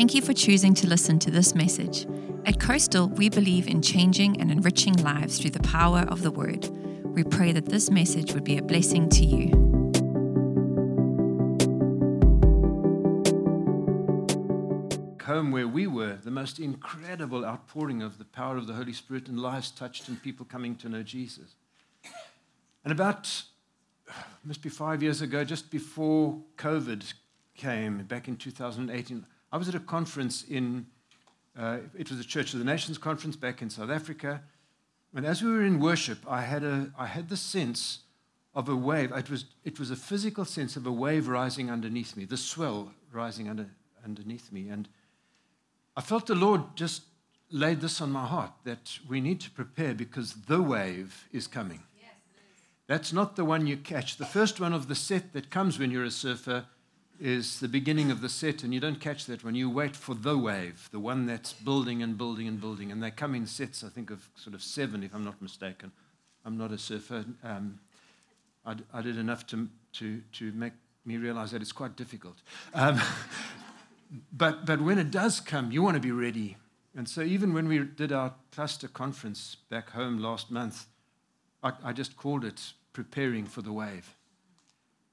Thank 0.00 0.14
you 0.14 0.22
for 0.22 0.32
choosing 0.32 0.72
to 0.76 0.86
listen 0.86 1.18
to 1.18 1.30
this 1.30 1.54
message. 1.54 2.06
At 2.46 2.58
Coastal, 2.58 3.10
we 3.10 3.28
believe 3.28 3.68
in 3.68 3.82
changing 3.82 4.40
and 4.40 4.50
enriching 4.50 4.94
lives 4.94 5.38
through 5.38 5.50
the 5.50 5.60
power 5.60 6.06
of 6.08 6.22
the 6.22 6.30
Word. 6.30 6.70
We 7.04 7.22
pray 7.22 7.52
that 7.52 7.66
this 7.66 7.90
message 7.90 8.32
would 8.32 8.42
be 8.42 8.56
a 8.56 8.62
blessing 8.62 9.10
to 9.10 9.24
you. 9.26 9.50
home 15.26 15.50
where 15.50 15.68
we 15.68 15.86
were, 15.86 16.16
the 16.24 16.30
most 16.30 16.58
incredible 16.58 17.44
outpouring 17.44 18.00
of 18.00 18.16
the 18.16 18.24
power 18.24 18.56
of 18.56 18.66
the 18.66 18.72
Holy 18.72 18.94
Spirit 18.94 19.28
and 19.28 19.38
lives 19.38 19.70
touched 19.70 20.08
and 20.08 20.22
people 20.22 20.46
coming 20.46 20.76
to 20.76 20.88
know 20.88 21.02
Jesus. 21.02 21.56
And 22.84 22.90
about, 22.90 23.42
must 24.44 24.62
be 24.62 24.70
five 24.70 25.02
years 25.02 25.20
ago, 25.20 25.44
just 25.44 25.70
before 25.70 26.40
COVID 26.56 27.12
came, 27.54 28.04
back 28.04 28.28
in 28.28 28.36
2018, 28.36 29.26
I 29.52 29.56
was 29.56 29.68
at 29.68 29.74
a 29.74 29.80
conference 29.80 30.44
in, 30.44 30.86
uh, 31.58 31.78
it 31.98 32.10
was 32.10 32.20
a 32.20 32.24
Church 32.24 32.52
of 32.52 32.60
the 32.60 32.64
Nations 32.64 32.98
conference 32.98 33.36
back 33.36 33.62
in 33.62 33.70
South 33.70 33.90
Africa. 33.90 34.42
And 35.14 35.26
as 35.26 35.42
we 35.42 35.50
were 35.50 35.62
in 35.62 35.80
worship, 35.80 36.18
I 36.28 36.42
had, 36.42 36.62
a, 36.62 36.92
I 36.96 37.06
had 37.06 37.28
the 37.28 37.36
sense 37.36 38.00
of 38.54 38.68
a 38.68 38.76
wave. 38.76 39.12
It 39.12 39.28
was, 39.28 39.46
it 39.64 39.78
was 39.78 39.90
a 39.90 39.96
physical 39.96 40.44
sense 40.44 40.76
of 40.76 40.86
a 40.86 40.92
wave 40.92 41.26
rising 41.26 41.70
underneath 41.70 42.16
me, 42.16 42.24
the 42.24 42.36
swell 42.36 42.92
rising 43.12 43.48
under, 43.48 43.66
underneath 44.04 44.52
me. 44.52 44.68
And 44.68 44.88
I 45.96 46.00
felt 46.00 46.26
the 46.26 46.34
Lord 46.34 46.62
just 46.76 47.02
laid 47.50 47.80
this 47.80 48.00
on 48.00 48.12
my 48.12 48.26
heart 48.26 48.52
that 48.64 48.98
we 49.08 49.20
need 49.20 49.40
to 49.40 49.50
prepare 49.50 49.94
because 49.94 50.34
the 50.46 50.62
wave 50.62 51.28
is 51.32 51.48
coming. 51.48 51.82
Yes, 52.00 52.12
That's 52.86 53.12
not 53.12 53.34
the 53.34 53.44
one 53.44 53.66
you 53.66 53.76
catch. 53.76 54.16
The 54.16 54.24
first 54.24 54.60
one 54.60 54.72
of 54.72 54.86
the 54.86 54.94
set 54.94 55.32
that 55.32 55.50
comes 55.50 55.78
when 55.78 55.90
you're 55.90 56.04
a 56.04 56.10
surfer 56.12 56.66
is 57.20 57.60
the 57.60 57.68
beginning 57.68 58.10
of 58.10 58.22
the 58.22 58.28
set, 58.28 58.64
and 58.64 58.72
you 58.72 58.80
don't 58.80 59.00
catch 59.00 59.26
that 59.26 59.44
one. 59.44 59.54
You 59.54 59.68
wait 59.68 59.94
for 59.94 60.14
the 60.14 60.38
wave, 60.38 60.88
the 60.90 60.98
one 60.98 61.26
that's 61.26 61.52
building 61.52 62.02
and 62.02 62.16
building 62.16 62.48
and 62.48 62.60
building. 62.60 62.90
And 62.90 63.02
they 63.02 63.10
come 63.10 63.34
in 63.34 63.46
sets, 63.46 63.84
I 63.84 63.88
think, 63.88 64.10
of 64.10 64.28
sort 64.36 64.54
of 64.54 64.62
seven, 64.62 65.02
if 65.02 65.14
I'm 65.14 65.24
not 65.24 65.40
mistaken. 65.42 65.92
I'm 66.44 66.56
not 66.56 66.72
a 66.72 66.78
surfer. 66.78 67.24
Um, 67.44 67.78
I, 68.64 68.76
I, 68.92 69.02
did 69.02 69.18
enough 69.18 69.46
to, 69.48 69.68
to, 69.94 70.22
to 70.32 70.52
make 70.52 70.72
me 71.04 71.18
realize 71.18 71.50
that 71.50 71.60
it's 71.60 71.72
quite 71.72 71.96
difficult. 71.96 72.36
Um, 72.74 73.00
but, 74.32 74.64
but 74.64 74.80
when 74.80 74.98
it 74.98 75.10
does 75.10 75.40
come, 75.40 75.70
you 75.70 75.82
want 75.82 75.96
to 75.96 76.00
be 76.00 76.12
ready. 76.12 76.56
And 76.96 77.08
so, 77.08 77.20
even 77.20 77.52
when 77.52 77.68
we 77.68 77.78
did 77.80 78.12
our 78.12 78.34
cluster 78.50 78.88
conference 78.88 79.56
back 79.68 79.90
home 79.90 80.18
last 80.18 80.50
month, 80.50 80.86
I, 81.62 81.72
I 81.84 81.92
just 81.92 82.16
called 82.16 82.44
it 82.44 82.72
Preparing 82.92 83.44
for 83.44 83.62
the 83.62 83.72
Wave. 83.72 84.16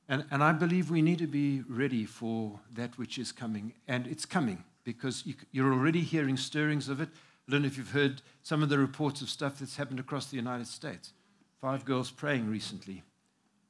And, 0.10 0.26
and 0.32 0.44
I 0.44 0.54
believe 0.54 0.90
we 0.90 1.02
need 1.02 1.20
to 1.20 1.28
be 1.28 1.64
ready 1.68 2.06
for 2.06 2.60
that 2.74 2.98
which 2.98 3.18
is 3.18 3.32
coming. 3.32 3.74
And 3.88 4.08
it's 4.08 4.26
coming 4.26 4.64
because 4.84 5.26
you, 5.26 5.36
you're 5.52 5.74
already 5.74 6.02
hearing 6.02 6.38
stirrings 6.38 6.88
of 6.88 7.02
it. 7.02 7.10
I 7.48 7.52
don't 7.52 7.62
know 7.62 7.68
if 7.68 7.78
you've 7.78 7.92
heard 7.92 8.22
some 8.44 8.64
of 8.64 8.70
the 8.70 8.78
reports 8.78 9.22
of 9.22 9.30
stuff 9.30 9.60
that's 9.60 9.76
happened 9.76 10.00
across 10.00 10.28
the 10.28 10.38
United 10.38 10.68
States. 10.68 11.14
Five 11.60 11.84
girls 11.84 12.12
praying 12.12 12.50
recently 12.50 13.04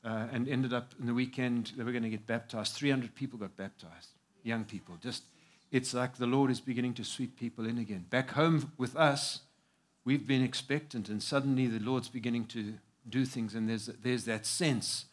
uh, 0.04 0.28
and 0.32 0.48
ended 0.48 0.74
up 0.74 0.94
in 1.00 1.08
the 1.08 1.14
weekend, 1.14 1.74
they 1.76 1.84
were 1.84 1.92
going 1.92 2.04
to 2.04 2.10
get 2.10 2.28
baptized. 2.28 2.74
300 2.74 3.16
people 3.16 3.40
got 3.40 3.56
baptized 3.58 4.10
young 4.44 4.64
people. 4.64 4.96
Just, 5.02 5.24
it's 5.72 5.94
like 5.94 6.18
the 6.18 6.28
Lord 6.28 6.50
is 6.50 6.62
beginning 6.62 6.94
to 6.96 7.04
sweep 7.04 7.38
people 7.38 7.68
in 7.68 7.78
again. 7.78 8.06
Back 8.10 8.32
home 8.32 8.72
with 8.78 8.96
us, 8.96 9.42
we've 10.06 10.26
been 10.26 10.44
expectant, 10.44 11.10
and 11.10 11.22
suddenly 11.22 11.68
the 11.68 11.80
Lord's 11.80 12.10
beginning 12.10 12.46
to 12.46 12.76
do 13.10 13.26
things, 13.26 13.54
and 13.56 13.70
there's, 13.70 13.88
there's 13.88 14.26
that 14.26 14.46
sense 14.46 15.06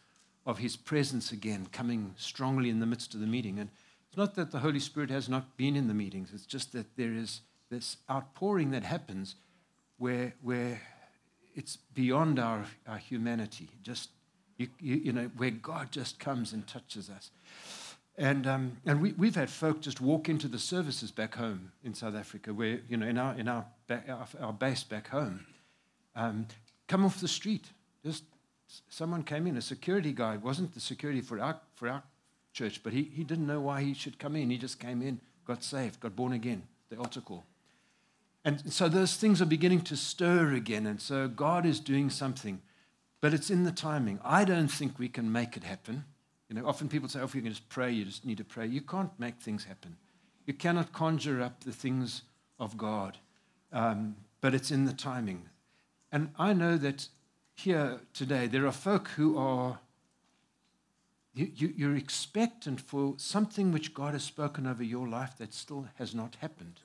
of 0.45 0.59
His 0.59 0.75
presence 0.75 1.31
again 1.31 1.67
coming 1.71 2.13
strongly 2.17 2.69
in 2.69 2.79
the 2.79 2.85
midst 2.85 3.13
of 3.13 3.19
the 3.19 3.27
meeting. 3.27 3.59
And 3.59 3.69
it's 4.07 4.17
not 4.17 4.35
that 4.35 4.51
the 4.51 4.59
Holy 4.59 4.79
Spirit 4.79 5.09
has 5.09 5.27
not 5.27 5.57
been 5.57 5.75
in 5.75 5.87
the 5.87 5.93
meetings, 5.93 6.31
it's 6.33 6.45
just 6.45 6.73
that 6.73 6.95
there 6.95 7.13
is 7.13 7.41
this 7.69 7.97
outpouring 8.09 8.71
that 8.71 8.83
happens 8.83 9.35
where, 9.97 10.33
where 10.41 10.79
it's 11.55 11.77
beyond 11.93 12.39
our, 12.39 12.65
our 12.87 12.97
humanity, 12.97 13.69
just, 13.81 14.09
you, 14.57 14.67
you, 14.79 14.95
you 14.95 15.11
know, 15.13 15.31
where 15.37 15.51
God 15.51 15.91
just 15.91 16.19
comes 16.19 16.53
and 16.53 16.67
touches 16.67 17.09
us. 17.09 17.31
And, 18.17 18.47
um, 18.47 18.77
and 18.85 19.01
we, 19.01 19.11
we've 19.13 19.35
had 19.35 19.49
folk 19.49 19.81
just 19.81 19.99
walk 19.99 20.29
into 20.29 20.47
the 20.47 20.59
services 20.59 21.11
back 21.11 21.35
home 21.35 21.71
in 21.83 21.93
South 21.93 22.15
Africa, 22.15 22.53
where, 22.53 22.79
you 22.87 22.97
know, 22.97 23.07
in 23.07 23.17
our, 23.17 23.35
in 23.35 23.47
our, 23.47 23.65
back, 23.87 24.07
our, 24.07 24.27
our, 24.39 24.53
base 24.53 24.83
back 24.83 25.09
home, 25.09 25.45
um, 26.15 26.47
come 26.87 27.03
off 27.03 27.19
the 27.19 27.27
street. 27.27 27.65
Just 28.05 28.23
someone 28.89 29.23
came 29.23 29.47
in, 29.47 29.57
a 29.57 29.61
security 29.61 30.11
guy, 30.11 30.37
wasn't 30.37 30.73
the 30.73 30.79
security 30.79 31.21
for 31.21 31.39
our, 31.39 31.59
for 31.75 31.89
our 31.89 32.03
church, 32.53 32.81
but 32.83 32.93
he, 32.93 33.03
he 33.03 33.23
didn't 33.23 33.47
know 33.47 33.59
why 33.59 33.81
he 33.81 33.93
should 33.93 34.17
come 34.17 34.35
in. 34.35 34.49
He 34.49 34.57
just 34.57 34.79
came 34.79 35.01
in, 35.01 35.19
got 35.45 35.63
saved, 35.63 35.99
got 35.99 36.15
born 36.15 36.33
again, 36.33 36.63
the 36.89 36.97
altar 36.97 37.21
call. 37.21 37.43
And 38.43 38.71
so 38.71 38.87
those 38.87 39.15
things 39.15 39.41
are 39.41 39.45
beginning 39.45 39.81
to 39.81 39.97
stir 39.97 40.53
again. 40.53 40.85
And 40.85 41.01
so 41.01 41.27
God 41.27 41.65
is 41.65 41.79
doing 41.79 42.09
something, 42.09 42.61
but 43.19 43.33
it's 43.33 43.49
in 43.49 43.63
the 43.63 43.71
timing. 43.71 44.19
I 44.23 44.45
don't 44.45 44.67
think 44.67 44.99
we 44.99 45.09
can 45.09 45.31
make 45.31 45.57
it 45.57 45.63
happen. 45.63 46.05
You 46.49 46.55
know, 46.55 46.67
often 46.67 46.87
people 46.87 47.09
say, 47.09 47.19
oh, 47.19 47.23
if 47.23 47.33
you 47.33 47.41
can 47.41 47.51
just 47.51 47.67
pray, 47.69 47.91
you 47.91 48.05
just 48.05 48.23
need 48.23 48.37
to 48.37 48.43
pray. 48.43 48.67
You 48.67 48.81
can't 48.81 49.11
make 49.19 49.39
things 49.39 49.63
happen. 49.63 49.97
You 50.45 50.53
cannot 50.53 50.93
conjure 50.93 51.41
up 51.41 51.63
the 51.63 51.71
things 51.71 52.21
of 52.59 52.77
God, 52.77 53.17
um, 53.73 54.15
but 54.41 54.53
it's 54.53 54.69
in 54.69 54.85
the 54.85 54.93
timing. 54.93 55.49
And 56.11 56.29
I 56.37 56.53
know 56.53 56.77
that 56.77 57.07
here 57.55 57.99
today, 58.13 58.47
there 58.47 58.67
are 58.67 58.71
folk 58.71 59.09
who 59.09 59.37
are, 59.37 59.79
you, 61.33 61.51
you, 61.55 61.73
you're 61.75 61.95
expectant 61.95 62.81
for 62.81 63.15
something 63.17 63.71
which 63.71 63.93
God 63.93 64.13
has 64.13 64.23
spoken 64.23 64.67
over 64.67 64.83
your 64.83 65.07
life 65.07 65.37
that 65.37 65.53
still 65.53 65.87
has 65.95 66.13
not 66.13 66.35
happened. 66.41 66.79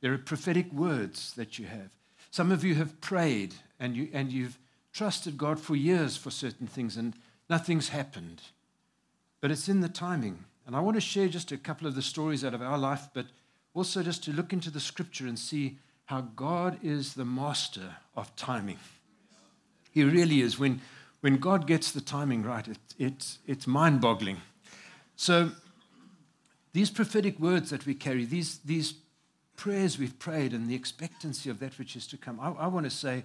There 0.00 0.12
are 0.12 0.18
prophetic 0.18 0.72
words 0.72 1.32
that 1.34 1.58
you 1.58 1.66
have. 1.66 1.90
Some 2.30 2.50
of 2.50 2.64
you 2.64 2.74
have 2.74 3.00
prayed 3.00 3.54
and, 3.78 3.96
you, 3.96 4.08
and 4.12 4.32
you've 4.32 4.58
trusted 4.92 5.38
God 5.38 5.60
for 5.60 5.76
years 5.76 6.16
for 6.16 6.30
certain 6.30 6.66
things, 6.66 6.96
and 6.96 7.14
nothing's 7.48 7.90
happened 7.90 8.42
but 9.40 9.50
it's 9.50 9.68
in 9.68 9.80
the 9.80 9.88
timing. 9.88 10.44
And 10.66 10.74
I 10.74 10.80
want 10.80 10.96
to 10.96 11.00
share 11.00 11.28
just 11.28 11.52
a 11.52 11.56
couple 11.56 11.86
of 11.86 11.94
the 11.94 12.02
stories 12.02 12.44
out 12.44 12.54
of 12.54 12.62
our 12.62 12.78
life, 12.78 13.08
but 13.14 13.26
also 13.74 14.02
just 14.02 14.24
to 14.24 14.32
look 14.32 14.52
into 14.52 14.70
the 14.70 14.80
scripture 14.80 15.26
and 15.26 15.38
see 15.38 15.78
how 16.06 16.22
God 16.22 16.78
is 16.82 17.14
the 17.14 17.24
master 17.24 17.96
of 18.16 18.34
timing. 18.34 18.78
He 19.96 20.04
really 20.04 20.42
is. 20.42 20.58
When, 20.58 20.82
when 21.22 21.38
God 21.38 21.66
gets 21.66 21.90
the 21.90 22.02
timing 22.02 22.42
right, 22.42 22.68
it, 22.68 22.76
it, 22.98 23.38
it's 23.46 23.66
mind 23.66 24.02
boggling. 24.02 24.36
So, 25.16 25.52
these 26.74 26.90
prophetic 26.90 27.40
words 27.40 27.70
that 27.70 27.86
we 27.86 27.94
carry, 27.94 28.26
these, 28.26 28.58
these 28.58 28.92
prayers 29.56 29.98
we've 29.98 30.18
prayed, 30.18 30.52
and 30.52 30.68
the 30.68 30.74
expectancy 30.74 31.48
of 31.48 31.60
that 31.60 31.78
which 31.78 31.96
is 31.96 32.06
to 32.08 32.18
come, 32.18 32.38
I, 32.38 32.50
I 32.50 32.66
want 32.66 32.84
to 32.84 32.90
say, 32.90 33.24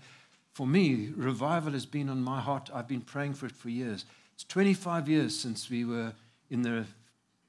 for 0.53 0.65
me, 0.65 1.11
revival 1.13 1.73
has 1.73 1.85
been 1.85 2.07
on 2.07 2.23
my 2.23 2.39
heart. 2.39 2.69
I've 2.73 2.87
been 2.87 3.01
praying 3.01 3.33
for 3.33 3.47
it 3.47 3.51
for 3.51 3.67
years. 3.67 4.05
It's 4.33 4.45
25 4.45 5.09
years 5.09 5.37
since 5.37 5.69
we 5.69 5.83
were 5.83 6.13
in 6.49 6.61
the, 6.61 6.85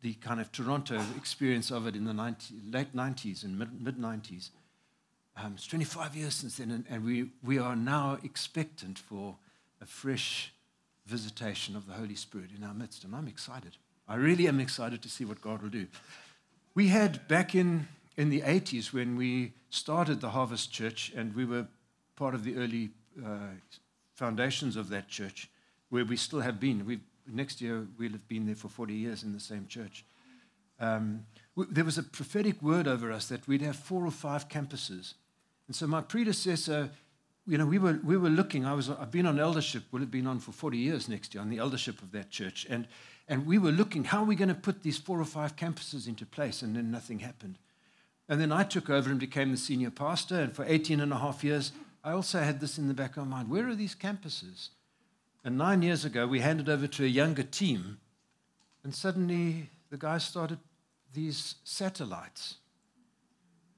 the 0.00 0.15
kind 0.15 0.41
of 0.41 0.50
Toronto 0.50 1.00
experience 1.16 1.71
of 1.71 1.87
it 1.87 1.94
in 1.94 2.06
the 2.06 2.12
90, 2.12 2.56
late 2.72 2.93
90s 2.93 3.44
and 3.44 3.56
mid 3.56 3.99
90s. 3.99 4.50
Um, 5.37 5.54
it's 5.54 5.66
25 5.66 6.15
years 6.15 6.34
since 6.34 6.56
then, 6.56 6.70
and, 6.70 6.84
and 6.91 7.04
we, 7.04 7.31
we 7.43 7.59
are 7.59 7.75
now 7.75 8.19
expectant 8.22 8.98
for 8.98 9.37
a 9.81 9.87
fresh 9.87 10.53
visitation 11.06 11.75
of 11.75 11.87
the 11.87 11.94
Holy 11.94 12.15
Spirit 12.15 12.50
in 12.56 12.62
our 12.62 12.75
midst, 12.75 13.04
and 13.04 13.15
I'm 13.15 13.28
excited. 13.28 13.76
I 14.06 14.16
really 14.16 14.47
am 14.47 14.60
excited 14.60 15.03
to 15.03 15.09
see 15.09 15.25
what 15.25 15.41
God 15.41 15.62
will 15.62 15.70
do. 15.70 15.87
We 16.75 16.88
had 16.88 17.26
back 17.28 17.54
in, 17.54 17.88
in 18.16 18.31
the 18.31 18.43
80s 18.43 18.93
when 18.93 19.16
we 19.16 19.53
started 19.70 20.20
the 20.20 20.31
Harvest 20.31 20.70
Church, 20.70 21.12
and 21.16 21.34
we 21.34 21.44
were 21.44 21.66
part 22.16 22.34
of 22.34 22.44
the 22.44 22.56
early 22.56 22.91
uh, 23.25 23.38
foundations 24.14 24.76
of 24.76 24.91
that 24.91 25.09
church 25.09 25.49
where 25.88 26.04
we 26.04 26.16
still 26.16 26.41
have 26.41 26.60
been. 26.60 26.84
We've, 26.87 27.00
next 27.26 27.60
year, 27.60 27.87
we'll 27.99 28.12
have 28.12 28.28
been 28.28 28.47
there 28.47 28.54
for 28.54 28.69
40 28.69 28.94
years 28.94 29.22
in 29.22 29.32
the 29.32 29.40
same 29.40 29.67
church. 29.67 30.05
Um, 30.79 31.26
there 31.56 31.84
was 31.84 31.99
a 31.99 32.02
prophetic 32.02 32.61
word 32.62 32.88
over 32.88 33.12
us 33.12 33.29
that 33.29 33.46
we'd 33.46 33.62
have 33.62 33.76
four 33.76 34.05
or 34.06 34.11
five 34.11 34.49
campuses. 34.49 35.14
And 35.67 35.76
so 35.76 35.87
my 35.87 36.00
predecessor, 36.00 36.91
you 37.47 37.59
know, 37.59 37.67
we 37.67 37.79
were, 37.79 37.99
we 38.05 38.17
were 38.17 38.31
looking, 38.31 38.64
I 38.64 38.75
was, 38.75 38.91
I've 38.91 39.11
been 39.11 39.26
on 39.26 39.38
eldership, 39.38 39.85
will 39.91 40.00
have 40.00 40.11
been 40.11 40.26
on 40.26 40.38
for 40.41 40.53
40 40.53 40.79
years 40.79 41.09
next 41.09 41.35
year, 41.35 41.43
on 41.43 41.50
the 41.50 41.59
eldership 41.59 42.03
of 42.03 42.12
that 42.12 42.31
church. 42.31 42.67
And, 42.69 42.87
and 43.29 43.47
we 43.47 43.59
were 43.59 43.73
looking, 43.73 44.05
how 44.05 44.23
are 44.23 44.26
we 44.26 44.37
going 44.37 44.49
to 44.49 44.55
put 44.55 44.82
these 44.82 44.99
four 44.99 45.20
or 45.20 45.25
five 45.25 45.56
campuses 45.56 46.06
into 46.06 46.26
place? 46.26 46.62
And 46.62 46.76
then 46.76 46.91
nothing 46.91 47.20
happened. 47.20 47.59
And 48.29 48.41
then 48.41 48.53
I 48.53 48.62
took 48.62 48.91
over 48.91 49.11
and 49.11 49.19
became 49.19 49.50
the 49.50 49.56
senior 49.56 49.91
pastor. 49.91 50.41
And 50.41 50.55
for 50.55 50.64
18 50.67 51.00
and 51.00 51.12
a 51.12 51.19
half 51.19 51.43
years, 51.44 51.73
I 52.05 52.12
also 52.12 52.41
had 52.41 52.61
this 52.61 52.79
in 52.79 52.88
the 52.88 52.94
back 52.94 53.17
of 53.17 53.26
my 53.26 53.37
mind. 53.37 53.50
Where 53.50 53.69
are 53.69 53.75
these 53.75 53.94
campuses? 53.94 54.70
And 55.44 55.58
nine 55.58 55.82
years 55.82 56.05
ago, 56.05 56.26
we 56.26 56.41
handed 56.41 56.69
over 56.69 56.87
to 56.87 57.05
a 57.05 57.08
younger 57.08 57.43
team, 57.43 57.99
and 58.85 58.94
suddenly 58.94 59.70
the 59.91 59.97
guys 59.97 60.25
started 60.25 60.58
these 61.12 61.56
satellites. 61.65 62.56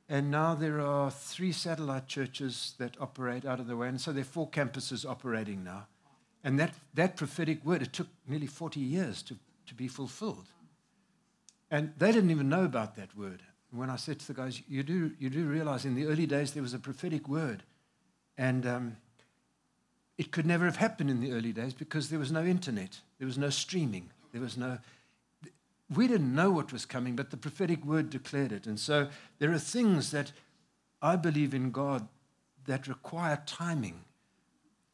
And 0.08 0.30
now 0.30 0.54
there 0.54 0.80
are 0.80 1.10
three 1.10 1.52
satellite 1.52 2.06
churches 2.06 2.74
that 2.78 2.96
operate 3.00 3.44
out 3.44 3.60
of 3.60 3.66
the 3.66 3.76
way. 3.76 3.88
And 3.88 4.00
so 4.00 4.12
there 4.12 4.22
are 4.22 4.24
four 4.24 4.48
campuses 4.48 5.08
operating 5.08 5.64
now. 5.64 5.86
And 6.42 6.60
that, 6.60 6.74
that 6.92 7.16
prophetic 7.16 7.64
word, 7.64 7.80
it 7.80 7.92
took 7.92 8.08
nearly 8.28 8.46
40 8.46 8.80
years 8.80 9.22
to, 9.22 9.36
to 9.66 9.74
be 9.74 9.88
fulfilled. 9.88 10.46
And 11.70 11.94
they 11.98 12.12
didn't 12.12 12.30
even 12.30 12.50
know 12.50 12.64
about 12.64 12.96
that 12.96 13.16
word. 13.16 13.42
when 13.70 13.88
I 13.88 13.96
said 13.96 14.20
to 14.20 14.26
the 14.26 14.34
guys, 14.34 14.60
you 14.68 14.82
do, 14.82 15.12
you 15.18 15.30
do 15.30 15.46
realize 15.46 15.84
in 15.84 15.94
the 15.94 16.06
early 16.06 16.26
days 16.26 16.52
there 16.52 16.62
was 16.62 16.74
a 16.74 16.78
prophetic 16.78 17.26
word. 17.26 17.62
And 18.36 18.66
um, 18.66 18.96
it 20.18 20.30
could 20.30 20.46
never 20.46 20.66
have 20.66 20.76
happened 20.76 21.10
in 21.10 21.20
the 21.20 21.32
early 21.32 21.52
days 21.52 21.72
because 21.72 22.10
there 22.10 22.18
was 22.18 22.30
no 22.30 22.44
internet, 22.44 23.00
there 23.18 23.26
was 23.26 23.38
no 23.38 23.50
streaming, 23.50 24.10
there 24.32 24.42
was 24.42 24.56
no. 24.56 24.78
We 25.94 26.08
didn't 26.08 26.34
know 26.34 26.50
what 26.50 26.72
was 26.72 26.86
coming, 26.86 27.16
but 27.16 27.30
the 27.30 27.36
prophetic 27.36 27.84
word 27.84 28.10
declared 28.10 28.52
it. 28.52 28.66
And 28.66 28.78
so 28.78 29.08
there 29.38 29.52
are 29.52 29.58
things 29.58 30.10
that 30.10 30.32
I 31.02 31.16
believe 31.16 31.54
in 31.54 31.70
God 31.70 32.08
that 32.66 32.88
require 32.88 33.42
timing 33.46 34.00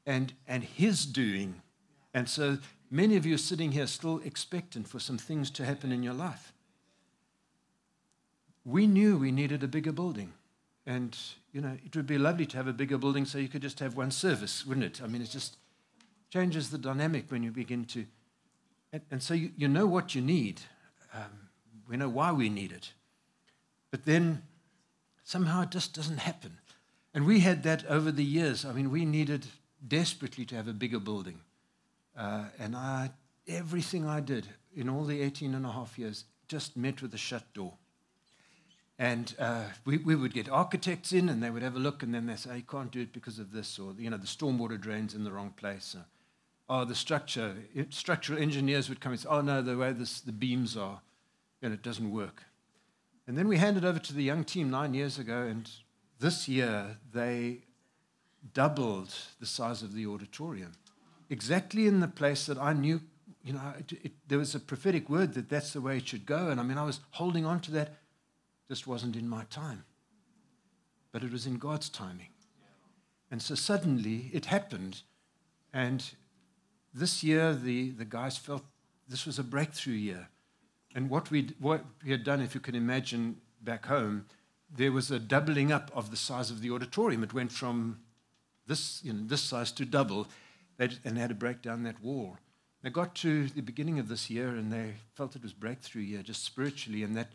and, 0.06 0.32
and 0.48 0.64
His 0.64 1.06
doing. 1.06 1.62
And 2.12 2.28
so 2.28 2.58
many 2.90 3.16
of 3.16 3.24
you 3.24 3.34
are 3.34 3.38
sitting 3.38 3.72
here 3.72 3.86
still 3.86 4.20
expectant 4.24 4.88
for 4.88 4.98
some 4.98 5.18
things 5.18 5.50
to 5.50 5.64
happen 5.64 5.92
in 5.92 6.02
your 6.02 6.14
life. 6.14 6.52
We 8.64 8.86
knew 8.86 9.16
we 9.16 9.32
needed 9.32 9.62
a 9.62 9.68
bigger 9.68 9.92
building. 9.92 10.32
And, 10.86 11.16
you 11.52 11.60
know, 11.60 11.76
it 11.84 11.94
would 11.94 12.06
be 12.06 12.18
lovely 12.18 12.46
to 12.46 12.56
have 12.56 12.66
a 12.66 12.72
bigger 12.72 12.98
building 12.98 13.24
so 13.24 13.38
you 13.38 13.48
could 13.48 13.62
just 13.62 13.78
have 13.78 13.96
one 13.96 14.10
service, 14.10 14.66
wouldn't 14.66 14.86
it? 14.86 15.02
I 15.02 15.06
mean, 15.06 15.22
it 15.22 15.30
just 15.30 15.56
changes 16.30 16.70
the 16.70 16.78
dynamic 16.78 17.30
when 17.30 17.42
you 17.42 17.50
begin 17.50 17.84
to. 17.86 18.06
And, 18.92 19.02
and 19.10 19.22
so 19.22 19.34
you, 19.34 19.52
you 19.56 19.68
know 19.68 19.86
what 19.86 20.14
you 20.14 20.20
need. 20.20 20.60
Um, 21.14 21.48
we 21.88 21.96
know 21.96 22.08
why 22.08 22.32
we 22.32 22.48
need 22.48 22.72
it. 22.72 22.92
But 23.90 24.04
then 24.04 24.42
somehow 25.24 25.62
it 25.62 25.70
just 25.70 25.94
doesn't 25.94 26.18
happen. 26.18 26.58
And 27.12 27.26
we 27.26 27.40
had 27.40 27.62
that 27.64 27.84
over 27.86 28.12
the 28.12 28.24
years. 28.24 28.64
I 28.64 28.72
mean, 28.72 28.90
we 28.90 29.04
needed 29.04 29.46
desperately 29.86 30.44
to 30.46 30.56
have 30.56 30.68
a 30.68 30.72
bigger 30.72 31.00
building. 31.00 31.40
Uh, 32.16 32.44
and 32.58 32.76
I, 32.76 33.10
everything 33.48 34.06
I 34.06 34.20
did 34.20 34.46
in 34.76 34.88
all 34.88 35.04
the 35.04 35.20
18 35.20 35.54
and 35.54 35.66
a 35.66 35.72
half 35.72 35.98
years 35.98 36.24
just 36.46 36.76
met 36.76 37.02
with 37.02 37.14
a 37.14 37.18
shut 37.18 37.52
door. 37.54 37.74
And 38.98 39.34
uh, 39.38 39.64
we, 39.86 39.96
we 39.96 40.14
would 40.14 40.34
get 40.34 40.48
architects 40.48 41.12
in 41.12 41.28
and 41.30 41.42
they 41.42 41.48
would 41.48 41.62
have 41.62 41.74
a 41.74 41.78
look 41.78 42.02
and 42.02 42.14
then 42.14 42.26
they 42.26 42.36
say, 42.36 42.58
you 42.58 42.62
can't 42.62 42.90
do 42.90 43.00
it 43.00 43.12
because 43.12 43.38
of 43.38 43.50
this, 43.50 43.78
or, 43.78 43.94
you 43.98 44.10
know, 44.10 44.18
the 44.18 44.26
stormwater 44.26 44.78
drain's 44.78 45.14
in 45.14 45.24
the 45.24 45.32
wrong 45.32 45.54
place. 45.56 45.96
Or, 45.98 46.04
oh, 46.70 46.84
the 46.84 46.94
structure, 46.94 47.56
structural 47.90 48.38
engineers 48.40 48.88
would 48.88 49.00
come 49.00 49.10
and 49.10 49.20
say, 49.20 49.28
oh, 49.28 49.40
no, 49.40 49.60
the 49.60 49.76
way 49.76 49.92
this, 49.92 50.20
the 50.20 50.32
beams 50.32 50.76
are, 50.76 51.00
and 51.60 51.74
it 51.74 51.82
doesn't 51.82 52.12
work. 52.12 52.44
And 53.26 53.36
then 53.36 53.48
we 53.48 53.56
handed 53.56 53.84
over 53.84 53.98
to 53.98 54.14
the 54.14 54.22
young 54.22 54.44
team 54.44 54.70
nine 54.70 54.94
years 54.94 55.18
ago, 55.18 55.42
and 55.42 55.68
this 56.20 56.48
year 56.48 56.96
they 57.12 57.62
doubled 58.54 59.12
the 59.40 59.46
size 59.46 59.82
of 59.82 59.94
the 59.94 60.06
auditorium, 60.06 60.72
exactly 61.28 61.88
in 61.88 61.98
the 61.98 62.08
place 62.08 62.46
that 62.46 62.56
I 62.56 62.72
knew, 62.72 63.00
you 63.42 63.52
know, 63.52 63.74
it, 63.76 63.92
it, 64.04 64.12
there 64.28 64.38
was 64.38 64.54
a 64.54 64.60
prophetic 64.60 65.10
word 65.10 65.34
that 65.34 65.48
that's 65.48 65.72
the 65.72 65.80
way 65.80 65.96
it 65.96 66.06
should 66.06 66.24
go. 66.24 66.48
And 66.48 66.60
I 66.60 66.62
mean, 66.62 66.78
I 66.78 66.84
was 66.84 67.00
holding 67.10 67.44
on 67.44 67.58
to 67.60 67.72
that 67.72 67.96
just 68.68 68.86
wasn't 68.86 69.16
in 69.16 69.28
my 69.28 69.42
time. 69.50 69.84
But 71.10 71.24
it 71.24 71.32
was 71.32 71.46
in 71.46 71.56
God's 71.56 71.88
timing. 71.88 72.28
And 73.28 73.42
so 73.42 73.56
suddenly 73.56 74.30
it 74.32 74.46
happened. 74.46 75.02
And 75.72 76.04
this 76.92 77.22
year, 77.22 77.54
the, 77.54 77.90
the 77.90 78.04
guys 78.04 78.36
felt 78.36 78.62
this 79.08 79.26
was 79.26 79.38
a 79.38 79.44
breakthrough 79.44 79.94
year. 79.94 80.28
And 80.94 81.08
what, 81.08 81.30
we 81.30 81.50
what 81.60 81.84
we 82.04 82.10
had 82.10 82.24
done, 82.24 82.40
if 82.40 82.54
you 82.54 82.60
can 82.60 82.74
imagine 82.74 83.36
back 83.62 83.86
home, 83.86 84.26
there 84.74 84.92
was 84.92 85.10
a 85.10 85.18
doubling 85.18 85.72
up 85.72 85.90
of 85.94 86.10
the 86.10 86.16
size 86.16 86.50
of 86.50 86.62
the 86.62 86.70
auditorium. 86.70 87.22
It 87.22 87.32
went 87.32 87.52
from 87.52 88.00
this, 88.66 89.00
you 89.04 89.12
know, 89.12 89.20
this 89.24 89.42
size 89.42 89.72
to 89.72 89.84
double, 89.84 90.28
they, 90.78 90.88
and 91.04 91.16
they 91.16 91.20
had 91.20 91.30
to 91.30 91.34
break 91.34 91.62
down 91.62 91.82
that 91.84 92.02
wall. 92.02 92.38
They 92.82 92.90
got 92.90 93.14
to 93.16 93.48
the 93.48 93.60
beginning 93.60 93.98
of 93.98 94.08
this 94.08 94.30
year 94.30 94.48
and 94.48 94.72
they 94.72 94.94
felt 95.14 95.36
it 95.36 95.42
was 95.42 95.52
breakthrough 95.52 96.02
year, 96.02 96.22
just 96.22 96.44
spiritually, 96.44 97.02
and 97.02 97.16
that 97.16 97.30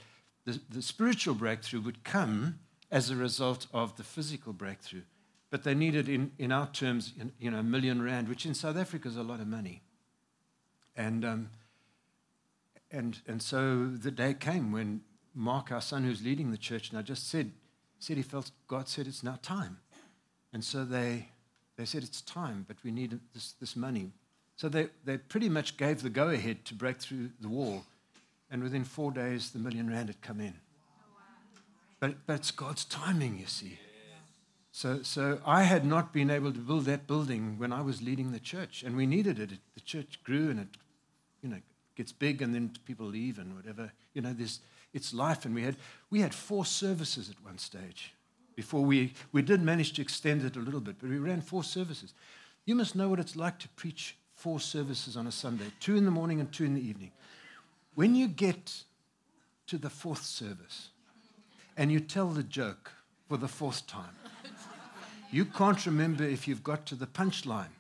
the, 0.46 0.60
the 0.70 0.82
spiritual 0.82 1.36
breakthrough 1.36 1.82
would 1.82 2.04
come 2.04 2.60
as 2.92 3.10
a 3.10 3.16
result 3.16 3.68
of 3.74 3.96
the 3.98 4.04
physical 4.04 4.54
breakthrough. 4.54 5.04
But 5.56 5.64
they 5.64 5.74
needed, 5.74 6.10
in, 6.10 6.34
in 6.38 6.52
our 6.52 6.68
terms, 6.68 7.14
you 7.40 7.50
know, 7.50 7.60
a 7.60 7.64
million 7.64 8.02
rand, 8.02 8.28
which 8.28 8.46
in 8.46 8.54
South 8.54 8.76
Africa 8.76 9.08
is 9.08 9.16
a 9.16 9.24
lot 9.24 9.40
of 9.40 9.48
money. 9.48 9.84
And, 10.98 11.24
um, 11.24 11.50
and, 12.92 13.22
and 13.26 13.42
so 13.42 13.86
the 13.88 14.12
day 14.12 14.34
came 14.34 14.74
when 14.74 15.00
Mark, 15.34 15.72
our 15.72 15.80
son 15.80 16.04
who's 16.04 16.22
leading 16.22 16.52
the 16.52 16.58
church, 16.58 16.90
and 16.90 17.00
I 17.00 17.04
just 17.04 17.30
said, 17.30 17.54
said 18.00 18.18
he 18.18 18.22
felt 18.22 18.52
God 18.68 18.90
said 18.90 19.08
it's 19.08 19.24
now 19.24 19.40
time. 19.42 19.78
And 20.52 20.62
so 20.62 20.84
they, 20.84 21.30
they 21.78 21.86
said 21.86 22.04
it's 22.04 22.20
time, 22.20 22.66
but 22.68 22.76
we 22.84 22.92
need 22.92 23.18
this, 23.34 23.54
this 23.54 23.78
money. 23.78 24.12
So 24.58 24.68
they, 24.68 24.90
they 25.06 25.18
pretty 25.18 25.48
much 25.48 25.78
gave 25.78 26.02
the 26.02 26.10
go 26.10 26.28
ahead 26.32 26.66
to 26.66 26.74
break 26.74 26.98
through 26.98 27.30
the 27.40 27.48
wall. 27.48 27.86
And 28.52 28.62
within 28.62 28.84
four 28.84 29.10
days, 29.10 29.52
the 29.52 29.60
million 29.60 29.90
rand 29.90 30.10
had 30.10 30.22
come 30.22 30.42
in. 30.42 30.56
But, 32.02 32.28
but 32.28 32.34
it's 32.34 32.52
God's 32.52 32.84
timing, 32.84 33.40
you 33.40 33.48
see. 33.48 33.80
So, 34.76 35.04
so 35.04 35.40
I 35.46 35.64
had 35.64 35.86
not 35.86 36.12
been 36.12 36.30
able 36.30 36.52
to 36.52 36.60
build 36.60 36.84
that 36.84 37.08
building 37.08 37.58
when 37.58 37.72
I 37.72 37.80
was 37.80 38.02
leading 38.02 38.34
the 38.34 38.42
church, 38.42 38.84
and 38.84 38.98
we 38.98 39.06
needed 39.06 39.40
it. 39.40 39.52
The 39.74 39.80
church 39.80 40.20
grew, 40.26 40.50
and 40.50 40.60
it, 40.60 40.68
you 41.42 41.48
know, 41.48 41.62
gets 41.96 42.12
big, 42.12 42.42
and 42.42 42.54
then 42.54 42.74
people 42.84 43.06
leave, 43.06 43.40
and 43.40 43.56
whatever. 43.56 43.94
You 44.14 44.22
know, 44.22 44.34
there's, 44.34 44.60
it's 44.94 45.14
life, 45.14 45.46
and 45.46 45.56
we 45.56 45.64
had 45.64 45.78
we 46.10 46.20
had 46.20 46.36
four 46.36 46.66
services 46.66 47.30
at 47.30 47.42
one 47.42 47.58
stage. 47.58 48.14
Before 48.58 48.82
we 48.82 49.14
we 49.32 49.42
did 49.42 49.62
manage 49.62 49.94
to 49.94 50.02
extend 50.02 50.44
it 50.44 50.58
a 50.58 50.60
little 50.60 50.82
bit, 50.82 50.98
but 51.00 51.10
we 51.10 51.20
ran 51.20 51.40
four 51.40 51.64
services. 51.64 52.14
You 52.66 52.76
must 52.76 52.98
know 52.98 53.08
what 53.08 53.22
it's 53.22 53.38
like 53.38 53.60
to 53.60 53.70
preach 53.78 54.18
four 54.34 54.60
services 54.60 55.16
on 55.16 55.26
a 55.26 55.32
Sunday, 55.32 55.72
two 55.80 55.96
in 55.96 56.04
the 56.04 56.12
morning 56.12 56.42
and 56.42 56.52
two 56.52 56.66
in 56.66 56.74
the 56.74 56.86
evening. 56.86 57.14
When 57.94 58.14
you 58.14 58.28
get 58.28 58.84
to 59.68 59.78
the 59.78 59.90
fourth 59.90 60.24
service 60.24 60.90
and 61.78 61.94
you 61.94 62.02
tell 62.02 62.28
the 62.28 62.44
joke 62.44 62.92
for 63.30 63.38
the 63.38 63.48
fourth 63.48 63.88
time, 63.88 64.18
you 65.36 65.44
can't 65.44 65.86
remember 65.86 66.24
if 66.24 66.48
you've 66.48 66.64
got 66.64 66.86
to 66.86 66.96
the 66.96 67.06
punchline. 67.06 67.74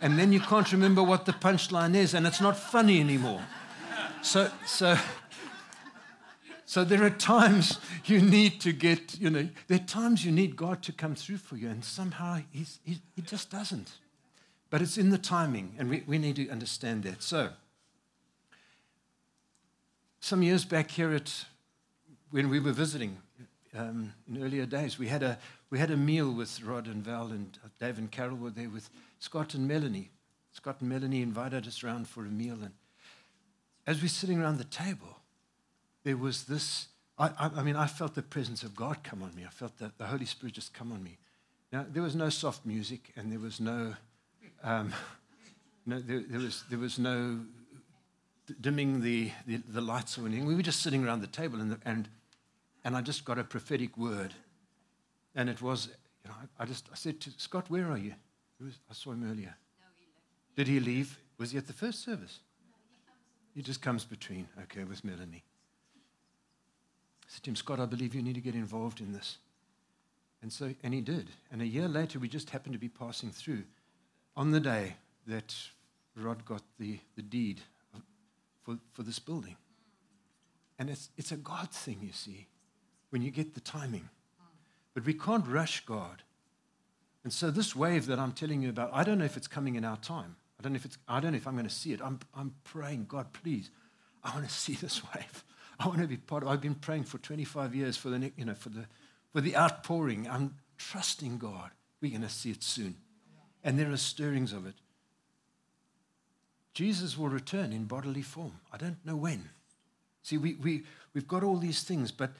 And 0.00 0.18
then 0.18 0.32
you 0.32 0.40
can't 0.40 0.72
remember 0.72 1.02
what 1.02 1.26
the 1.26 1.32
punchline 1.32 1.94
is, 1.94 2.14
and 2.14 2.26
it's 2.26 2.40
not 2.40 2.56
funny 2.56 2.98
anymore. 2.98 3.42
So, 4.22 4.50
so, 4.64 4.96
so 6.64 6.82
there 6.82 7.04
are 7.04 7.10
times 7.10 7.78
you 8.06 8.22
need 8.22 8.58
to 8.62 8.72
get, 8.72 9.20
you 9.20 9.28
know, 9.28 9.50
there 9.68 9.78
are 9.78 9.86
times 9.86 10.24
you 10.24 10.32
need 10.32 10.56
God 10.56 10.82
to 10.84 10.92
come 10.92 11.14
through 11.14 11.36
for 11.36 11.56
you, 11.56 11.68
and 11.68 11.84
somehow 11.84 12.40
he's, 12.50 12.78
he, 12.84 13.02
he 13.14 13.20
just 13.20 13.50
doesn't. 13.50 13.92
But 14.70 14.80
it's 14.80 14.96
in 14.96 15.10
the 15.10 15.18
timing, 15.18 15.74
and 15.78 15.90
we, 15.90 16.02
we 16.06 16.16
need 16.16 16.36
to 16.36 16.48
understand 16.48 17.02
that. 17.02 17.22
So, 17.22 17.50
some 20.20 20.42
years 20.42 20.64
back 20.64 20.90
here 20.90 21.12
at 21.12 21.44
when 22.30 22.48
we 22.48 22.58
were 22.58 22.72
visiting 22.72 23.18
um, 23.76 24.12
in 24.28 24.42
earlier 24.42 24.66
days, 24.66 24.98
we 24.98 25.08
had 25.08 25.22
a 25.22 25.38
we 25.70 25.78
had 25.78 25.90
a 25.90 25.96
meal 25.96 26.30
with 26.30 26.62
Rod 26.62 26.86
and 26.86 27.02
Val 27.02 27.28
and 27.28 27.58
Dave 27.80 27.98
and 27.98 28.10
Carol 28.10 28.36
were 28.36 28.50
there 28.50 28.68
with 28.68 28.90
Scott 29.18 29.54
and 29.54 29.66
Melanie. 29.66 30.10
Scott 30.52 30.76
and 30.80 30.90
Melanie 30.90 31.22
invited 31.22 31.66
us 31.66 31.82
around 31.82 32.06
for 32.06 32.22
a 32.22 32.30
meal, 32.30 32.58
and 32.62 32.72
as 33.86 34.02
we're 34.02 34.08
sitting 34.08 34.40
around 34.40 34.58
the 34.58 34.64
table, 34.64 35.18
there 36.04 36.16
was 36.16 36.44
this. 36.44 36.88
I, 37.18 37.28
I, 37.38 37.50
I 37.56 37.62
mean, 37.62 37.76
I 37.76 37.86
felt 37.86 38.14
the 38.14 38.22
presence 38.22 38.62
of 38.62 38.74
God 38.74 39.02
come 39.02 39.22
on 39.22 39.34
me. 39.34 39.44
I 39.46 39.50
felt 39.50 39.78
that 39.78 39.98
the 39.98 40.06
Holy 40.06 40.26
Spirit 40.26 40.54
just 40.54 40.74
come 40.74 40.92
on 40.92 41.02
me. 41.02 41.18
Now 41.72 41.86
there 41.90 42.02
was 42.02 42.14
no 42.14 42.28
soft 42.28 42.66
music, 42.66 43.12
and 43.16 43.32
there 43.32 43.40
was 43.40 43.60
no, 43.60 43.94
um, 44.62 44.92
no 45.86 45.98
there, 46.00 46.22
there 46.28 46.40
was 46.40 46.64
there 46.68 46.78
was 46.78 46.98
no 46.98 47.40
dimming 48.60 49.00
the, 49.00 49.30
the, 49.46 49.56
the, 49.68 49.80
lights 49.80 50.18
or 50.18 50.26
anything. 50.26 50.44
We 50.46 50.54
were 50.54 50.62
just 50.62 50.82
sitting 50.82 51.04
around 51.04 51.20
the 51.20 51.26
table, 51.26 51.60
and, 51.60 51.72
the, 51.72 51.78
and, 51.84 52.08
and 52.84 52.96
I 52.96 53.00
just 53.00 53.24
got 53.24 53.38
a 53.38 53.44
prophetic 53.44 53.96
word. 53.96 54.34
And 55.34 55.48
it 55.48 55.62
was, 55.62 55.88
you 56.24 56.30
know, 56.30 56.36
I, 56.58 56.64
just 56.64 56.88
I 56.92 56.94
said 56.94 57.20
to 57.20 57.30
Scott, 57.36 57.70
where 57.70 57.90
are 57.90 57.98
you? 57.98 58.14
Was, 58.60 58.78
I 58.90 58.94
saw 58.94 59.12
him 59.12 59.28
earlier. 59.30 59.54
Did 60.56 60.68
he 60.68 60.80
leave? 60.80 61.18
Was 61.38 61.52
he 61.52 61.58
at 61.58 61.66
the 61.66 61.72
first 61.72 62.04
service? 62.04 62.40
He, 63.54 63.60
he 63.60 63.62
just 63.62 63.80
comes 63.80 64.04
between, 64.04 64.46
okay, 64.64 64.84
with 64.84 65.04
Melanie. 65.04 65.42
I 67.22 67.28
said 67.28 67.42
to 67.44 67.50
him, 67.50 67.56
Scott, 67.56 67.80
I 67.80 67.86
believe 67.86 68.14
you 68.14 68.22
need 68.22 68.34
to 68.34 68.40
get 68.40 68.54
involved 68.54 69.00
in 69.00 69.12
this. 69.12 69.38
And 70.42 70.52
so, 70.52 70.74
and 70.82 70.92
he 70.92 71.00
did. 71.00 71.28
And 71.50 71.62
a 71.62 71.66
year 71.66 71.88
later, 71.88 72.18
we 72.18 72.28
just 72.28 72.50
happened 72.50 72.74
to 72.74 72.78
be 72.78 72.88
passing 72.88 73.30
through 73.30 73.62
on 74.36 74.50
the 74.50 74.60
day 74.60 74.96
that 75.26 75.54
Rod 76.16 76.44
got 76.44 76.62
the, 76.78 76.98
the 77.16 77.22
deed 77.22 77.60
for, 78.64 78.78
for 78.92 79.02
this 79.02 79.18
building. 79.18 79.56
And 80.78 80.90
it's, 80.90 81.10
it's 81.16 81.32
a 81.32 81.36
God 81.36 81.70
thing, 81.70 81.98
you 82.02 82.12
see, 82.12 82.48
when 83.12 83.20
you 83.20 83.30
get 83.30 83.52
the 83.52 83.60
timing. 83.60 84.08
But 84.94 85.04
we 85.04 85.12
can't 85.12 85.46
rush 85.46 85.84
God. 85.84 86.22
And 87.24 87.32
so 87.32 87.50
this 87.50 87.76
wave 87.76 88.06
that 88.06 88.18
I'm 88.18 88.32
telling 88.32 88.62
you 88.62 88.70
about, 88.70 88.90
I 88.92 89.04
don't 89.04 89.18
know 89.18 89.26
if 89.26 89.36
it's 89.36 89.46
coming 89.46 89.76
in 89.76 89.84
our 89.84 89.98
time. 89.98 90.36
I 90.58 90.62
don't 90.62 90.72
know 90.72 90.76
if, 90.76 90.86
it's, 90.86 90.96
I 91.06 91.20
don't 91.20 91.32
know 91.32 91.36
if 91.36 91.46
I'm 91.46 91.54
going 91.54 91.68
to 91.68 91.74
see 91.74 91.92
it. 91.92 92.00
I'm, 92.02 92.20
I'm 92.34 92.54
praying, 92.64 93.06
God, 93.08 93.26
please, 93.34 93.70
I 94.24 94.34
want 94.34 94.48
to 94.48 94.54
see 94.54 94.74
this 94.74 95.02
wave. 95.14 95.44
I 95.78 95.88
want 95.88 96.00
to 96.00 96.06
be 96.06 96.16
part 96.16 96.42
of 96.42 96.48
I've 96.48 96.62
been 96.62 96.74
praying 96.74 97.04
for 97.04 97.18
25 97.18 97.74
years 97.74 97.98
for 97.98 98.08
the, 98.08 98.32
you 98.36 98.46
know, 98.46 98.54
for 98.54 98.70
the, 98.70 98.86
for 99.30 99.42
the 99.42 99.56
outpouring. 99.56 100.26
I'm 100.26 100.54
trusting 100.78 101.36
God. 101.36 101.70
We're 102.00 102.12
going 102.12 102.22
to 102.22 102.30
see 102.30 102.50
it 102.50 102.62
soon. 102.62 102.96
And 103.62 103.78
there 103.78 103.92
are 103.92 103.96
stirrings 103.98 104.54
of 104.54 104.66
it. 104.66 104.74
Jesus 106.72 107.18
will 107.18 107.28
return 107.28 107.72
in 107.72 107.84
bodily 107.84 108.22
form. 108.22 108.54
I 108.72 108.78
don't 108.78 109.04
know 109.04 109.16
when. 109.16 109.50
See, 110.22 110.38
we, 110.38 110.54
we, 110.54 110.84
we've 111.12 111.28
got 111.28 111.42
all 111.42 111.56
these 111.56 111.82
things, 111.82 112.10
but 112.10 112.30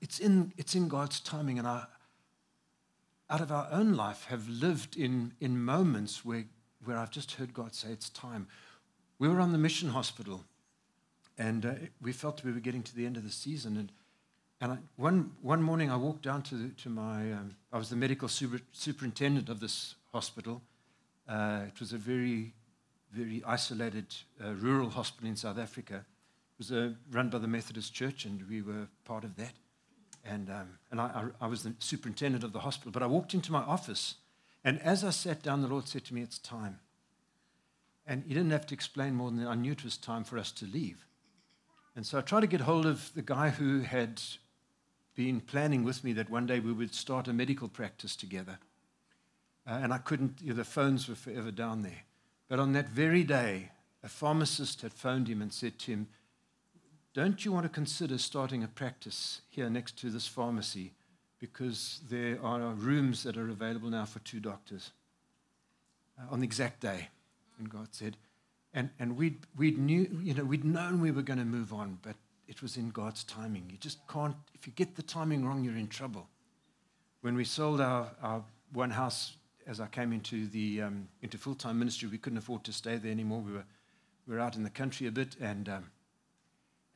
it's 0.00 0.18
in, 0.18 0.52
it's 0.56 0.74
in 0.74 0.88
God's 0.88 1.20
timing. 1.20 1.58
And 1.58 1.66
I, 1.66 1.84
out 3.28 3.40
of 3.40 3.50
our 3.50 3.68
own 3.70 3.94
life, 3.94 4.26
have 4.28 4.48
lived 4.48 4.96
in, 4.96 5.32
in 5.40 5.62
moments 5.62 6.24
where, 6.24 6.44
where 6.84 6.96
I've 6.96 7.10
just 7.10 7.32
heard 7.32 7.52
God 7.52 7.74
say, 7.74 7.88
It's 7.90 8.08
time. 8.10 8.46
We 9.18 9.28
were 9.28 9.40
on 9.40 9.52
the 9.52 9.58
mission 9.58 9.88
hospital, 9.88 10.44
and 11.38 11.64
uh, 11.64 11.72
we 12.02 12.12
felt 12.12 12.44
we 12.44 12.52
were 12.52 12.60
getting 12.60 12.82
to 12.82 12.94
the 12.94 13.06
end 13.06 13.16
of 13.16 13.24
the 13.24 13.30
season. 13.30 13.76
And, 13.76 13.92
and 14.60 14.72
I, 14.72 14.78
one, 14.96 15.32
one 15.42 15.62
morning, 15.62 15.90
I 15.90 15.96
walked 15.96 16.22
down 16.22 16.42
to, 16.42 16.54
the, 16.54 16.68
to 16.82 16.90
my, 16.90 17.32
um, 17.32 17.56
I 17.72 17.78
was 17.78 17.88
the 17.88 17.96
medical 17.96 18.28
super, 18.28 18.60
superintendent 18.72 19.48
of 19.48 19.60
this 19.60 19.94
hospital. 20.12 20.62
Uh, 21.28 21.62
it 21.66 21.80
was 21.80 21.92
a 21.92 21.98
very, 21.98 22.52
very 23.12 23.42
isolated 23.46 24.14
uh, 24.44 24.52
rural 24.54 24.90
hospital 24.90 25.28
in 25.28 25.36
South 25.36 25.58
Africa. 25.58 25.96
It 25.96 26.58
was 26.58 26.72
uh, 26.72 26.90
run 27.10 27.30
by 27.30 27.38
the 27.38 27.48
Methodist 27.48 27.92
Church, 27.92 28.24
and 28.24 28.48
we 28.48 28.62
were 28.62 28.86
part 29.04 29.24
of 29.24 29.36
that. 29.36 29.52
And, 30.28 30.50
um, 30.50 30.78
and 30.90 31.00
I, 31.00 31.24
I, 31.40 31.46
was 31.46 31.62
the 31.62 31.74
superintendent 31.78 32.42
of 32.42 32.52
the 32.52 32.60
hospital. 32.60 32.90
But 32.90 33.02
I 33.02 33.06
walked 33.06 33.34
into 33.34 33.52
my 33.52 33.62
office, 33.62 34.16
and 34.64 34.80
as 34.82 35.04
I 35.04 35.10
sat 35.10 35.42
down, 35.42 35.62
the 35.62 35.68
Lord 35.68 35.86
said 35.86 36.04
to 36.06 36.14
me, 36.14 36.22
It's 36.22 36.38
time. 36.38 36.80
And 38.06 38.24
He 38.26 38.34
didn't 38.34 38.50
have 38.50 38.66
to 38.66 38.74
explain 38.74 39.14
more 39.14 39.30
than 39.30 39.46
I 39.46 39.54
knew 39.54 39.72
it 39.72 39.84
was 39.84 39.96
time 39.96 40.24
for 40.24 40.38
us 40.38 40.50
to 40.52 40.66
leave. 40.66 41.06
And 41.94 42.04
so 42.04 42.18
I 42.18 42.22
tried 42.22 42.40
to 42.40 42.46
get 42.46 42.60
hold 42.60 42.86
of 42.86 43.12
the 43.14 43.22
guy 43.22 43.50
who 43.50 43.80
had 43.80 44.20
been 45.14 45.40
planning 45.40 45.82
with 45.82 46.04
me 46.04 46.12
that 46.12 46.28
one 46.28 46.46
day 46.46 46.60
we 46.60 46.72
would 46.72 46.94
start 46.94 47.28
a 47.28 47.32
medical 47.32 47.68
practice 47.68 48.14
together. 48.14 48.58
Uh, 49.66 49.80
and 49.82 49.92
I 49.92 49.98
couldn't, 49.98 50.40
you 50.42 50.50
know, 50.50 50.56
the 50.56 50.64
phones 50.64 51.08
were 51.08 51.14
forever 51.14 51.50
down 51.50 51.82
there. 51.82 52.02
But 52.48 52.58
on 52.58 52.72
that 52.74 52.90
very 52.90 53.24
day, 53.24 53.70
a 54.04 54.08
pharmacist 54.08 54.82
had 54.82 54.92
phoned 54.92 55.26
him 55.26 55.40
and 55.40 55.52
said 55.52 55.78
to 55.80 55.92
him, 55.92 56.08
Don't 57.16 57.46
you 57.46 57.50
want 57.50 57.64
to 57.64 57.70
consider 57.70 58.18
starting 58.18 58.62
a 58.62 58.68
practice 58.68 59.40
here 59.48 59.70
next 59.70 59.96
to 60.00 60.10
this 60.10 60.26
pharmacy? 60.26 60.92
Because 61.38 62.00
there 62.10 62.38
are 62.42 62.60
rooms 62.74 63.22
that 63.22 63.38
are 63.38 63.48
available 63.48 63.88
now 63.88 64.04
for 64.04 64.18
two 64.18 64.38
doctors 64.38 64.90
uh, 66.20 66.30
on 66.30 66.40
the 66.40 66.44
exact 66.44 66.80
day. 66.80 67.08
And 67.58 67.70
God 67.70 67.88
said, 67.92 68.18
and, 68.74 68.90
and 68.98 69.16
we'd, 69.16 69.38
we'd, 69.56 69.78
knew, 69.78 70.06
you 70.22 70.34
know, 70.34 70.44
we'd 70.44 70.66
known 70.66 71.00
we 71.00 71.10
were 71.10 71.22
going 71.22 71.38
to 71.38 71.46
move 71.46 71.72
on, 71.72 71.98
but 72.02 72.16
it 72.48 72.60
was 72.60 72.76
in 72.76 72.90
God's 72.90 73.24
timing. 73.24 73.64
You 73.70 73.78
just 73.78 74.06
can't, 74.08 74.36
if 74.52 74.66
you 74.66 74.74
get 74.76 74.94
the 74.96 75.02
timing 75.02 75.42
wrong, 75.42 75.64
you're 75.64 75.74
in 75.74 75.88
trouble. 75.88 76.28
When 77.22 77.34
we 77.34 77.44
sold 77.44 77.80
our, 77.80 78.10
our 78.22 78.42
one 78.74 78.90
house 78.90 79.36
as 79.66 79.80
I 79.80 79.86
came 79.86 80.12
into, 80.12 80.48
the, 80.48 80.82
um, 80.82 81.08
into 81.22 81.38
full 81.38 81.54
time 81.54 81.78
ministry, 81.78 82.10
we 82.10 82.18
couldn't 82.18 82.40
afford 82.40 82.62
to 82.64 82.74
stay 82.74 82.96
there 82.98 83.10
anymore. 83.10 83.40
We 83.40 83.52
were, 83.52 83.64
we 84.28 84.34
were 84.34 84.40
out 84.40 84.54
in 84.54 84.64
the 84.64 84.70
country 84.70 85.06
a 85.06 85.10
bit, 85.10 85.34
and, 85.40 85.66
um, 85.70 85.84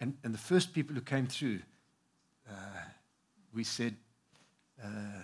and, 0.00 0.16
and 0.24 0.32
the 0.32 0.38
first 0.38 0.72
people 0.72 0.94
who 0.94 1.02
came 1.02 1.26
through, 1.26 1.60
uh, 2.48 2.80
we 3.52 3.64
said 3.64 3.94
uh, 4.82 5.22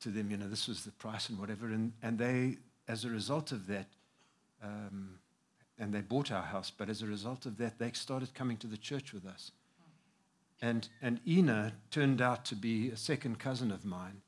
to 0.00 0.10
them, 0.10 0.30
you 0.30 0.36
know, 0.36 0.48
this 0.48 0.68
was 0.68 0.84
the 0.84 0.92
price 0.92 1.28
and 1.28 1.38
whatever. 1.38 1.66
And, 1.66 1.92
and 2.02 2.18
they, 2.18 2.58
as 2.86 3.04
a 3.04 3.10
result 3.10 3.50
of 3.50 3.66
that, 3.66 3.86
um, 4.62 5.18
and 5.78 5.92
they 5.92 6.00
bought 6.00 6.30
our 6.32 6.42
house, 6.42 6.70
but 6.76 6.88
as 6.88 7.02
a 7.02 7.06
result 7.06 7.46
of 7.46 7.56
that, 7.58 7.78
they 7.78 7.90
started 7.92 8.34
coming 8.34 8.56
to 8.58 8.66
the 8.66 8.76
church 8.76 9.12
with 9.12 9.26
us. 9.26 9.52
And, 10.60 10.88
and 11.00 11.20
Ina 11.26 11.72
turned 11.90 12.20
out 12.20 12.44
to 12.46 12.56
be 12.56 12.90
a 12.90 12.96
second 12.96 13.38
cousin 13.38 13.70
of 13.70 13.84
mine. 13.84 14.22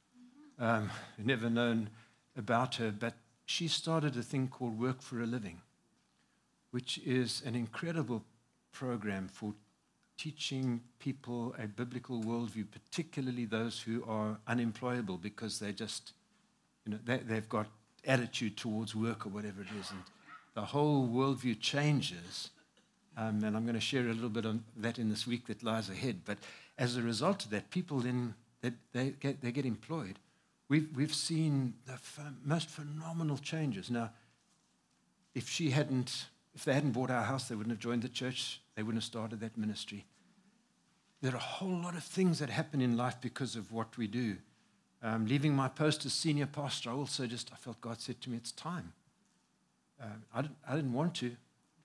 Um, 0.59 0.91
never 1.19 1.51
known 1.51 1.91
about 2.37 2.77
her, 2.77 2.93
but 2.93 3.15
she 3.47 3.67
started 3.67 4.17
a 4.17 4.23
thing 4.23 4.49
called 4.49 4.79
Work 4.79 5.03
for 5.03 5.21
a 5.21 5.27
Living, 5.27 5.61
which 6.71 6.99
is 6.99 7.43
an 7.45 7.57
incredible 7.57 8.23
program 8.73 9.29
for 9.29 9.55
teaching 10.17 10.81
people 10.99 11.55
a 11.59 11.67
biblical 11.67 12.23
worldview, 12.23 12.67
particularly 12.71 13.47
those 13.47 13.81
who 13.81 14.05
are 14.07 14.39
unemployable 14.47 15.17
because 15.17 15.59
they 15.59 15.73
just, 15.73 16.13
you 16.85 16.93
know, 16.93 16.99
they, 17.05 17.19
they've 17.19 17.49
got 17.49 17.67
attitude 18.07 18.57
towards 18.57 18.95
work 18.95 19.25
or 19.27 19.31
whatever 19.31 19.63
it 19.63 19.69
is. 19.81 19.91
And 19.91 20.01
the 20.55 20.63
whole 20.63 21.09
worldview 21.09 21.59
changes. 21.61 22.51
Um, 23.17 23.43
and 23.45 23.57
I'm 23.57 23.65
going 23.65 23.75
to 23.75 23.81
share 23.81 24.03
a 24.03 24.13
little 24.13 24.29
bit 24.29 24.45
on 24.47 24.63
that 24.77 24.99
in 24.99 25.09
this 25.09 25.27
week 25.27 25.47
that 25.47 25.63
lies 25.63 25.89
ahead. 25.89 26.21
But 26.25 26.39
as 26.79 26.97
a 26.97 27.03
result 27.03 27.45
of 27.45 27.51
that, 27.51 27.71
people 27.71 28.01
then 28.01 28.35
they, 28.61 28.73
they, 28.93 29.11
get, 29.21 29.41
they 29.41 29.53
get 29.53 29.65
employed. 29.65 30.19
We've, 30.69 30.89
we've 30.95 31.15
seen 31.15 31.75
the 31.87 31.99
most 32.45 32.69
phenomenal 32.69 33.39
changes. 33.39 33.91
Now, 33.91 34.11
if 35.35 35.49
she 35.49 35.71
hadn't, 35.71 36.27
if 36.55 36.65
they 36.65 36.73
hadn't 36.73 36.93
bought 36.93 37.11
our 37.11 37.23
house, 37.23 37.49
they 37.49 37.55
wouldn't 37.55 37.73
have 37.73 37.81
joined 37.81 38.03
the 38.03 38.09
church. 38.09 38.61
They 38.75 38.83
wouldn't 38.83 39.03
have 39.03 39.07
started 39.07 39.41
that 39.41 39.57
ministry. 39.57 40.05
There 41.23 41.33
are 41.33 41.37
a 41.37 41.39
whole 41.39 41.81
lot 41.83 41.95
of 41.95 42.03
things 42.03 42.39
that 42.39 42.51
happen 42.51 42.81
in 42.81 42.97
life 42.97 43.17
because 43.21 43.57
of 43.57 43.73
what 43.73 43.97
we 43.97 44.07
do. 44.07 44.37
Um, 45.03 45.27
leaving 45.27 45.55
my 45.55 45.69
post 45.69 46.05
as 46.05 46.13
senior 46.13 46.47
pastor, 46.47 46.91
I 46.91 46.95
also 46.95 47.27
just 47.27 47.51
I 47.53 47.57
felt 47.57 47.81
God 47.81 48.01
said 48.01 48.21
to 48.23 48.31
me, 48.31 48.37
"It's 48.37 48.53
time." 48.53 48.93
Uh, 50.01 50.07
I, 50.35 50.43
didn't, 50.43 50.57
I 50.67 50.77
didn't 50.77 50.93
want 50.93 51.15
to. 51.17 51.27
It 51.27 51.37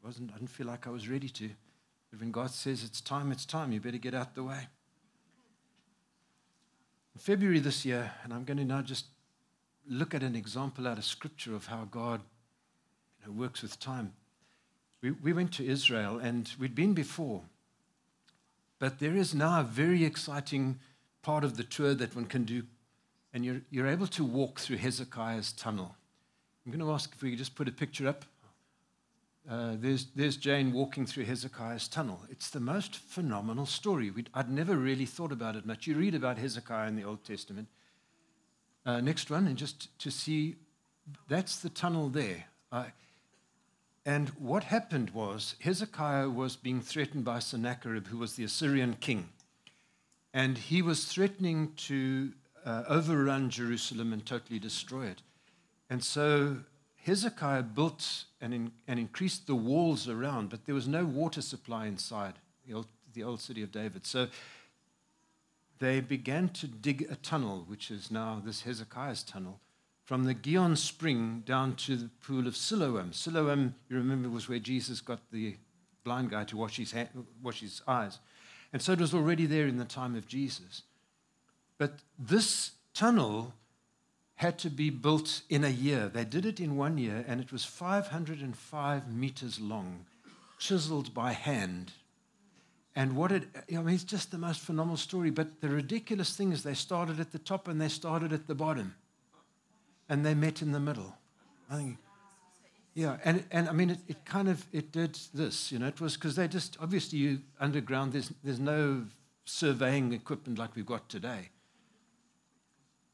wasn't, 0.03 0.31
I 0.31 0.37
didn't 0.37 0.49
feel 0.49 0.67
like 0.67 0.87
I 0.87 0.89
was 0.89 1.09
ready 1.09 1.29
to. 1.29 1.49
But 2.11 2.21
when 2.21 2.31
God 2.31 2.51
says 2.51 2.83
it's 2.83 3.01
time, 3.01 3.31
it's 3.31 3.45
time, 3.45 3.71
you 3.71 3.81
better 3.81 3.97
get 3.97 4.13
out 4.13 4.35
the 4.35 4.43
way. 4.43 4.67
In 7.13 7.19
February 7.19 7.59
this 7.59 7.85
year, 7.85 8.11
and 8.23 8.33
I'm 8.33 8.45
going 8.45 8.57
to 8.57 8.65
now 8.65 8.81
just 8.81 9.05
look 9.87 10.13
at 10.13 10.23
an 10.23 10.35
example 10.35 10.87
out 10.87 10.97
of 10.97 11.05
Scripture 11.05 11.55
of 11.55 11.67
how 11.67 11.87
God 11.89 12.21
you 13.21 13.27
know, 13.27 13.33
works 13.39 13.61
with 13.61 13.79
time. 13.79 14.13
We, 15.05 15.11
we 15.11 15.33
went 15.33 15.53
to 15.53 15.63
Israel, 15.63 16.17
and 16.17 16.51
we'd 16.57 16.73
been 16.73 16.95
before. 16.95 17.43
But 18.79 18.97
there 18.97 19.15
is 19.15 19.35
now 19.35 19.59
a 19.59 19.63
very 19.63 20.03
exciting 20.03 20.79
part 21.21 21.43
of 21.43 21.57
the 21.57 21.63
tour 21.63 21.93
that 21.93 22.15
one 22.15 22.25
can 22.25 22.43
do, 22.43 22.63
and 23.31 23.45
you're, 23.45 23.61
you're 23.69 23.85
able 23.85 24.07
to 24.07 24.23
walk 24.23 24.59
through 24.59 24.77
Hezekiah's 24.77 25.51
tunnel. 25.51 25.95
I'm 26.65 26.71
going 26.71 26.83
to 26.83 26.91
ask 26.91 27.13
if 27.13 27.21
we 27.21 27.29
could 27.29 27.37
just 27.37 27.53
put 27.53 27.67
a 27.67 27.71
picture 27.71 28.07
up. 28.07 28.25
Uh, 29.47 29.73
there's, 29.75 30.07
there's 30.15 30.37
Jane 30.37 30.73
walking 30.73 31.05
through 31.05 31.25
Hezekiah's 31.25 31.87
tunnel. 31.87 32.21
It's 32.31 32.49
the 32.49 32.59
most 32.59 32.95
phenomenal 32.95 33.67
story. 33.67 34.09
We'd, 34.09 34.31
I'd 34.33 34.49
never 34.49 34.75
really 34.75 35.05
thought 35.05 35.31
about 35.31 35.55
it 35.55 35.67
much. 35.67 35.85
You 35.85 35.97
read 35.97 36.15
about 36.15 36.39
Hezekiah 36.39 36.87
in 36.87 36.95
the 36.95 37.03
Old 37.03 37.23
Testament. 37.23 37.67
Uh, 38.87 39.01
next 39.01 39.29
one, 39.29 39.45
and 39.45 39.55
just 39.55 39.99
to 39.99 40.09
see 40.09 40.55
that's 41.27 41.59
the 41.59 41.69
tunnel 41.69 42.09
there. 42.09 42.45
Uh, 42.71 42.85
and 44.05 44.29
what 44.29 44.65
happened 44.65 45.09
was 45.11 45.55
Hezekiah 45.61 46.29
was 46.29 46.55
being 46.55 46.81
threatened 46.81 47.25
by 47.25 47.39
Sennacherib, 47.39 48.07
who 48.07 48.19
was 48.19 48.35
the 48.35 48.43
Assyrian 48.43 48.97
king. 48.99 49.29
And 50.33 50.57
he 50.57 50.81
was 50.81 51.05
threatening 51.05 51.73
to 51.87 52.33
uh, 52.65 52.83
overrun 52.87 53.49
Jerusalem 53.49 54.13
and 54.13 54.23
totally 54.25 54.59
destroy 54.59 55.05
it. 55.07 55.21
And 55.89 56.03
so 56.03 56.57
Hezekiah 56.97 57.63
built 57.63 58.25
and, 58.41 58.53
in, 58.53 58.71
and 58.87 58.99
increased 58.99 59.47
the 59.47 59.55
walls 59.55 60.07
around, 60.07 60.49
but 60.49 60.65
there 60.65 60.75
was 60.75 60.87
no 60.87 61.05
water 61.05 61.41
supply 61.41 61.87
inside 61.87 62.33
the 62.67 62.73
old, 62.73 62.87
the 63.13 63.23
old 63.23 63.41
city 63.41 63.63
of 63.63 63.71
David. 63.71 64.05
So 64.05 64.27
they 65.79 65.99
began 65.99 66.49
to 66.49 66.67
dig 66.67 67.07
a 67.09 67.15
tunnel, 67.15 67.63
which 67.67 67.89
is 67.89 68.11
now 68.11 68.41
this 68.43 68.61
Hezekiah's 68.61 69.23
tunnel, 69.23 69.59
from 70.05 70.23
the 70.23 70.33
Gihon 70.33 70.75
spring 70.75 71.43
down 71.45 71.75
to 71.75 71.95
the 71.95 72.09
pool 72.21 72.47
of 72.47 72.55
Siloam. 72.55 73.11
Siloam, 73.11 73.75
you 73.89 73.97
remember, 73.97 74.29
was 74.29 74.47
where 74.47 74.59
Jesus 74.59 75.01
got 75.01 75.19
the 75.31 75.55
blind 76.03 76.29
guy 76.29 76.43
to 76.45 76.57
wash 76.57 76.77
his, 76.77 76.91
hand, 76.91 77.09
wash 77.41 77.61
his 77.61 77.81
eyes. 77.87 78.19
And 78.71 78.81
so 78.81 78.93
it 78.93 78.99
was 78.99 79.13
already 79.13 79.45
there 79.45 79.67
in 79.67 79.77
the 79.77 79.85
time 79.85 80.15
of 80.15 80.27
Jesus. 80.27 80.83
But 81.77 81.99
this 82.17 82.71
tunnel 82.93 83.53
had 84.35 84.59
to 84.59 84.69
be 84.69 84.89
built 84.89 85.41
in 85.49 85.63
a 85.63 85.69
year. 85.69 86.07
They 86.07 86.25
did 86.25 86.45
it 86.45 86.59
in 86.59 86.77
one 86.77 86.97
year, 86.97 87.25
and 87.27 87.41
it 87.41 87.51
was 87.51 87.65
505 87.65 89.13
meters 89.13 89.59
long, 89.59 90.05
chiseled 90.59 91.13
by 91.13 91.31
hand. 91.31 91.93
And 92.95 93.15
what 93.15 93.31
it, 93.31 93.43
I 93.71 93.81
mean, 93.81 93.95
it's 93.95 94.03
just 94.03 94.31
the 94.31 94.37
most 94.37 94.61
phenomenal 94.61 94.97
story. 94.97 95.29
But 95.29 95.61
the 95.61 95.69
ridiculous 95.69 96.35
thing 96.35 96.51
is, 96.51 96.63
they 96.63 96.73
started 96.73 97.19
at 97.19 97.31
the 97.31 97.39
top 97.39 97.67
and 97.67 97.81
they 97.81 97.89
started 97.89 98.31
at 98.31 98.47
the 98.47 98.55
bottom, 98.55 98.95
and 100.09 100.25
they 100.25 100.33
met 100.33 100.61
in 100.61 100.71
the 100.71 100.79
middle. 100.79 101.15
I 101.69 101.75
think, 101.75 101.97
yeah, 102.93 103.17
and, 103.23 103.43
and 103.51 103.67
I 103.67 103.71
mean, 103.71 103.89
it, 103.89 103.99
it 104.07 104.25
kind 104.25 104.47
of 104.47 104.65
it 104.71 104.91
did 104.91 105.17
this, 105.33 105.71
you 105.71 105.79
know. 105.79 105.87
It 105.87 105.99
was 105.99 106.15
because 106.15 106.35
they 106.35 106.47
just 106.47 106.77
obviously 106.79 107.19
you 107.19 107.41
underground. 107.59 108.13
There's 108.13 108.31
there's 108.43 108.59
no 108.59 109.05
surveying 109.45 110.13
equipment 110.13 110.57
like 110.57 110.75
we've 110.75 110.85
got 110.85 111.09
today 111.09 111.49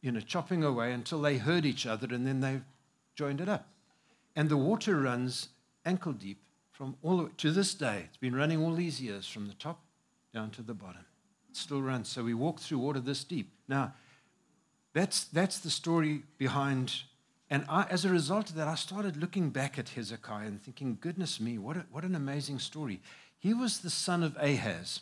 you 0.02 0.12
know, 0.12 0.20
chopping 0.20 0.64
away 0.64 0.92
until 0.92 1.22
they 1.22 1.38
heard 1.38 1.66
each 1.66 1.86
other 1.86 2.08
and 2.14 2.26
then 2.26 2.42
they 2.42 2.62
joined 3.16 3.40
it 3.40 3.48
up. 3.48 3.68
And 4.36 4.50
the 4.50 4.58
water 4.58 5.00
runs 5.00 5.50
ankle 5.86 6.14
deep 6.14 6.42
from 6.72 6.96
all 7.04 7.18
the 7.18 7.30
to 7.38 7.52
this 7.52 7.74
day. 7.74 8.06
It's 8.08 8.18
been 8.18 8.36
running 8.36 8.62
all 8.62 8.74
these 8.74 9.02
years 9.02 9.28
from 9.28 9.48
the 9.48 9.54
top 9.54 9.80
down 10.34 10.50
to 10.52 10.62
the 10.62 10.74
bottom. 10.74 11.06
It 11.50 11.58
still 11.58 11.82
runs. 11.82 12.10
So 12.10 12.24
we 12.24 12.34
walk 12.34 12.60
through 12.60 12.80
water 12.80 13.00
this 13.00 13.24
deep. 13.24 13.52
Now, 13.68 13.94
that's, 14.94 15.26
that's 15.26 15.60
the 15.60 15.70
story 15.70 16.24
behind. 16.38 17.04
And 17.50 17.66
I, 17.70 17.86
as 17.90 18.06
a 18.06 18.10
result 18.10 18.50
of 18.50 18.56
that, 18.56 18.68
I 18.68 18.76
started 18.76 19.18
looking 19.18 19.50
back 19.50 19.80
at 19.80 19.90
Hezekiah 19.90 20.48
and 20.48 20.62
thinking, 20.62 20.98
goodness 21.00 21.40
me, 21.40 21.58
what, 21.58 21.78
a, 21.78 21.86
what 21.92 22.04
an 22.04 22.16
amazing 22.16 22.60
story. 22.60 23.00
He 23.40 23.54
was 23.54 23.80
the 23.80 23.90
son 23.90 24.24
of 24.24 24.38
Ahaz. 24.38 25.02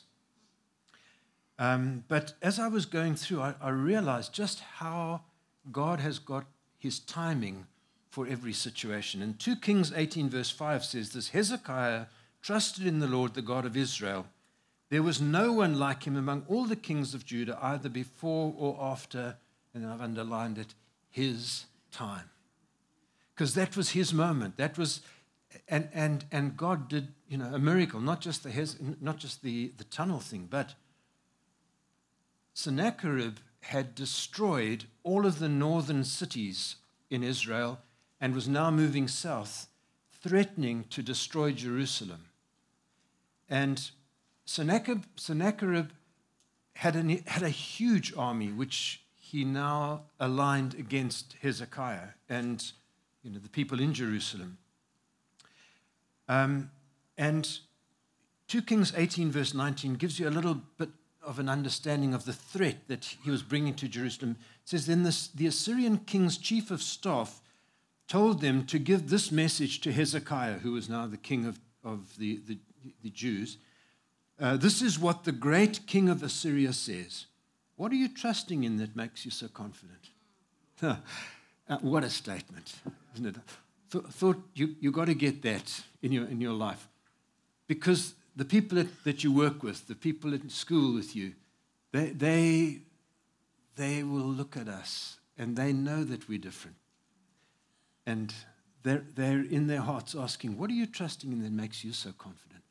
Um, 1.58 2.06
but 2.08 2.34
as 2.42 2.58
I 2.58 2.68
was 2.68 2.86
going 2.86 3.16
through, 3.16 3.42
I, 3.42 3.54
I 3.62 3.70
realized 3.70 4.34
just 4.34 4.62
how 4.62 5.22
God 5.72 6.00
has 6.00 6.18
got 6.18 6.46
his 6.78 7.00
timing 7.00 7.68
for 8.10 8.26
every 8.28 8.54
situation. 8.54 9.22
And 9.22 9.38
2 9.40 9.58
Kings 9.58 9.92
18, 9.96 10.30
verse 10.30 10.50
5 10.50 10.84
says 10.84 11.12
this 11.12 11.30
Hezekiah 11.30 12.06
trusted 12.42 12.88
in 12.88 13.00
the 13.00 13.08
Lord, 13.08 13.34
the 13.34 13.42
God 13.42 13.66
of 13.66 13.78
Israel. 13.78 14.26
There 14.90 15.04
was 15.04 15.22
no 15.22 15.54
one 15.54 15.78
like 15.78 16.04
him 16.04 16.16
among 16.16 16.46
all 16.48 16.66
the 16.66 16.76
kings 16.76 17.14
of 17.14 17.26
Judah, 17.26 17.60
either 17.62 17.90
before 17.90 18.56
or 18.58 18.78
after, 18.82 19.36
and 19.74 19.86
I've 19.86 20.02
underlined 20.02 20.58
it, 20.58 20.74
his 21.10 21.66
time. 21.92 22.30
Because 23.34 23.54
that 23.56 23.78
was 23.78 23.92
his 23.92 24.14
moment. 24.14 24.58
That 24.58 24.78
was, 24.78 25.02
and, 25.68 25.90
and, 25.94 26.26
and 26.32 26.58
God 26.58 26.90
did, 26.90 27.10
you 27.28 27.38
know, 27.38 27.54
a 27.54 27.60
miracle, 27.60 28.02
not 28.02 28.22
just 28.22 28.44
the, 28.44 28.50
his, 28.50 28.78
not 29.00 29.18
just 29.18 29.44
the, 29.44 29.72
the 29.78 29.86
tunnel 29.86 30.20
thing, 30.20 30.48
but 30.50 30.76
Sennacherib 32.54 33.38
had 33.62 33.96
destroyed 33.96 34.86
all 35.04 35.26
of 35.26 35.40
the 35.40 35.50
northern 35.50 36.04
cities 36.04 36.76
in 37.10 37.24
Israel 37.24 37.80
and 38.20 38.36
was 38.36 38.48
now 38.48 38.70
moving 38.70 39.08
south, 39.08 39.68
threatening 40.22 40.86
to 40.90 41.02
destroy 41.02 41.52
Jerusalem. 41.52 42.26
And 43.50 43.90
Sennacherib, 44.46 45.04
Sennacherib 45.16 45.90
had, 46.76 46.96
an, 46.96 47.24
had 47.28 47.44
a 47.44 47.50
huge 47.50 48.14
army, 48.18 48.52
which 48.52 49.02
he 49.32 49.46
now 49.46 50.02
aligned 50.20 50.74
against 50.74 51.36
Hezekiah 51.44 52.10
and 52.30 52.72
you 53.22 53.30
know, 53.30 53.38
the 53.38 53.50
people 53.50 53.80
in 53.80 53.94
Jerusalem. 53.94 54.58
Um, 56.28 56.72
and 57.16 57.48
2 58.48 58.64
Kings 58.64 58.92
18, 58.98 59.32
verse 59.32 59.54
19, 59.54 59.96
gives 59.96 60.20
you 60.20 60.28
a 60.28 60.32
little 60.32 60.56
bit 60.80 60.90
of 61.22 61.38
an 61.38 61.48
understanding 61.48 62.16
of 62.16 62.26
the 62.26 62.34
threat 62.34 62.88
that 62.88 63.06
he 63.24 63.30
was 63.30 63.44
bringing 63.44 63.76
to 63.76 63.88
Jerusalem. 63.88 64.36
It 64.64 64.70
says, 64.70 64.88
Then 64.88 65.04
this, 65.04 65.28
the 65.28 65.46
Assyrian 65.46 66.00
king's 66.00 66.40
chief 66.40 66.72
of 66.72 66.82
staff 66.82 67.40
told 68.08 68.42
them 68.42 68.66
to 68.66 68.80
give 68.80 69.10
this 69.10 69.32
message 69.32 69.80
to 69.82 69.92
Hezekiah, 69.92 70.60
who 70.60 70.72
was 70.72 70.90
now 70.90 71.06
the 71.06 71.18
king 71.18 71.46
of, 71.46 71.60
of 71.84 72.18
the, 72.18 72.40
the, 72.48 72.58
the 73.04 73.12
Jews. 73.12 73.60
Uh, 74.40 74.58
this 74.58 74.82
is 74.82 74.98
what 74.98 75.26
the 75.26 75.32
great 75.32 75.86
king 75.86 76.10
of 76.10 76.24
Assyria 76.24 76.74
says. 76.74 77.28
What 77.80 77.94
are 77.94 77.96
you 77.96 78.10
trusting 78.10 78.66
in 78.66 78.76
that 78.80 78.94
makes 78.98 79.24
you 79.24 79.32
so 79.32 79.48
confident? 79.48 80.10
uh, 80.82 80.98
what 81.80 82.04
a 82.04 82.10
statement, 82.10 82.74
isn't 83.14 83.28
it? 83.28 83.36
Th- 83.90 84.04
thought 84.04 84.38
you, 84.54 84.76
you 84.82 84.92
got 84.92 85.06
to 85.06 85.14
get 85.14 85.42
that 85.44 85.82
in 86.02 86.12
your, 86.12 86.26
in 86.26 86.42
your 86.42 86.52
life. 86.52 86.90
Because 87.68 88.16
the 88.36 88.44
people 88.44 88.80
that, 88.80 89.06
that 89.06 89.24
you 89.24 89.32
work 89.32 89.64
with, 89.64 89.88
the 89.88 89.96
people 89.96 90.34
in 90.34 90.50
school 90.50 90.94
with 90.94 91.16
you, 91.16 91.32
they, 91.94 92.08
they, 92.08 92.80
they 93.78 94.04
will 94.04 94.28
look 94.28 94.58
at 94.58 94.68
us 94.68 95.18
and 95.38 95.56
they 95.56 95.72
know 95.72 96.04
that 96.04 96.28
we're 96.28 96.38
different. 96.38 96.76
And 98.06 98.34
they're, 98.84 99.06
they're 99.16 99.40
in 99.40 99.68
their 99.68 99.80
hearts 99.80 100.16
asking, 100.20 100.58
What 100.58 100.70
are 100.70 100.74
you 100.74 100.86
trusting 100.86 101.32
in 101.32 101.44
that 101.44 101.54
makes 101.54 101.86
you 101.86 101.94
so 101.94 102.12
confident? 102.12 102.62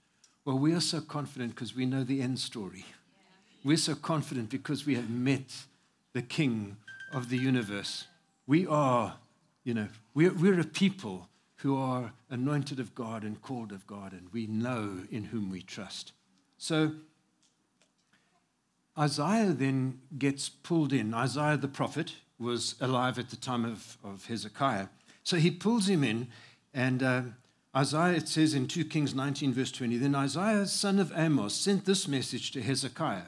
Well, 0.45 0.59
we 0.59 0.75
are 0.75 0.81
so 0.81 1.01
confident 1.01 1.55
because 1.55 1.75
we 1.75 1.87
know 1.87 2.05
the 2.05 2.21
end 2.21 2.39
story. 2.39 2.85
We're 3.65 3.77
so 3.77 3.95
confident 3.95 4.51
because 4.51 4.87
we 4.87 4.95
have 4.95 5.11
met 5.11 5.65
the 6.13 6.23
King 6.23 6.77
of 7.13 7.29
the 7.29 7.39
universe. 7.39 8.07
We 8.47 8.67
are, 8.67 9.17
you 9.65 9.75
know, 9.75 9.89
we're, 10.15 10.33
we're 10.33 10.61
a 10.61 10.65
people 10.65 11.29
who 11.57 11.77
are 11.77 12.13
anointed 12.31 12.79
of 12.79 12.95
God 12.95 13.25
and 13.25 13.43
called 13.43 13.73
of 13.73 13.87
God, 13.87 14.13
and 14.13 14.29
we 14.33 14.47
know 14.47 15.01
in 15.11 15.25
whom 15.25 15.51
we 15.51 15.61
trust. 15.61 16.13
So 16.57 16.93
Isaiah 18.97 19.53
then 19.53 20.01
gets 20.17 20.49
pulled 20.49 20.93
in. 20.93 21.13
Isaiah 21.13 21.57
the 21.57 21.69
prophet 21.69 22.15
was 22.39 22.77
alive 22.81 23.19
at 23.19 23.31
the 23.31 23.37
time 23.37 23.65
of, 23.65 23.99
of 24.05 24.27
Hezekiah. 24.27 24.87
So 25.25 25.37
he 25.37 25.51
pulls 25.51 25.89
him 25.89 26.05
in, 26.05 26.29
and 26.73 27.03
uh, 27.03 27.23
Isaiah, 27.77 28.15
it 28.15 28.29
says 28.29 28.55
in 28.55 28.69
2 28.69 28.85
Kings 28.85 29.15
19, 29.15 29.53
verse 29.53 29.73
20, 29.73 29.97
then 29.99 30.15
Isaiah, 30.15 30.67
son 30.67 30.99
of 30.99 31.13
Amos, 31.17 31.55
sent 31.55 31.85
this 31.85 32.07
message 32.07 32.53
to 32.53 32.63
Hezekiah. 32.63 33.27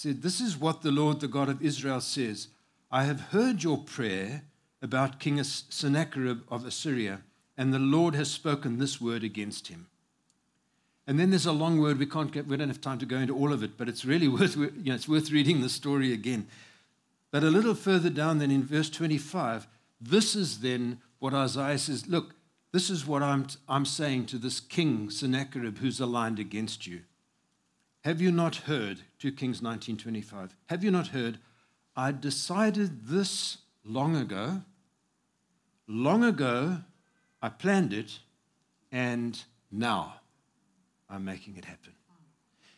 Said, 0.00 0.22
This 0.22 0.40
is 0.40 0.56
what 0.56 0.80
the 0.80 0.90
Lord, 0.90 1.20
the 1.20 1.28
God 1.28 1.50
of 1.50 1.60
Israel, 1.60 2.00
says 2.00 2.48
I 2.90 3.04
have 3.04 3.20
heard 3.32 3.62
your 3.62 3.76
prayer 3.76 4.44
about 4.80 5.20
King 5.20 5.44
Sennacherib 5.44 6.40
of 6.48 6.64
Assyria 6.64 7.20
and 7.58 7.70
the 7.70 7.78
Lord 7.78 8.14
has 8.14 8.30
spoken 8.30 8.78
this 8.78 8.98
word 8.98 9.22
against 9.22 9.68
him. 9.68 9.88
And 11.06 11.20
then 11.20 11.28
there's 11.28 11.44
a 11.44 11.52
long 11.52 11.78
word. 11.78 11.98
We 11.98 12.06
can't 12.06 12.32
get, 12.32 12.46
we 12.46 12.56
don't 12.56 12.68
have 12.68 12.80
time 12.80 12.98
to 13.00 13.04
go 13.04 13.18
into 13.18 13.36
all 13.36 13.52
of 13.52 13.62
it, 13.62 13.76
but 13.76 13.90
it's 13.90 14.06
really 14.06 14.26
worth, 14.38 14.56
you 14.56 14.70
know, 14.86 14.94
it's 14.94 15.06
worth 15.06 15.30
reading 15.30 15.60
the 15.60 15.68
story 15.68 16.14
again. 16.14 16.46
But 17.30 17.44
a 17.44 17.50
little 17.50 17.74
further 17.74 18.08
down, 18.08 18.38
then 18.38 18.50
in 18.50 18.64
verse 18.64 18.88
25, 18.88 19.66
this 20.00 20.34
is 20.34 20.60
then 20.60 21.02
what 21.18 21.34
Isaiah 21.34 21.76
says 21.76 22.06
Look, 22.06 22.36
this 22.72 22.88
is 22.88 23.06
what 23.06 23.22
I'm, 23.22 23.48
I'm 23.68 23.84
saying 23.84 24.26
to 24.28 24.38
this 24.38 24.60
king, 24.60 25.10
Sennacherib, 25.10 25.76
who's 25.76 26.00
aligned 26.00 26.38
against 26.38 26.86
you. 26.86 27.02
Have 28.04 28.20
you 28.20 28.32
not 28.32 28.56
heard, 28.56 29.00
2 29.18 29.32
Kings 29.32 29.60
19:25, 29.60 30.50
have 30.66 30.82
you 30.82 30.90
not 30.90 31.08
heard, 31.08 31.38
I 31.94 32.12
decided 32.12 33.06
this 33.06 33.58
long 33.84 34.16
ago, 34.16 34.62
long 35.86 36.24
ago 36.24 36.78
I 37.42 37.48
planned 37.50 37.92
it, 37.92 38.20
and 38.90 39.42
now 39.70 40.20
I'm 41.08 41.24
making 41.24 41.56
it 41.56 41.64
happen. 41.64 41.92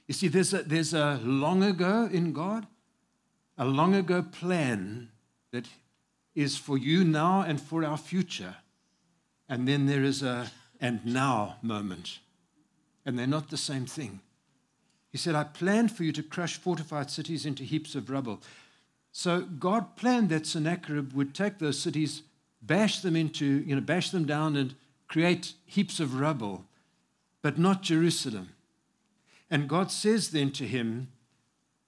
You 0.06 0.14
see, 0.14 0.28
there's 0.28 0.52
a, 0.52 0.62
there's 0.62 0.92
a 0.92 1.20
long 1.22 1.62
ago 1.62 2.08
in 2.10 2.32
God, 2.32 2.66
a 3.56 3.64
long 3.64 3.94
ago 3.94 4.22
plan 4.22 5.10
that 5.52 5.68
is 6.34 6.56
for 6.56 6.76
you 6.76 7.04
now 7.04 7.42
and 7.42 7.60
for 7.60 7.84
our 7.84 7.96
future. 7.96 8.56
And 9.48 9.68
then 9.68 9.86
there 9.86 10.02
is 10.02 10.22
a 10.22 10.50
and 10.80 11.04
now 11.06 11.56
moment. 11.62 12.18
And 13.06 13.18
they're 13.18 13.26
not 13.26 13.50
the 13.50 13.56
same 13.56 13.86
thing. 13.86 14.20
He 15.12 15.18
said, 15.18 15.34
I 15.34 15.44
planned 15.44 15.92
for 15.92 16.04
you 16.04 16.12
to 16.12 16.22
crush 16.22 16.56
fortified 16.56 17.10
cities 17.10 17.44
into 17.44 17.62
heaps 17.62 17.94
of 17.94 18.08
rubble. 18.08 18.42
So 19.12 19.42
God 19.42 19.94
planned 19.94 20.30
that 20.30 20.46
Sennacherib 20.46 21.12
would 21.12 21.34
take 21.34 21.58
those 21.58 21.78
cities 21.78 22.22
bash 22.62 23.00
them 23.00 23.14
into, 23.14 23.44
you 23.44 23.74
know, 23.74 23.80
bash 23.80 24.10
them 24.10 24.24
down 24.24 24.56
and 24.56 24.74
create 25.08 25.52
heaps 25.66 26.00
of 26.00 26.18
rubble, 26.18 26.64
but 27.42 27.58
not 27.58 27.82
Jerusalem. 27.82 28.50
And 29.50 29.68
God 29.68 29.90
says 29.90 30.30
then 30.30 30.50
to 30.52 30.66
him, 30.66 31.08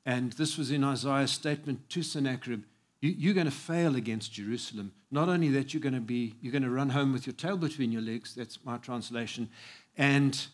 and 0.04 0.32
this 0.34 0.58
was 0.58 0.70
in 0.70 0.84
Isaiah's 0.84 1.30
statement 1.30 1.88
to 1.90 2.02
Sennacherib, 2.02 2.64
you, 3.00 3.30
are 3.30 3.34
going 3.34 3.46
to 3.46 3.50
fail 3.50 3.96
against 3.96 4.32
Jerusalem. 4.32 4.92
Not 5.10 5.28
only 5.28 5.48
that, 5.50 5.72
you're 5.72 5.80
going 5.80 5.94
to 5.94 6.00
be, 6.00 6.34
you're 6.40 6.52
going 6.52 6.62
to 6.62 6.70
run 6.70 6.90
home 6.90 7.12
with 7.12 7.26
your 7.26 7.34
tail 7.34 7.56
between 7.56 7.92
your 7.92 8.02
legs. 8.02 8.34
That's 8.34 8.58
my 8.64 8.78
translation. 8.78 9.48
And 9.96 10.46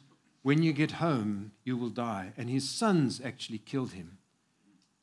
when 0.43 0.63
you 0.63 0.73
get 0.73 0.93
home, 0.93 1.53
you 1.65 1.77
will 1.77 1.91
die. 1.91 2.33
And 2.37 2.49
his 2.49 2.69
sons 2.69 3.21
actually 3.23 3.59
killed 3.59 3.93
him. 3.93 4.19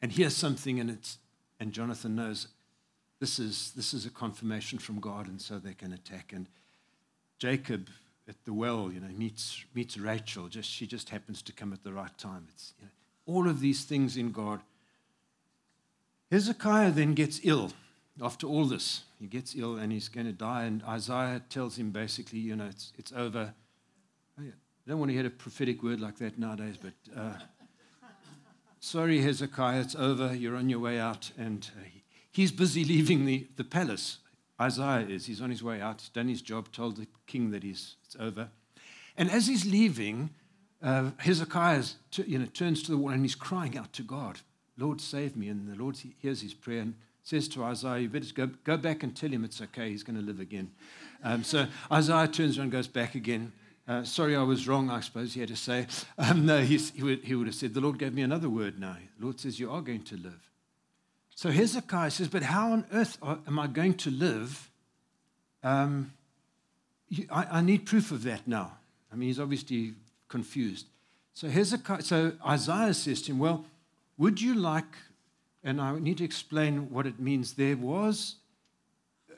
and 0.01 0.12
hear 0.12 0.31
something 0.31 0.79
and 0.79 0.88
it's 0.88 1.19
and 1.59 1.73
Jonathan 1.73 2.14
knows 2.14 2.47
this 3.19 3.40
is, 3.40 3.73
this 3.75 3.93
is 3.93 4.07
a 4.07 4.11
confirmation 4.11 4.79
from 4.79 5.01
God, 5.01 5.27
and 5.27 5.43
so 5.43 5.59
they 5.59 5.75
can 5.75 5.93
attack. 5.93 6.33
And 6.33 6.47
Jacob 7.38 7.88
at 8.29 8.37
the 8.45 8.55
well, 8.55 8.90
you 8.90 9.01
know, 9.01 9.09
meets, 9.09 9.62
meets 9.75 9.99
Rachel. 9.99 10.47
Just, 10.49 10.71
she 10.71 10.87
just 10.87 11.11
happens 11.11 11.43
to 11.43 11.53
come 11.53 11.75
at 11.75 11.83
the 11.83 11.93
right 11.93 12.16
time. 12.16 12.47
It's, 12.55 12.73
you 12.79 12.87
know, 12.87 12.93
all 13.27 13.49
of 13.49 13.61
these 13.61 13.85
things 13.85 14.16
in 14.16 14.31
God 14.31 14.61
Hezekiah 16.31 16.93
then 16.93 17.14
gets 17.14 17.40
ill 17.43 17.73
after 18.23 18.47
all 18.47 18.64
this. 18.64 19.03
He 19.19 19.27
gets 19.27 19.57
ill 19.57 19.77
and 19.77 19.90
he's 19.93 20.09
going 20.09 20.27
to 20.27 20.33
die, 20.33 20.62
and 20.62 20.83
Isaiah 20.85 21.43
tells 21.49 21.77
him 21.77 21.90
basically, 21.90 22.38
you 22.38 22.55
know, 22.55 22.66
it's, 22.66 22.93
it's 22.97 23.12
over. 23.12 23.53
I 24.87 24.90
don't 24.90 24.99
want 24.99 25.11
to 25.11 25.14
hear 25.14 25.27
a 25.27 25.31
prophetic 25.31 25.83
word 25.83 26.01
like 26.01 26.19
that 26.19 26.38
nowadays, 26.38 26.77
but 26.81 26.95
uh, 27.16 27.35
sorry, 28.81 29.21
Hezekiah, 29.21 29.81
it's 29.81 29.95
over. 29.95 30.35
You're 30.35 30.57
on 30.57 30.69
your 30.69 30.79
way 30.79 30.99
out. 30.99 31.31
And 31.38 31.69
uh, 31.79 31.85
he's 32.33 32.51
busy 32.51 32.85
leaving 32.85 33.27
the, 33.27 33.47
the 33.57 33.64
palace. 33.64 34.19
Isaiah 34.61 35.07
is. 35.07 35.27
He's 35.27 35.40
on 35.40 35.51
his 35.51 35.62
way 35.62 35.81
out. 35.81 36.01
He's 36.01 36.09
done 36.09 36.29
his 36.29 36.43
job, 36.43 36.73
told 36.73 36.97
the 36.97 37.07
king 37.27 37.51
that 37.51 37.62
he's, 37.62 37.97
it's 38.05 38.16
over. 38.19 38.49
And 39.16 39.31
as 39.31 39.47
he's 39.47 39.66
leaving, 39.66 40.31
uh, 40.83 41.11
Hezekiah 41.19 41.85
t- 42.11 42.25
you 42.27 42.38
know, 42.38 42.47
turns 42.47 42.83
to 42.85 42.90
the 42.90 42.97
wall 42.97 43.11
and 43.11 43.23
he's 43.23 43.35
crying 43.35 43.77
out 43.77 43.93
to 43.93 44.03
God, 44.03 44.40
Lord, 44.79 45.01
save 45.01 45.37
me. 45.37 45.49
And 45.49 45.71
the 45.71 45.81
Lord 45.81 45.99
hears 46.19 46.40
his 46.40 46.55
prayer 46.55 46.81
and 46.81 46.95
says 47.23 47.49
to 47.49 47.64
Isaiah, 47.64 48.01
You 48.01 48.09
better 48.09 48.33
go, 48.35 48.47
go 48.64 48.77
back 48.79 49.03
and 49.03 49.14
tell 49.14 49.31
him 49.31 49.45
it's 49.45 49.61
okay. 49.61 49.90
He's 49.90 50.03
going 50.03 50.19
to 50.19 50.25
live 50.25 50.40
again. 50.40 50.71
Um, 51.23 51.45
so 51.45 51.66
Isaiah 51.93 52.29
turns 52.29 52.57
around 52.57 52.64
and 52.64 52.73
goes 52.73 52.88
back 52.88 53.14
again. 53.14 53.53
Uh, 53.90 54.05
sorry, 54.05 54.37
I 54.37 54.42
was 54.44 54.68
wrong, 54.68 54.88
I 54.88 55.00
suppose 55.00 55.35
he 55.35 55.40
had 55.40 55.48
to 55.48 55.57
say. 55.57 55.88
Um, 56.16 56.46
no, 56.46 56.61
he 56.61 56.79
would, 57.03 57.24
he 57.24 57.35
would 57.35 57.48
have 57.48 57.57
said, 57.57 57.74
The 57.74 57.81
Lord 57.81 57.98
gave 57.98 58.14
me 58.14 58.22
another 58.22 58.48
word 58.48 58.79
now. 58.79 58.96
The 59.18 59.24
Lord 59.24 59.40
says, 59.40 59.59
You 59.59 59.68
are 59.72 59.81
going 59.81 60.03
to 60.03 60.16
live. 60.16 60.48
So 61.35 61.50
Hezekiah 61.50 62.12
says, 62.12 62.29
But 62.29 62.44
how 62.44 62.70
on 62.70 62.85
earth 62.92 63.18
am 63.20 63.59
I 63.59 63.66
going 63.66 63.94
to 63.94 64.11
live? 64.12 64.70
Um, 65.64 66.12
I, 67.33 67.46
I, 67.50 67.61
need 67.62 67.85
proof 67.85 68.12
of 68.12 68.22
that 68.22 68.46
now. 68.46 68.76
I 69.12 69.16
mean, 69.16 69.29
he's 69.29 69.40
obviously 69.40 69.94
confused. 70.29 70.87
So 71.35 71.48
Hezekiah, 71.48 72.03
so 72.03 72.33
Isaiah 72.46 72.94
says 72.94 73.22
to 73.22 73.33
him, 73.33 73.40
Well, 73.40 73.64
would 74.18 74.40
you 74.40 74.55
like, 74.55 74.94
and 75.64 75.81
I 75.81 75.98
need 75.98 76.18
to 76.18 76.24
explain 76.24 76.90
what 76.90 77.09
it 77.09 77.18
means. 77.18 77.55
There 77.55 77.76
was, 77.76 78.37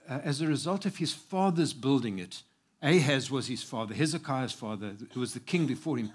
uh, 0.07 0.19
as 0.23 0.43
a 0.43 0.47
result 0.47 0.85
of 0.85 0.99
his 0.99 1.15
father's 1.15 1.73
building 1.73 2.19
it, 2.19 2.43
Ahaz 2.83 3.31
was 3.31 3.47
his 3.47 3.63
father, 3.63 3.95
Hezekiah's 3.95 4.53
father, 4.53 4.97
who 5.13 5.21
was 5.21 5.35
the 5.35 5.41
king 5.41 5.67
before 5.67 5.99
him, 5.99 6.11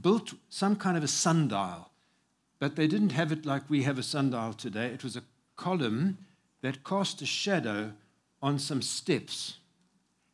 built 0.00 0.32
some 0.48 0.76
kind 0.76 0.96
of 0.96 1.04
a 1.04 1.08
sundial. 1.08 1.90
But 2.58 2.76
they 2.76 2.86
didn't 2.86 3.12
have 3.12 3.30
it 3.30 3.44
like 3.44 3.68
we 3.68 3.82
have 3.82 3.98
a 3.98 4.02
sundial 4.02 4.52
today. 4.54 4.86
It 4.86 5.04
was 5.04 5.16
a 5.16 5.22
column 5.56 6.18
that 6.62 6.84
cast 6.84 7.22
a 7.22 7.26
shadow 7.26 7.92
on 8.42 8.58
some 8.58 8.82
steps. 8.82 9.58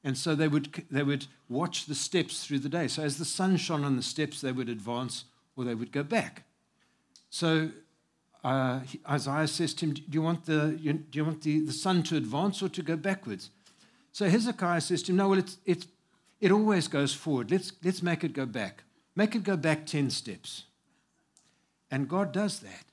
And 0.04 0.16
so 0.16 0.34
they 0.34 0.48
would, 0.48 0.84
they 0.90 1.02
would 1.02 1.26
watch 1.48 1.86
the 1.86 1.94
steps 1.94 2.46
through 2.46 2.60
the 2.60 2.68
day. 2.68 2.88
So 2.88 3.02
as 3.02 3.18
the 3.18 3.24
sun 3.24 3.56
shone 3.56 3.84
on 3.84 3.96
the 3.96 4.02
steps, 4.02 4.40
they 4.40 4.52
would 4.52 4.68
advance 4.68 5.24
or 5.56 5.64
they 5.64 5.74
would 5.74 5.92
go 5.92 6.02
back. 6.02 6.44
So 7.30 7.70
uh, 8.44 8.80
Isaiah 9.08 9.48
says 9.48 9.74
to 9.74 9.86
him, 9.86 9.94
Do 9.94 10.02
you 10.10 10.22
want, 10.22 10.46
the, 10.46 10.78
do 10.78 11.18
you 11.18 11.24
want 11.24 11.42
the, 11.42 11.60
the 11.60 11.72
sun 11.72 12.02
to 12.04 12.16
advance 12.16 12.62
or 12.62 12.68
to 12.68 12.82
go 12.82 12.96
backwards? 12.96 13.50
So 14.14 14.28
Hezekiah 14.28 14.80
says 14.80 15.02
to 15.02 15.12
him, 15.12 15.16
No, 15.16 15.28
well, 15.30 15.40
it's, 15.40 15.58
it's, 15.66 15.88
it 16.40 16.52
always 16.52 16.86
goes 16.86 17.12
forward. 17.12 17.50
Let's, 17.50 17.72
let's 17.82 18.00
make 18.00 18.22
it 18.22 18.32
go 18.32 18.46
back. 18.46 18.84
Make 19.16 19.34
it 19.34 19.42
go 19.42 19.56
back 19.56 19.86
10 19.86 20.08
steps. 20.10 20.66
And 21.90 22.08
God 22.08 22.30
does 22.32 22.60
that. 22.60 22.84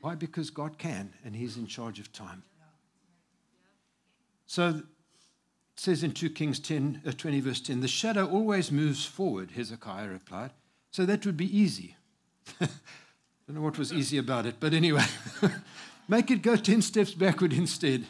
Why? 0.00 0.16
Because 0.16 0.50
God 0.50 0.76
can, 0.76 1.12
and 1.24 1.36
He's 1.36 1.56
in 1.56 1.68
charge 1.68 2.00
of 2.00 2.12
time. 2.12 2.42
So 4.46 4.68
it 4.68 4.84
says 5.76 6.02
in 6.02 6.10
2 6.10 6.30
Kings 6.30 6.58
10, 6.58 7.02
uh, 7.06 7.12
20, 7.12 7.38
verse 7.38 7.60
10, 7.60 7.78
the 7.80 7.86
shadow 7.86 8.26
always 8.26 8.72
moves 8.72 9.04
forward, 9.04 9.52
Hezekiah 9.52 10.08
replied. 10.08 10.50
So 10.90 11.06
that 11.06 11.24
would 11.24 11.36
be 11.36 11.56
easy. 11.56 11.94
I 12.60 12.66
don't 13.46 13.54
know 13.54 13.62
what 13.62 13.78
was 13.78 13.92
easy 13.92 14.18
about 14.18 14.44
it, 14.44 14.56
but 14.58 14.74
anyway, 14.74 15.04
make 16.08 16.32
it 16.32 16.42
go 16.42 16.56
10 16.56 16.82
steps 16.82 17.12
backward 17.12 17.52
instead. 17.52 18.06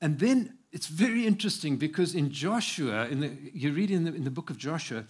And 0.00 0.18
then 0.18 0.57
it's 0.78 0.86
very 0.86 1.26
interesting 1.26 1.76
because 1.76 2.14
in 2.14 2.30
Joshua, 2.30 3.08
in 3.08 3.18
the, 3.18 3.32
you 3.52 3.72
read 3.72 3.90
in 3.90 4.04
the, 4.04 4.14
in 4.14 4.22
the 4.22 4.30
book 4.30 4.48
of 4.48 4.56
Joshua, 4.56 5.02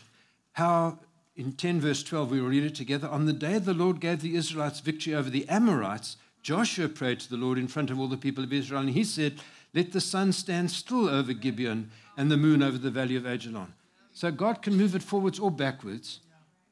how 0.53 0.99
in 1.37 1.53
10 1.53 1.79
verse 1.83 2.03
12, 2.03 2.31
we 2.31 2.41
will 2.41 2.49
read 2.49 2.65
it 2.65 2.75
together. 2.75 3.07
On 3.07 3.27
the 3.27 3.35
day 3.35 3.59
the 3.59 3.75
Lord 3.75 4.01
gave 4.01 4.23
the 4.23 4.35
Israelites 4.35 4.81
victory 4.81 5.15
over 5.15 5.29
the 5.29 5.47
Amorites, 5.47 6.17
Joshua 6.43 6.89
prayed 6.89 7.21
to 7.21 7.29
the 7.29 7.37
Lord 7.37 7.59
in 7.59 7.69
front 7.69 7.91
of 7.91 8.01
all 8.01 8.09
the 8.09 8.17
people 8.17 8.43
of 8.43 8.51
Israel, 8.51 8.81
and 8.81 8.89
he 8.89 9.05
said, 9.05 9.43
Let 9.75 9.93
the 9.93 10.01
sun 10.01 10.33
stand 10.33 10.71
still 10.71 11.07
over 11.07 11.35
Gibeon 11.35 11.91
and 12.17 12.31
the 12.31 12.39
moon 12.39 12.63
over 12.63 12.79
the 12.79 12.91
valley 12.91 13.17
of 13.17 13.25
Ajalon. 13.25 13.75
So 14.15 14.31
God 14.31 14.63
can 14.63 14.75
move 14.75 14.95
it 14.95 15.03
forwards 15.03 15.39
or 15.39 15.51
backwards. 15.51 16.21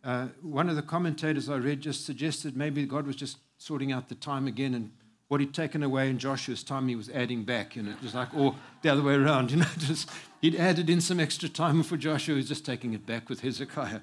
Uh, 0.02 0.28
one 0.40 0.70
of 0.70 0.76
the 0.76 0.80
commentators 0.80 1.50
I 1.50 1.56
read 1.56 1.82
just 1.82 2.06
suggested 2.06 2.56
maybe 2.56 2.86
God 2.86 3.06
was 3.06 3.16
just 3.16 3.36
sorting 3.58 3.92
out 3.92 4.08
the 4.08 4.14
time 4.14 4.46
again 4.46 4.72
and 4.72 4.90
what 5.28 5.40
he'd 5.40 5.54
taken 5.54 5.82
away 5.82 6.08
in 6.08 6.18
Joshua's 6.18 6.62
time, 6.62 6.88
he 6.88 6.94
was 6.94 7.08
adding 7.10 7.42
back. 7.44 7.74
You 7.74 7.82
know, 7.82 7.90
it 7.90 8.02
was 8.02 8.14
like, 8.14 8.32
or 8.34 8.54
the 8.82 8.90
other 8.90 9.02
way 9.02 9.14
around. 9.14 9.50
You 9.56 9.58
know, 9.58 9.66
just, 9.78 10.08
he'd 10.40 10.54
added 10.54 10.88
in 10.88 11.00
some 11.00 11.18
extra 11.18 11.48
time 11.48 11.82
for 11.82 11.96
Joshua. 11.96 12.36
He's 12.36 12.48
just 12.48 12.64
taking 12.64 12.92
it 12.94 13.06
back 13.06 13.28
with 13.28 13.40
Hezekiah. 13.40 14.00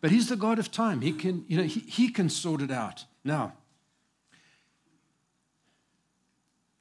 But 0.00 0.10
he's 0.10 0.28
the 0.28 0.36
God 0.36 0.58
of 0.58 0.70
time. 0.70 1.00
He 1.00 1.12
can, 1.12 1.44
you 1.48 1.56
know, 1.56 1.64
he, 1.64 1.80
he 1.80 2.08
can 2.10 2.28
sort 2.28 2.62
it 2.62 2.70
out. 2.70 3.04
Now, 3.24 3.52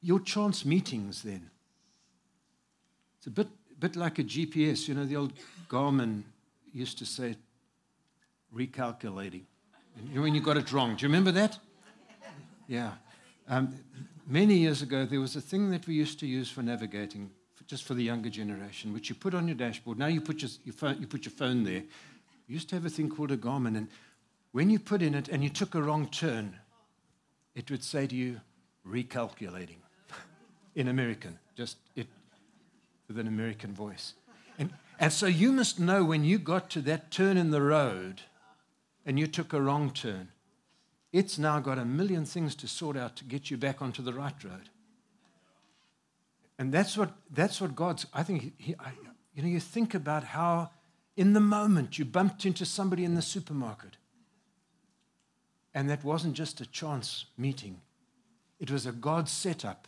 your 0.01 0.19
chance 0.19 0.65
meetings 0.65 1.23
then. 1.23 1.49
It's 3.17 3.27
a 3.27 3.31
bit, 3.31 3.47
bit 3.79 3.95
like 3.95 4.19
a 4.19 4.23
GPS. 4.23 4.87
You 4.87 4.93
know, 4.93 5.05
the 5.05 5.15
old 5.15 5.33
Garmin 5.67 6.23
used 6.71 6.97
to 6.99 7.05
say, 7.05 7.35
recalculating. 8.55 9.43
You 10.09 10.15
know, 10.15 10.21
when 10.21 10.35
you 10.35 10.41
got 10.41 10.57
it 10.57 10.71
wrong. 10.71 10.95
Do 10.95 11.01
you 11.01 11.09
remember 11.09 11.31
that? 11.31 11.57
Yeah. 12.67 12.91
Um, 13.47 13.75
many 14.27 14.55
years 14.55 14.81
ago, 14.81 15.05
there 15.05 15.21
was 15.21 15.35
a 15.35 15.41
thing 15.41 15.71
that 15.71 15.87
we 15.87 15.93
used 15.93 16.19
to 16.19 16.27
use 16.27 16.49
for 16.49 16.61
navigating, 16.61 17.29
for, 17.55 17.63
just 17.63 17.83
for 17.83 17.93
the 17.93 18.03
younger 18.03 18.29
generation, 18.29 18.93
which 18.93 19.09
you 19.09 19.15
put 19.15 19.33
on 19.33 19.47
your 19.47 19.55
dashboard. 19.55 19.97
Now 19.97 20.07
you 20.07 20.21
put 20.21 20.41
your, 20.41 20.51
your, 20.65 20.73
phone, 20.73 20.97
you 20.99 21.07
put 21.07 21.25
your 21.25 21.31
phone 21.31 21.63
there. 21.63 21.83
You 22.47 22.53
used 22.53 22.69
to 22.69 22.75
have 22.75 22.85
a 22.85 22.89
thing 22.89 23.09
called 23.09 23.31
a 23.31 23.37
Garmin, 23.37 23.77
and 23.77 23.87
when 24.51 24.69
you 24.69 24.79
put 24.79 25.01
in 25.01 25.15
it 25.15 25.27
and 25.29 25.43
you 25.43 25.49
took 25.49 25.75
a 25.75 25.81
wrong 25.81 26.07
turn, 26.07 26.57
it 27.55 27.71
would 27.71 27.83
say 27.83 28.07
to 28.07 28.15
you, 28.15 28.41
recalculating 28.85 29.77
in 30.75 30.87
American, 30.87 31.37
just 31.55 31.77
it 31.95 32.07
with 33.07 33.17
an 33.17 33.27
American 33.27 33.73
voice. 33.73 34.13
And, 34.59 34.71
and 34.99 35.11
so 35.13 35.25
you 35.27 35.51
must 35.51 35.79
know 35.79 36.03
when 36.03 36.23
you 36.23 36.37
got 36.37 36.69
to 36.71 36.81
that 36.81 37.11
turn 37.11 37.37
in 37.37 37.51
the 37.51 37.61
road 37.61 38.21
and 39.05 39.17
you 39.17 39.27
took 39.27 39.53
a 39.53 39.61
wrong 39.61 39.91
turn, 39.91 40.29
it's 41.11 41.37
now 41.37 41.59
got 41.59 41.77
a 41.77 41.85
million 41.85 42.25
things 42.25 42.55
to 42.55 42.67
sort 42.67 42.97
out 42.97 43.15
to 43.17 43.23
get 43.23 43.49
you 43.49 43.57
back 43.57 43.81
onto 43.81 44.01
the 44.01 44.13
right 44.13 44.43
road. 44.43 44.69
And 46.59 46.73
that's 46.73 46.97
what, 46.97 47.11
that's 47.31 47.61
what 47.61 47.75
God's, 47.75 48.05
I 48.13 48.23
think, 48.23 48.53
he, 48.57 48.75
I, 48.79 48.91
you 49.33 49.43
know, 49.43 49.47
you 49.47 49.59
think 49.59 49.93
about 49.93 50.23
how 50.23 50.71
in 51.15 51.33
the 51.33 51.39
moment 51.39 51.97
you 51.99 52.05
bumped 52.05 52.45
into 52.45 52.65
somebody 52.65 53.03
in 53.03 53.15
the 53.15 53.21
supermarket. 53.21 53.97
And 55.73 55.89
that 55.89 56.03
wasn't 56.03 56.33
just 56.33 56.59
a 56.61 56.65
chance 56.65 57.25
meeting, 57.37 57.81
it 58.59 58.71
was 58.71 58.85
a 58.85 58.91
God 58.91 59.29
setup. 59.29 59.87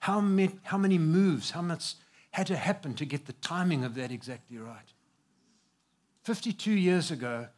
How 0.00 0.20
many, 0.20 0.58
how 0.62 0.78
many 0.78 0.96
moves, 0.96 1.50
how 1.50 1.60
much 1.60 1.94
had 2.30 2.46
to 2.46 2.56
happen 2.56 2.94
to 2.94 3.04
get 3.04 3.26
the 3.26 3.34
timing 3.34 3.84
of 3.84 3.94
that 3.96 4.10
exactly 4.10 4.56
right? 4.56 4.92
52 6.24 6.70
years 6.70 7.10
ago, 7.10 7.48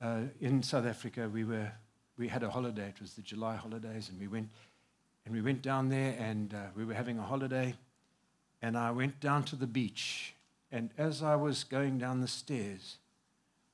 uh, 0.02 0.24
in 0.40 0.62
South 0.62 0.84
Africa. 0.84 1.30
We, 1.32 1.44
were, 1.44 1.72
we 2.18 2.28
had 2.28 2.42
a 2.42 2.50
holiday, 2.50 2.88
it 2.88 3.00
was 3.00 3.14
the 3.14 3.22
July 3.22 3.56
holidays, 3.56 4.10
and 4.10 4.20
we 4.20 4.28
went, 4.28 4.50
and 5.24 5.34
we 5.34 5.40
went 5.40 5.62
down 5.62 5.88
there 5.88 6.14
and 6.18 6.52
uh, 6.52 6.66
we 6.76 6.84
were 6.84 6.92
having 6.92 7.18
a 7.18 7.22
holiday. 7.22 7.74
And 8.60 8.76
I 8.76 8.90
went 8.90 9.20
down 9.20 9.44
to 9.44 9.56
the 9.56 9.66
beach, 9.66 10.34
and 10.70 10.90
as 10.98 11.22
I 11.22 11.34
was 11.36 11.64
going 11.64 11.96
down 11.96 12.20
the 12.20 12.28
stairs, 12.28 12.98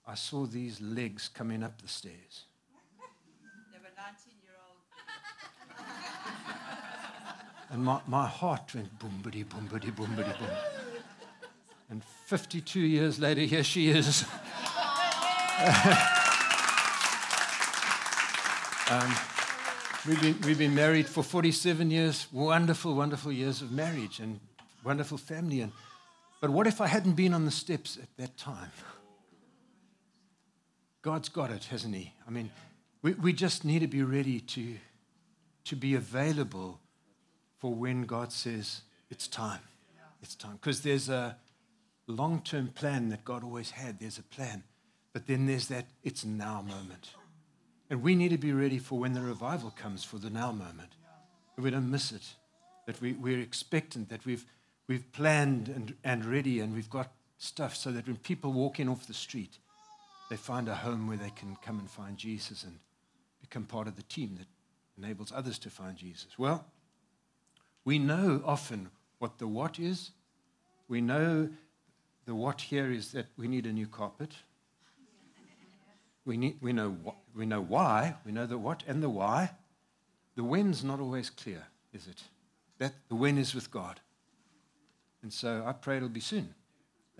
I 0.06 0.14
saw 0.14 0.46
these 0.46 0.80
legs 0.80 1.28
coming 1.28 1.64
up 1.64 1.82
the 1.82 1.88
stairs. 1.88 2.44
And 7.74 7.84
my, 7.84 8.00
my 8.06 8.28
heart 8.28 8.72
went 8.72 8.96
boom, 9.00 9.20
bitty, 9.24 9.42
boom, 9.42 9.68
bitty, 9.70 9.90
boom, 9.90 10.14
bitty, 10.14 10.30
boom. 10.38 10.48
And 11.90 12.04
52 12.26 12.78
years 12.78 13.18
later, 13.18 13.40
here 13.40 13.64
she 13.64 13.88
is. 13.88 14.22
um, 18.88 19.12
we've, 20.06 20.22
been, 20.22 20.40
we've 20.46 20.58
been 20.58 20.76
married 20.76 21.08
for 21.08 21.24
47 21.24 21.90
years, 21.90 22.28
wonderful, 22.30 22.94
wonderful 22.94 23.32
years 23.32 23.60
of 23.60 23.72
marriage 23.72 24.20
and 24.20 24.38
wonderful 24.84 25.18
family. 25.18 25.60
And, 25.60 25.72
but 26.40 26.50
what 26.50 26.68
if 26.68 26.80
I 26.80 26.86
hadn't 26.86 27.14
been 27.14 27.34
on 27.34 27.44
the 27.44 27.50
steps 27.50 27.98
at 28.00 28.16
that 28.18 28.36
time? 28.36 28.70
God's 31.02 31.28
got 31.28 31.50
it, 31.50 31.64
hasn't 31.64 31.96
He? 31.96 32.12
I 32.24 32.30
mean, 32.30 32.52
we, 33.02 33.14
we 33.14 33.32
just 33.32 33.64
need 33.64 33.80
to 33.80 33.88
be 33.88 34.04
ready 34.04 34.38
to, 34.38 34.76
to 35.64 35.74
be 35.74 35.96
available 35.96 36.78
for 37.64 37.72
when 37.72 38.02
God 38.02 38.30
says 38.30 38.82
it's 39.08 39.26
time. 39.26 39.62
It's 40.22 40.34
time. 40.34 40.58
Because 40.60 40.82
there's 40.82 41.08
a 41.08 41.34
long 42.06 42.42
term 42.42 42.68
plan 42.68 43.08
that 43.08 43.24
God 43.24 43.42
always 43.42 43.70
had. 43.70 43.98
There's 43.98 44.18
a 44.18 44.22
plan. 44.22 44.64
But 45.14 45.26
then 45.26 45.46
there's 45.46 45.68
that 45.68 45.86
it's 46.02 46.26
now 46.26 46.60
moment. 46.60 47.14
And 47.88 48.02
we 48.02 48.16
need 48.16 48.32
to 48.32 48.36
be 48.36 48.52
ready 48.52 48.78
for 48.78 48.98
when 48.98 49.14
the 49.14 49.22
revival 49.22 49.72
comes 49.74 50.04
for 50.04 50.18
the 50.18 50.28
now 50.28 50.52
moment. 50.52 50.92
That 51.56 51.62
we 51.62 51.70
don't 51.70 51.90
miss 51.90 52.12
it. 52.12 52.34
That 52.86 53.00
we, 53.00 53.14
we're 53.14 53.40
expectant, 53.40 54.10
that 54.10 54.26
we've, 54.26 54.44
we've 54.86 55.10
planned 55.12 55.68
and, 55.68 55.94
and 56.04 56.26
ready, 56.26 56.60
and 56.60 56.74
we've 56.74 56.90
got 56.90 57.12
stuff 57.38 57.74
so 57.74 57.90
that 57.92 58.06
when 58.06 58.16
people 58.16 58.52
walk 58.52 58.78
in 58.78 58.90
off 58.90 59.06
the 59.06 59.14
street, 59.14 59.56
they 60.28 60.36
find 60.36 60.68
a 60.68 60.74
home 60.74 61.08
where 61.08 61.16
they 61.16 61.32
can 61.34 61.56
come 61.64 61.78
and 61.78 61.88
find 61.88 62.18
Jesus 62.18 62.62
and 62.62 62.78
become 63.40 63.64
part 63.64 63.88
of 63.88 63.96
the 63.96 64.02
team 64.02 64.36
that 64.36 64.48
enables 65.02 65.32
others 65.32 65.58
to 65.60 65.70
find 65.70 65.96
Jesus. 65.96 66.38
Well, 66.38 66.66
we 67.84 67.98
know 67.98 68.42
often 68.44 68.90
what 69.18 69.38
the 69.38 69.46
what 69.46 69.78
is. 69.78 70.10
We 70.88 71.00
know 71.00 71.48
the 72.26 72.34
what 72.34 72.60
here 72.60 72.90
is 72.90 73.12
that 73.12 73.26
we 73.36 73.48
need 73.48 73.66
a 73.66 73.72
new 73.72 73.86
carpet. 73.86 74.32
We, 76.24 76.38
need, 76.38 76.56
we, 76.62 76.72
know, 76.72 76.96
we 77.36 77.44
know 77.44 77.60
why. 77.60 78.14
We 78.24 78.32
know 78.32 78.46
the 78.46 78.56
what 78.56 78.82
and 78.86 79.02
the 79.02 79.10
why. 79.10 79.50
The 80.36 80.44
when's 80.44 80.82
not 80.82 81.00
always 81.00 81.30
clear, 81.30 81.64
is 81.92 82.06
it? 82.06 82.22
That 82.78 82.94
the 83.08 83.14
when 83.14 83.38
is 83.38 83.54
with 83.54 83.70
God. 83.70 84.00
And 85.22 85.32
so 85.32 85.62
I 85.66 85.72
pray 85.72 85.98
it'll 85.98 86.08
be 86.08 86.20
soon. 86.20 86.54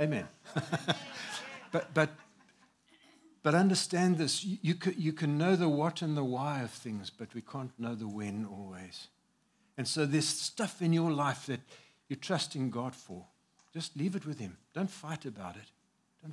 Amen. 0.00 0.26
but, 1.72 1.92
but, 1.94 2.10
but 3.42 3.54
understand 3.54 4.18
this. 4.18 4.44
You, 4.44 4.58
you, 4.62 4.74
can, 4.74 4.94
you 4.96 5.12
can 5.12 5.38
know 5.38 5.54
the 5.54 5.68
what 5.68 6.02
and 6.02 6.16
the 6.16 6.24
why 6.24 6.62
of 6.62 6.70
things, 6.70 7.10
but 7.10 7.34
we 7.34 7.40
can't 7.42 7.70
know 7.78 7.94
the 7.94 8.08
when 8.08 8.46
always. 8.46 9.08
And 9.76 9.86
so 9.86 10.06
there's 10.06 10.28
stuff 10.28 10.82
in 10.82 10.92
your 10.92 11.10
life 11.10 11.46
that 11.46 11.60
you're 12.08 12.18
trusting 12.18 12.70
God 12.70 12.94
for. 12.94 13.24
Just 13.72 13.96
leave 13.96 14.14
it 14.14 14.26
with 14.26 14.38
Him. 14.38 14.56
Don't 14.72 14.90
fight 14.90 15.24
about 15.24 15.56
it. 15.56 16.32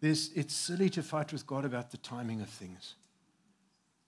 There's, 0.00 0.30
it's 0.34 0.54
silly 0.54 0.90
to 0.90 1.02
fight 1.02 1.32
with 1.32 1.46
God 1.46 1.64
about 1.64 1.90
the 1.90 1.96
timing 1.96 2.42
of 2.42 2.48
things. 2.48 2.94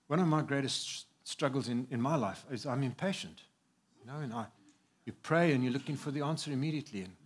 One 0.09 0.21
of 0.21 0.27
my 0.27 0.43
greatest 0.43 1.07
struggles 1.25 1.69
in, 1.69 1.87
in 1.91 2.03
my 2.03 2.17
life 2.17 2.45
is 2.51 2.67
I'm 2.67 2.83
impatient. 2.83 3.41
You 3.99 4.13
know, 4.13 4.19
and 4.19 4.33
I, 4.33 4.45
you 5.07 5.15
pray 5.23 5.53
and 5.53 5.65
you're 5.65 5.73
looking 5.73 5.97
for 5.97 6.11
the 6.11 6.21
answer 6.21 6.53
immediately. 6.53 7.01
And, 7.01 7.17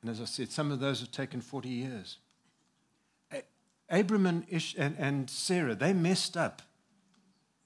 and 0.00 0.10
as 0.10 0.22
I 0.22 0.24
said, 0.24 0.50
some 0.50 0.72
of 0.72 0.80
those 0.80 1.00
have 1.00 1.10
taken 1.10 1.42
40 1.42 1.68
years. 1.68 2.16
Abram 3.92 4.24
and, 4.24 4.44
Ish, 4.48 4.74
and, 4.78 4.96
and 4.98 5.28
Sarah, 5.28 5.74
they 5.74 5.92
messed 5.92 6.34
up 6.34 6.62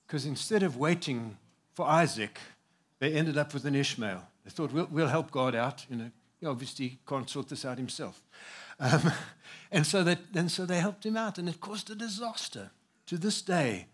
because 0.06 0.26
instead 0.26 0.64
of 0.64 0.76
waiting 0.76 1.38
for 1.72 1.86
Isaac, 1.86 2.40
they 2.98 3.12
ended 3.12 3.36
up 3.36 3.52
with 3.52 3.64
an 3.64 3.74
Ishmael. 3.74 4.22
They 4.44 4.50
thought, 4.50 4.72
we'll, 4.72 4.88
we'll 4.90 5.08
help 5.08 5.30
God 5.30 5.54
out. 5.54 5.84
You 5.90 5.96
know, 5.96 6.10
he 6.40 6.46
obviously 6.46 6.98
can't 7.06 7.28
sort 7.28 7.48
this 7.48 7.64
out 7.64 7.78
himself. 7.78 8.22
Um, 8.78 9.12
and, 9.72 9.86
so 9.86 10.02
that, 10.04 10.18
and 10.34 10.50
so 10.50 10.66
they 10.66 10.78
helped 10.78 11.04
him 11.04 11.16
out, 11.16 11.38
and 11.38 11.48
it 11.48 11.60
caused 11.60 11.90
a 11.90 11.94
disaster. 11.94 12.70
To 13.06 13.18
this 13.18 13.42
day, 13.42 13.86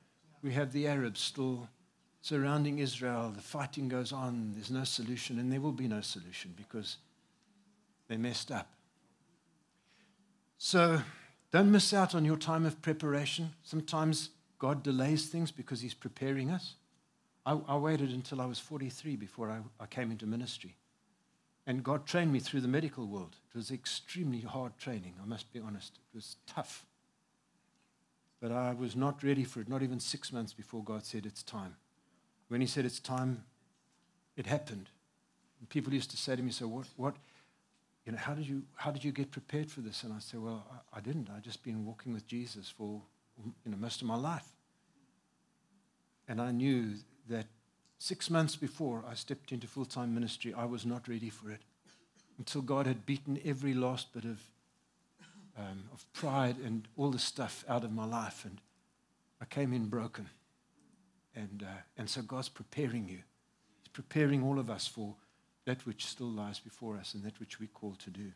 we 0.43 0.53
have 0.53 0.73
the 0.73 0.87
Arabs 0.87 1.21
still 1.21 1.69
surrounding 2.21 2.79
Israel. 2.79 3.33
The 3.35 3.43
fighting 3.43 3.89
goes 3.89 4.13
on. 4.13 4.53
There's 4.55 4.71
no 4.71 4.85
solution, 4.85 5.39
and 5.39 5.53
there 5.53 5.61
will 5.61 5.73
be 5.73 5.89
no 5.89 6.01
solution 6.01 6.55
because 6.57 6.99
they 8.09 8.17
messed 8.17 8.51
up. 8.51 8.73
So 10.59 11.03
don't 11.51 11.73
miss 11.73 11.93
out 11.93 12.15
on 12.15 12.25
your 12.25 12.37
time 12.37 12.65
of 12.65 12.81
preparation. 12.81 13.51
Sometimes 13.63 14.31
God 14.59 14.83
delays 14.83 15.27
things 15.27 15.51
because 15.51 15.81
He's 15.81 15.95
preparing 15.95 16.51
us. 16.51 16.75
I, 17.45 17.59
I 17.67 17.77
waited 17.77 18.11
until 18.11 18.41
I 18.41 18.47
was 18.47 18.59
43 18.59 19.17
before 19.17 19.51
I, 19.51 19.61
I 19.81 19.87
came 19.87 20.11
into 20.11 20.27
ministry. 20.27 20.77
And 21.67 21.85
God 21.85 22.07
trained 22.07 22.33
me 22.33 22.41
through 22.41 22.61
the 22.61 22.69
medical 22.69 23.07
world. 23.07 23.37
It 23.55 23.57
was 23.57 23.71
extremely 23.71 24.41
hard 24.41 24.77
training, 24.79 25.15
I 25.23 25.27
must 25.27 25.53
be 25.53 25.61
honest. 25.61 25.99
It 26.13 26.17
was 26.17 26.37
tough. 26.47 26.87
But 28.41 28.51
I 28.51 28.75
was 28.75 28.97
not 28.97 29.23
ready 29.23 29.45
for 29.45 29.61
it, 29.61 29.69
not 29.69 29.83
even 29.83 30.01
six 30.01 30.33
months 30.33 30.53
before 30.53 30.83
God 30.83 31.05
said, 31.05 31.27
It's 31.27 31.45
time. 31.45 31.77
When 32.49 32.61
He 32.61 32.67
said 32.67 32.85
it's 32.85 32.99
time, 32.99 33.45
it 34.37 34.47
happened. 34.47 34.91
And 35.61 35.69
people 35.69 35.95
used 35.95 36.11
to 36.11 36.17
say 36.17 36.35
to 36.35 36.43
me, 36.43 36.51
So, 36.51 36.67
what, 36.67 36.87
what, 36.97 37.15
you 38.05 38.11
know, 38.11 38.19
how 38.19 38.35
did 38.35 38.49
you, 38.49 38.63
how 38.75 38.91
did 38.91 39.05
you 39.05 39.13
get 39.13 39.31
prepared 39.31 39.71
for 39.71 39.81
this? 39.81 40.03
And 40.03 40.13
I 40.13 40.19
said, 40.19 40.41
Well, 40.41 40.67
I, 40.93 40.99
I 40.99 41.01
didn't. 41.01 41.29
i 41.31 41.39
just 41.39 41.63
been 41.63 41.87
walking 41.87 42.13
with 42.13 42.27
Jesus 42.27 42.69
for, 42.69 43.01
you 43.65 43.71
know, 43.71 43.77
most 43.77 44.03
of 44.03 44.09
my 44.09 44.17
life. 44.17 44.49
And 46.27 46.41
I 46.41 46.51
knew 46.51 46.95
that 47.29 47.47
Six 48.03 48.31
months 48.31 48.57
before 48.57 49.05
I 49.09 49.15
stepped 49.15 49.53
into 49.53 49.69
full 49.69 49.85
time 49.85 50.13
ministry, 50.13 50.53
I 50.53 50.65
was 50.65 50.85
not 50.85 51.07
ready 51.07 51.31
for 51.31 51.53
it 51.53 51.61
until 52.37 52.61
God 52.61 52.89
had 52.89 53.07
beaten 53.07 53.39
every 53.45 53.75
last 53.75 54.13
bit 54.13 54.25
of, 54.25 54.41
um, 55.57 55.85
of 55.93 56.05
pride 56.13 56.57
and 56.65 56.89
all 56.97 57.13
the 57.13 57.21
stuff 57.21 57.65
out 57.69 57.85
of 57.85 57.93
my 57.93 58.05
life. 58.05 58.45
And 58.45 58.61
I 59.41 59.45
came 59.45 59.73
in 59.73 59.87
broken. 59.87 60.31
And, 61.37 61.63
uh, 61.63 61.83
and 61.97 62.11
so 62.11 62.23
God's 62.23 62.49
preparing 62.49 63.09
you. 63.09 63.21
He's 63.83 63.93
preparing 63.93 64.43
all 64.43 64.59
of 64.59 64.69
us 64.69 64.89
for 64.89 65.15
that 65.65 65.87
which 65.87 66.05
still 66.07 66.27
lies 66.27 66.59
before 66.59 66.97
us 66.97 67.15
and 67.15 67.23
that 67.23 67.39
which 67.39 67.61
we 67.61 67.69
call 67.69 67.95
to 68.01 68.11
do. 68.11 68.33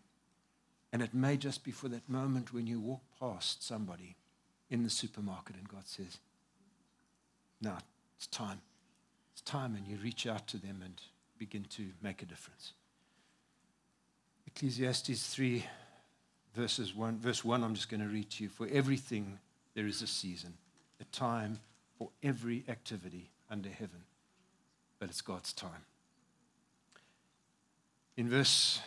And 0.92 1.03
it 1.03 1.12
may 1.12 1.37
just 1.37 1.64
be 1.64 1.72
for 1.72 1.88
that 1.88 2.09
moment 2.09 2.55
when 2.55 2.68
you 2.68 2.79
walk 2.79 3.03
past 3.18 3.66
somebody 3.66 4.14
in 4.70 4.85
the 4.85 4.90
supermarket 4.90 5.57
and 5.57 5.68
God 5.68 5.88
says, 5.88 6.20
Now 7.61 7.79
it's 8.16 8.29
time 8.29 8.61
it's 9.37 9.42
time 9.42 9.75
and 9.77 9.87
you 9.87 9.99
reach 10.03 10.27
out 10.27 10.46
to 10.46 10.57
them 10.57 10.81
and 10.83 10.94
begin 11.38 11.64
to 11.64 11.85
make 12.01 12.22
a 12.22 12.25
difference. 12.25 12.72
Ecclesiastes 14.46 15.27
3, 15.27 15.62
verses 16.55 16.94
1, 16.94 17.18
verse 17.18 17.44
1, 17.44 17.62
I'm 17.62 17.75
just 17.75 17.90
going 17.90 18.01
to 18.01 18.07
read 18.07 18.31
to 18.31 18.44
you. 18.44 18.49
For 18.49 18.66
everything 18.72 19.38
there 19.75 19.87
is 19.87 20.01
a 20.01 20.07
season, 20.07 20.55
a 21.03 21.05
time 21.14 21.61
for 21.99 22.09
every 22.22 22.64
activity 22.66 23.29
under 23.51 23.68
heaven, 23.68 24.05
but 24.99 25.11
it's 25.11 25.20
God's 25.20 25.53
time. 25.53 25.85
In 28.16 28.31
verse 28.31 28.81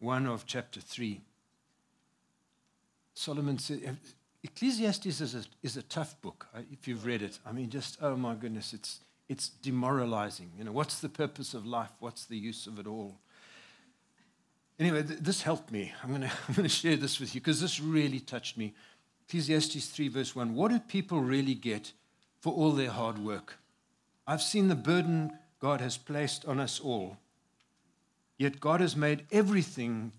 1 0.00 0.26
of 0.26 0.44
chapter 0.44 0.82
3, 0.82 1.18
Solomon 3.14 3.56
said, 3.56 3.96
Ecclesiastes 4.44 5.18
is 5.18 5.34
a, 5.34 5.44
is 5.62 5.78
a 5.78 5.82
tough 5.82 6.20
book, 6.20 6.46
if 6.70 6.86
you've 6.86 7.06
read 7.06 7.22
it. 7.22 7.38
I 7.46 7.52
mean, 7.52 7.70
just, 7.70 7.96
oh 8.02 8.16
my 8.16 8.34
goodness, 8.34 8.74
it's, 8.74 9.00
it's 9.32 9.48
demoralizing. 9.48 10.50
You 10.58 10.64
know, 10.64 10.72
what's 10.72 11.00
the 11.00 11.08
purpose 11.08 11.54
of 11.54 11.66
life? 11.66 11.90
What's 11.98 12.26
the 12.26 12.36
use 12.36 12.66
of 12.66 12.78
it 12.78 12.86
all? 12.86 13.16
Anyway, 14.78 15.02
th- 15.02 15.20
this 15.20 15.42
helped 15.42 15.72
me. 15.72 15.92
I'm 16.02 16.10
going 16.10 16.30
to 16.54 16.68
share 16.68 16.96
this 16.96 17.18
with 17.18 17.34
you 17.34 17.40
because 17.40 17.60
this 17.60 17.80
really 17.80 18.20
touched 18.20 18.58
me. 18.58 18.74
Ecclesiastes 19.26 19.86
3, 19.86 20.08
verse 20.08 20.36
1. 20.36 20.54
What 20.54 20.70
do 20.70 20.78
people 20.78 21.20
really 21.20 21.54
get 21.54 21.92
for 22.40 22.52
all 22.52 22.72
their 22.72 22.90
hard 22.90 23.18
work? 23.18 23.58
I've 24.26 24.42
seen 24.42 24.68
the 24.68 24.74
burden 24.74 25.38
God 25.60 25.80
has 25.80 25.96
placed 25.96 26.44
on 26.44 26.60
us 26.60 26.78
all. 26.78 27.16
Yet 28.36 28.60
God 28.60 28.80
has 28.80 28.96
made 28.96 29.24
everything 29.30 30.12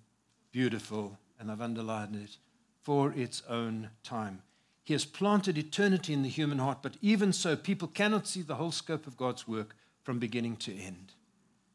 beautiful, 0.51 1.17
and 1.39 1.51
I've 1.51 1.61
underlined 1.61 2.15
it, 2.15 2.37
for 2.81 3.13
its 3.13 3.43
own 3.49 3.89
time. 4.03 4.41
He 4.83 4.93
has 4.93 5.05
planted 5.05 5.57
eternity 5.57 6.13
in 6.13 6.23
the 6.23 6.29
human 6.29 6.59
heart, 6.59 6.79
but 6.81 6.97
even 7.01 7.31
so, 7.31 7.55
people 7.55 7.87
cannot 7.87 8.27
see 8.27 8.41
the 8.41 8.55
whole 8.55 8.71
scope 8.71 9.07
of 9.07 9.17
God's 9.17 9.47
work 9.47 9.75
from 10.03 10.19
beginning 10.19 10.57
to 10.57 10.75
end. 10.75 11.13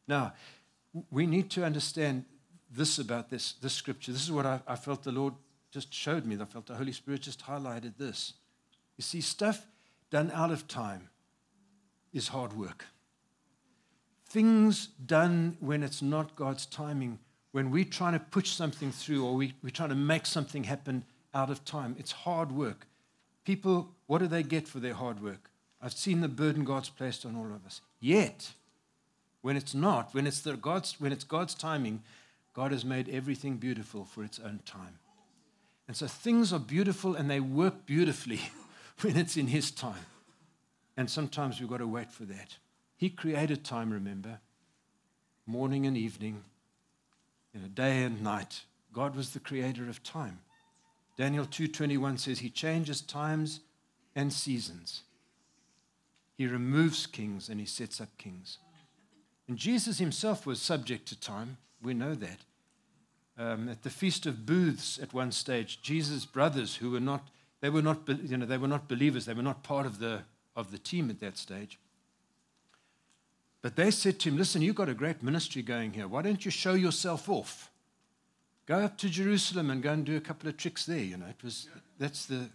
Now, 0.07 0.33
we 1.09 1.25
need 1.25 1.49
to 1.51 1.65
understand 1.65 2.25
this 2.69 2.99
about 2.99 3.29
this, 3.29 3.53
this 3.53 3.73
scripture. 3.73 4.11
This 4.11 4.23
is 4.23 4.31
what 4.31 4.45
I, 4.45 4.59
I 4.67 4.75
felt 4.75 5.03
the 5.03 5.11
Lord 5.11 5.33
just 5.71 5.93
showed 5.93 6.25
me. 6.25 6.37
I 6.39 6.45
felt 6.45 6.67
the 6.67 6.75
Holy 6.75 6.91
Spirit 6.91 7.21
just 7.21 7.45
highlighted 7.45 7.93
this. 7.97 8.33
You 8.97 9.03
see, 9.03 9.21
stuff 9.21 9.65
done 10.11 10.31
out 10.33 10.51
of 10.51 10.67
time 10.67 11.09
is 12.13 12.29
hard 12.29 12.53
work. 12.53 12.85
Things 14.27 14.87
done 14.87 15.57
when 15.59 15.81
it's 15.81 16.01
not 16.01 16.35
God's 16.35 16.67
timing, 16.67 17.19
when 17.51 17.71
we're 17.71 17.85
trying 17.85 18.13
to 18.13 18.19
push 18.19 18.49
something 18.49 18.91
through 18.91 19.25
or 19.25 19.33
we, 19.33 19.53
we're 19.63 19.69
trying 19.71 19.89
to 19.89 19.95
make 19.95 20.25
something 20.27 20.65
happen 20.65 21.03
out 21.33 21.49
of 21.49 21.65
time, 21.65 21.95
it's 21.97 22.11
hard 22.11 22.51
work. 22.51 22.85
People, 23.45 23.89
what 24.07 24.19
do 24.19 24.27
they 24.27 24.43
get 24.43 24.67
for 24.67 24.79
their 24.79 24.93
hard 24.93 25.21
work? 25.21 25.49
I've 25.81 25.93
seen 25.93 26.21
the 26.21 26.27
burden 26.27 26.65
God's 26.65 26.89
placed 26.89 27.25
on 27.25 27.35
all 27.35 27.45
of 27.45 27.65
us. 27.65 27.81
Yet, 27.99 28.51
when 29.41 29.55
it's 29.55 29.73
not, 29.73 30.13
when 30.13 30.27
it's, 30.27 30.41
the 30.41 30.57
God's, 30.57 30.99
when 30.99 31.11
it's 31.11 31.23
God's 31.23 31.55
timing, 31.55 32.03
God 32.53 32.71
has 32.71 32.83
made 32.83 33.07
everything 33.09 33.57
beautiful 33.57 34.03
for 34.03 34.23
its 34.23 34.39
own 34.39 34.59
time. 34.65 34.99
And 35.87 35.95
so 35.95 36.07
things 36.07 36.51
are 36.53 36.59
beautiful 36.59 37.15
and 37.15 37.29
they 37.29 37.39
work 37.39 37.85
beautifully 37.85 38.41
when 39.01 39.17
it's 39.17 39.37
in 39.37 39.47
His 39.47 39.71
time. 39.71 40.05
And 40.97 41.09
sometimes 41.09 41.59
we've 41.59 41.69
got 41.69 41.77
to 41.77 41.87
wait 41.87 42.11
for 42.11 42.25
that. 42.25 42.57
He 42.97 43.09
created 43.09 43.63
time, 43.63 43.91
remember, 43.91 44.39
morning 45.45 45.85
and 45.85 45.95
evening, 45.95 46.43
you 47.53 47.61
know, 47.61 47.67
day 47.67 48.03
and 48.03 48.21
night. 48.21 48.63
God 48.91 49.15
was 49.15 49.31
the 49.31 49.39
creator 49.39 49.87
of 49.87 50.03
time. 50.03 50.39
Daniel 51.19 51.45
2:21 51.45 52.17
says 52.17 52.39
he 52.39 52.49
changes 52.49 53.01
times 53.01 53.59
and 54.15 54.31
seasons. 54.31 55.03
He 56.37 56.47
removes 56.47 57.05
kings 57.05 57.49
and 57.49 57.59
he 57.59 57.65
sets 57.65 57.99
up 57.99 58.17
kings. 58.17 58.57
And 59.45 59.57
Jesus 59.57 59.97
himself 59.97 60.45
was 60.45 60.61
subject 60.61 61.09
to 61.09 61.19
time. 61.19 61.57
We 61.81 61.93
know 61.93 62.15
that. 62.15 62.45
Um, 63.37 63.67
at 63.67 63.83
the 63.83 63.89
Feast 63.89 64.27
of 64.27 64.45
Booths 64.45 64.97
at 64.97 65.13
one 65.13 65.33
stage, 65.33 65.81
Jesus' 65.81 66.25
brothers, 66.25 66.77
who 66.77 66.91
were 66.91 67.01
not, 67.01 67.27
they 67.59 67.69
were 67.69 67.81
not, 67.81 68.07
you 68.07 68.37
know, 68.37 68.45
they 68.45 68.57
were 68.57 68.69
not 68.69 68.87
believers, 68.87 69.25
they 69.25 69.33
were 69.33 69.41
not 69.41 69.61
part 69.61 69.85
of 69.85 69.99
the, 69.99 70.23
of 70.55 70.71
the 70.71 70.77
team 70.77 71.09
at 71.09 71.19
that 71.19 71.37
stage. 71.37 71.79
But 73.61 73.75
they 73.75 73.91
said 73.91 74.19
to 74.21 74.29
him, 74.29 74.37
Listen, 74.37 74.61
you've 74.61 74.75
got 74.75 74.87
a 74.87 74.93
great 74.93 75.21
ministry 75.21 75.63
going 75.63 75.91
here. 75.91 76.07
Why 76.07 76.21
don't 76.21 76.45
you 76.45 76.51
show 76.51 76.75
yourself 76.75 77.27
off? 77.27 77.68
Go 78.69 78.81
up 78.81 78.99
to 78.99 79.09
Jerusalem 79.09 79.71
and 79.71 79.81
go 79.81 79.91
and 79.91 80.05
do 80.05 80.15
a 80.15 80.21
couple 80.21 80.47
of 80.47 80.55
tricks 80.55 80.85
there. 80.85 80.99
You 80.99 81.17
know, 81.17 81.25
it 81.25 81.43
was, 81.43 81.67
that's, 81.97 82.27
the, 82.27 82.47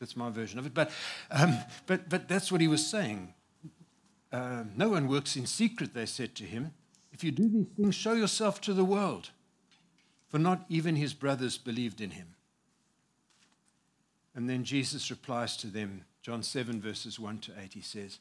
that's 0.00 0.16
my 0.16 0.28
version 0.28 0.58
of 0.58 0.66
it. 0.66 0.74
But, 0.74 0.90
um, 1.30 1.56
but, 1.86 2.08
but 2.08 2.26
that's 2.26 2.50
what 2.50 2.60
he 2.60 2.66
was 2.66 2.84
saying. 2.84 3.32
Uh, 4.32 4.64
no 4.74 4.88
one 4.88 5.06
works 5.06 5.36
in 5.36 5.46
secret, 5.46 5.94
they 5.94 6.04
said 6.04 6.34
to 6.34 6.44
him. 6.44 6.72
If 7.12 7.22
you 7.22 7.30
do 7.30 7.48
these 7.48 7.68
things, 7.76 7.94
show 7.94 8.14
yourself 8.14 8.60
to 8.62 8.74
the 8.74 8.84
world. 8.84 9.30
For 10.26 10.40
not 10.40 10.64
even 10.68 10.96
his 10.96 11.14
brothers 11.14 11.58
believed 11.58 12.00
in 12.00 12.10
him. 12.10 12.34
And 14.34 14.50
then 14.50 14.64
Jesus 14.64 15.10
replies 15.10 15.56
to 15.58 15.68
them, 15.68 16.06
John 16.22 16.42
7, 16.42 16.80
verses 16.80 17.20
1 17.20 17.38
to 17.38 17.52
8, 17.62 17.72
he 17.72 17.80
says, 17.82 18.18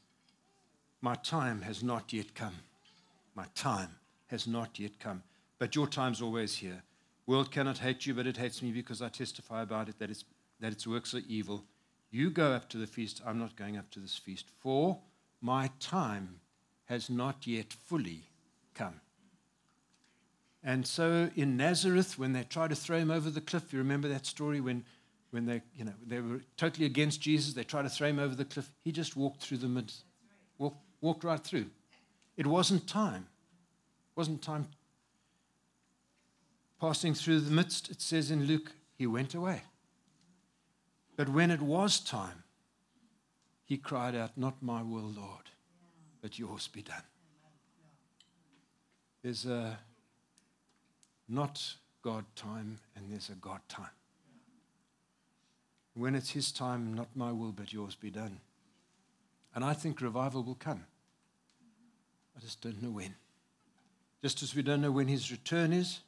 My 1.02 1.16
time 1.16 1.64
has 1.64 1.82
not 1.82 2.14
yet 2.14 2.36
come. 2.36 2.58
My 3.34 3.48
time 3.56 3.96
has 4.28 4.46
not 4.46 4.78
yet 4.78 5.00
come. 5.00 5.24
But 5.58 5.76
your 5.76 5.88
time's 5.88 6.22
always 6.22 6.58
here. 6.58 6.84
World 7.28 7.52
cannot 7.52 7.80
hate 7.80 8.06
you, 8.06 8.14
but 8.14 8.28
it 8.28 8.38
hates 8.38 8.62
me 8.62 8.72
because 8.72 9.02
I 9.02 9.10
testify 9.10 9.62
about 9.62 9.90
it 9.90 9.98
that 10.00 10.12
its, 10.12 10.26
that 10.60 10.72
its 10.72 10.86
works 10.86 11.14
are 11.14 11.22
evil. 11.28 11.66
You 12.12 12.30
go 12.30 12.52
up 12.52 12.70
to 12.70 12.78
the 12.78 12.88
feast. 12.88 13.22
I'm 13.26 13.40
not 13.40 13.56
going 13.56 13.78
up 13.78 13.90
to 13.92 14.00
this 14.00 14.16
feast, 14.16 14.46
for 14.60 15.00
my 15.42 15.72
time 15.80 16.40
has 16.86 17.10
not 17.10 17.48
yet 17.48 17.74
fully 17.74 18.24
come. 18.74 19.02
And 20.64 20.86
so 20.86 21.30
in 21.36 21.58
Nazareth, 21.58 22.18
when 22.18 22.34
they 22.34 22.44
tried 22.44 22.70
to 22.70 22.76
throw 22.76 22.98
him 22.98 23.12
over 23.12 23.30
the 23.30 23.42
cliff, 23.42 23.72
you 23.72 23.80
remember 23.80 24.08
that 24.08 24.26
story 24.26 24.62
when, 24.62 24.84
when 25.30 25.46
they, 25.46 25.62
you 25.76 25.86
know, 25.86 25.94
they 26.06 26.20
were 26.20 26.42
totally 26.58 26.86
against 26.86 27.22
Jesus, 27.22 27.54
they 27.54 27.64
tried 27.64 27.84
to 27.84 27.90
throw 27.90 28.08
him 28.08 28.20
over 28.20 28.34
the 28.34 28.46
cliff. 28.46 28.72
He 28.84 28.92
just 28.92 29.16
walked 29.16 29.42
through 29.42 29.58
the 29.58 29.68
midst, 29.68 30.04
walked, 30.58 30.84
walked 31.02 31.24
right 31.24 31.44
through. 31.44 31.68
It 32.38 32.48
wasn't 32.48 32.88
time. 32.88 33.28
It 33.28 34.18
wasn't 34.18 34.42
time. 34.42 34.68
Passing 36.80 37.14
through 37.14 37.42
the 37.42 37.52
midst, 37.52 37.90
it 37.90 38.02
says 38.02 38.32
in 38.32 38.46
Luke, 38.46 38.72
he 38.98 39.08
went 39.08 39.34
away. 39.34 39.64
But 41.16 41.30
when 41.30 41.52
it 41.52 41.62
was 41.62 42.00
time, 42.00 42.44
he 43.64 43.78
cried 43.78 44.16
out, 44.16 44.38
Not 44.38 44.62
my 44.62 44.82
will, 44.84 45.12
Lord, 45.16 45.50
but 46.22 46.38
yours 46.38 46.68
be 46.68 46.82
done. 46.82 47.04
There's 49.24 49.46
a 49.46 49.80
not 51.28 51.76
God 52.04 52.26
time 52.36 52.78
and 52.96 53.12
there's 53.12 53.30
a 53.30 53.36
God 53.36 53.60
time. 53.68 53.90
When 55.96 56.14
it's 56.14 56.32
His 56.32 56.52
time, 56.52 56.94
not 56.94 57.08
my 57.16 57.32
will, 57.32 57.52
but 57.52 57.74
yours 57.74 57.96
be 57.96 58.12
done. 58.12 58.40
And 59.56 59.64
I 59.64 59.74
think 59.74 60.02
revival 60.02 60.44
will 60.44 60.56
come. 60.56 60.86
I 62.38 62.42
just 62.42 62.62
don't 62.62 62.84
know 62.84 62.92
when. 62.92 63.16
Just 64.22 64.44
as 64.44 64.54
we 64.54 64.62
don't 64.62 64.82
know 64.82 64.92
when 64.92 65.08
His 65.08 65.32
return 65.32 65.72
is, 65.72 66.02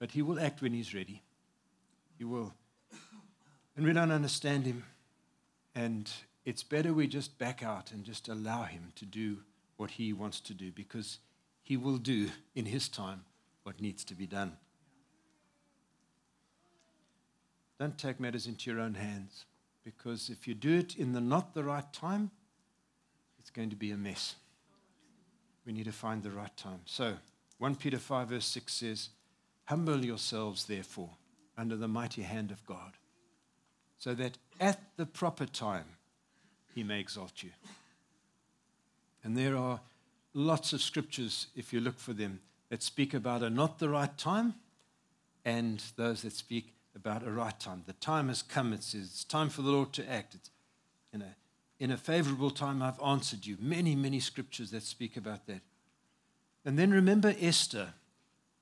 but 0.00 0.10
He 0.10 0.22
will 0.22 0.40
act 0.40 0.60
when 0.60 0.72
He's 0.72 0.92
ready. 0.92 1.22
He 2.18 2.24
will. 2.24 2.52
And 3.76 3.86
we 3.86 3.92
don't 3.92 4.10
understand 4.10 4.66
Him. 4.66 4.82
And 5.76 6.10
it's 6.44 6.64
better 6.64 6.92
we 6.92 7.06
just 7.06 7.38
back 7.38 7.62
out 7.62 7.92
and 7.92 8.02
just 8.02 8.28
allow 8.28 8.64
Him 8.64 8.92
to 8.96 9.06
do 9.06 9.38
what 9.76 9.92
He 9.92 10.12
wants 10.12 10.40
to 10.40 10.54
do 10.54 10.72
because 10.72 11.18
He 11.62 11.76
will 11.76 11.98
do 11.98 12.30
in 12.56 12.66
His 12.66 12.88
time 12.88 13.22
what 13.62 13.80
needs 13.80 14.02
to 14.06 14.14
be 14.14 14.26
done. 14.26 14.56
Don't 17.78 17.96
take 17.96 18.18
matters 18.18 18.46
into 18.46 18.70
your 18.70 18.80
own 18.80 18.94
hands 18.94 19.44
because 19.84 20.28
if 20.28 20.48
you 20.48 20.54
do 20.54 20.76
it 20.76 20.96
in 20.96 21.12
the 21.12 21.20
not 21.20 21.54
the 21.54 21.64
right 21.64 21.90
time, 21.92 22.30
it's 23.38 23.50
going 23.50 23.70
to 23.70 23.76
be 23.76 23.90
a 23.90 23.96
mess. 23.96 24.34
We 25.64 25.72
need 25.72 25.86
to 25.86 25.92
find 25.92 26.22
the 26.22 26.30
right 26.30 26.54
time. 26.56 26.80
So, 26.84 27.14
1 27.58 27.76
Peter 27.76 27.98
5, 27.98 28.28
verse 28.28 28.46
6 28.46 28.72
says, 28.72 29.08
Humble 29.70 30.04
yourselves, 30.04 30.64
therefore, 30.64 31.10
under 31.56 31.76
the 31.76 31.86
mighty 31.86 32.22
hand 32.22 32.50
of 32.50 32.66
God, 32.66 32.94
so 33.96 34.14
that 34.14 34.36
at 34.58 34.80
the 34.96 35.06
proper 35.06 35.46
time 35.46 35.84
he 36.74 36.82
may 36.82 36.98
exalt 36.98 37.44
you. 37.44 37.50
And 39.22 39.36
there 39.36 39.56
are 39.56 39.78
lots 40.34 40.72
of 40.72 40.82
scriptures, 40.82 41.46
if 41.54 41.72
you 41.72 41.80
look 41.80 42.00
for 42.00 42.12
them, 42.12 42.40
that 42.68 42.82
speak 42.82 43.14
about 43.14 43.44
a 43.44 43.48
not 43.48 43.78
the 43.78 43.88
right 43.88 44.18
time 44.18 44.54
and 45.44 45.80
those 45.94 46.22
that 46.22 46.32
speak 46.32 46.74
about 46.96 47.24
a 47.24 47.30
right 47.30 47.60
time. 47.60 47.84
The 47.86 47.92
time 47.92 48.26
has 48.26 48.42
come, 48.42 48.72
it 48.72 48.82
says. 48.82 49.02
It's 49.02 49.22
time 49.22 49.50
for 49.50 49.62
the 49.62 49.70
Lord 49.70 49.92
to 49.92 50.10
act. 50.10 50.34
It's, 50.34 50.50
you 51.12 51.20
know, 51.20 51.34
in 51.78 51.92
a 51.92 51.96
favorable 51.96 52.50
time, 52.50 52.82
I've 52.82 53.00
answered 53.00 53.46
you. 53.46 53.56
Many, 53.60 53.94
many 53.94 54.18
scriptures 54.18 54.72
that 54.72 54.82
speak 54.82 55.16
about 55.16 55.46
that. 55.46 55.60
And 56.64 56.76
then 56.76 56.90
remember 56.90 57.36
Esther. 57.40 57.90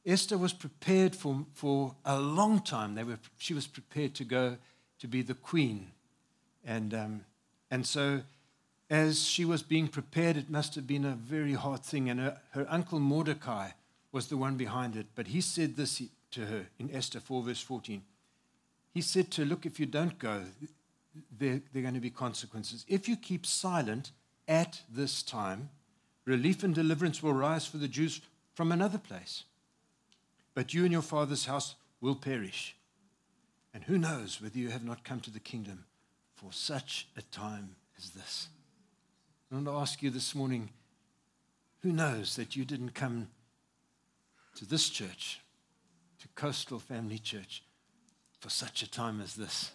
Esther 0.08 0.38
was 0.38 0.54
prepared 0.54 1.14
for, 1.14 1.44
for 1.52 1.94
a 2.04 2.18
long 2.18 2.60
time. 2.60 2.94
They 2.94 3.04
were, 3.04 3.18
she 3.36 3.52
was 3.52 3.66
prepared 3.66 4.14
to 4.14 4.24
go 4.24 4.56
to 5.00 5.06
be 5.06 5.20
the 5.20 5.34
queen. 5.34 5.92
And, 6.64 6.94
um, 6.94 7.24
and 7.70 7.86
so, 7.86 8.22
as 8.88 9.22
she 9.22 9.44
was 9.44 9.62
being 9.62 9.86
prepared, 9.86 10.38
it 10.38 10.48
must 10.48 10.74
have 10.76 10.86
been 10.86 11.04
a 11.04 11.12
very 11.12 11.52
hard 11.52 11.82
thing. 11.84 12.08
And 12.08 12.20
her, 12.20 12.40
her 12.52 12.66
uncle 12.70 12.98
Mordecai 12.98 13.70
was 14.10 14.28
the 14.28 14.38
one 14.38 14.56
behind 14.56 14.96
it. 14.96 15.06
But 15.14 15.28
he 15.28 15.42
said 15.42 15.76
this 15.76 16.02
to 16.30 16.46
her 16.46 16.66
in 16.78 16.90
Esther 16.90 17.20
4, 17.20 17.42
verse 17.42 17.60
14. 17.60 18.02
He 18.94 19.02
said 19.02 19.30
to 19.32 19.42
her, 19.42 19.46
Look, 19.46 19.66
if 19.66 19.78
you 19.78 19.84
don't 19.84 20.18
go, 20.18 20.42
there, 21.38 21.60
there 21.72 21.80
are 21.80 21.82
going 21.82 21.94
to 21.94 22.00
be 22.00 22.10
consequences. 22.10 22.86
If 22.88 23.08
you 23.08 23.16
keep 23.16 23.44
silent 23.44 24.12
at 24.48 24.80
this 24.90 25.22
time, 25.22 25.68
relief 26.24 26.64
and 26.64 26.74
deliverance 26.74 27.22
will 27.22 27.34
rise 27.34 27.66
for 27.66 27.76
the 27.76 27.88
Jews 27.88 28.22
from 28.54 28.72
another 28.72 28.98
place. 28.98 29.44
But 30.58 30.74
you 30.74 30.82
and 30.82 30.90
your 30.90 31.02
father's 31.02 31.46
house 31.46 31.76
will 32.00 32.16
perish. 32.16 32.74
And 33.72 33.84
who 33.84 33.96
knows 33.96 34.42
whether 34.42 34.58
you 34.58 34.70
have 34.70 34.84
not 34.84 35.04
come 35.04 35.20
to 35.20 35.30
the 35.30 35.38
kingdom 35.38 35.84
for 36.34 36.52
such 36.52 37.06
a 37.16 37.22
time 37.22 37.76
as 37.96 38.10
this? 38.10 38.48
I 39.52 39.54
want 39.54 39.68
to 39.68 39.76
ask 39.76 40.02
you 40.02 40.10
this 40.10 40.34
morning 40.34 40.70
who 41.82 41.92
knows 41.92 42.34
that 42.34 42.56
you 42.56 42.64
didn't 42.64 42.94
come 42.94 43.28
to 44.56 44.66
this 44.66 44.88
church, 44.88 45.38
to 46.22 46.26
Coastal 46.34 46.80
Family 46.80 47.20
Church, 47.20 47.62
for 48.40 48.50
such 48.50 48.82
a 48.82 48.90
time 48.90 49.20
as 49.20 49.36
this? 49.36 49.70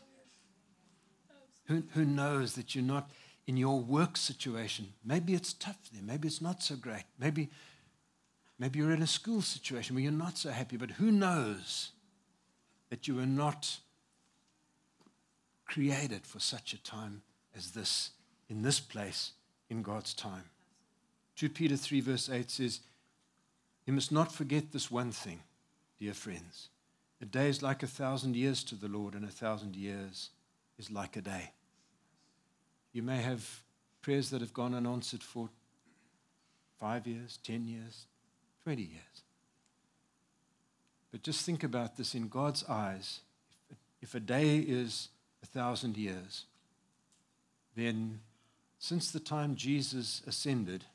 Who, 1.67 1.83
who 1.93 2.03
knows 2.03 2.55
that 2.55 2.75
you're 2.75 2.83
not 2.83 3.09
in 3.47 3.55
your 3.55 3.79
work 3.79 4.17
situation? 4.17 4.89
Maybe 5.05 5.33
it's 5.33 5.53
tough 5.53 5.79
there. 5.93 6.03
Maybe 6.03 6.27
it's 6.27 6.41
not 6.41 6.61
so 6.61 6.75
great. 6.75 7.05
Maybe, 7.17 7.51
maybe 8.59 8.79
you're 8.79 8.91
in 8.91 9.01
a 9.01 9.07
school 9.07 9.41
situation 9.41 9.95
where 9.95 10.03
you're 10.03 10.11
not 10.11 10.37
so 10.37 10.51
happy. 10.51 10.77
But 10.77 10.91
who 10.91 11.11
knows 11.11 11.91
that 12.89 13.07
you 13.07 13.15
were 13.15 13.25
not 13.25 13.77
created 15.65 16.25
for 16.25 16.39
such 16.39 16.73
a 16.73 16.83
time 16.83 17.21
as 17.55 17.71
this, 17.71 18.11
in 18.49 18.61
this 18.61 18.79
place, 18.79 19.31
in 19.69 19.81
God's 19.81 20.13
time? 20.13 20.45
2 21.35 21.49
Peter 21.49 21.75
3, 21.75 22.01
verse 22.01 22.29
8 22.29 22.49
says, 22.51 22.79
you 23.85 23.93
must 23.93 24.11
not 24.11 24.31
forget 24.31 24.71
this 24.71 24.89
one 24.89 25.11
thing, 25.11 25.41
dear 25.99 26.13
friends. 26.13 26.69
A 27.21 27.25
day 27.25 27.47
is 27.47 27.61
like 27.61 27.83
a 27.83 27.87
thousand 27.87 28.35
years 28.35 28.63
to 28.65 28.75
the 28.75 28.87
Lord, 28.87 29.13
and 29.13 29.25
a 29.25 29.29
thousand 29.29 29.75
years 29.75 30.29
is 30.77 30.91
like 30.91 31.17
a 31.17 31.21
day. 31.21 31.51
You 32.93 33.01
may 33.01 33.21
have 33.21 33.63
prayers 34.01 34.29
that 34.29 34.41
have 34.41 34.53
gone 34.53 34.73
unanswered 34.73 35.23
for 35.23 35.49
five 36.79 37.07
years, 37.07 37.39
ten 37.43 37.65
years, 37.65 38.05
20 38.63 38.81
years. 38.81 39.23
But 41.11 41.21
just 41.21 41.45
think 41.45 41.63
about 41.63 41.97
this 41.97 42.15
in 42.15 42.27
God's 42.27 42.63
eyes. 42.63 43.19
If 44.01 44.15
a 44.15 44.19
day 44.19 44.57
is 44.57 45.09
a 45.43 45.45
thousand 45.45 45.97
years, 45.97 46.45
then 47.75 48.19
since 48.79 49.11
the 49.11 49.19
time 49.19 49.55
Jesus 49.55 50.21
ascended, 50.27 50.85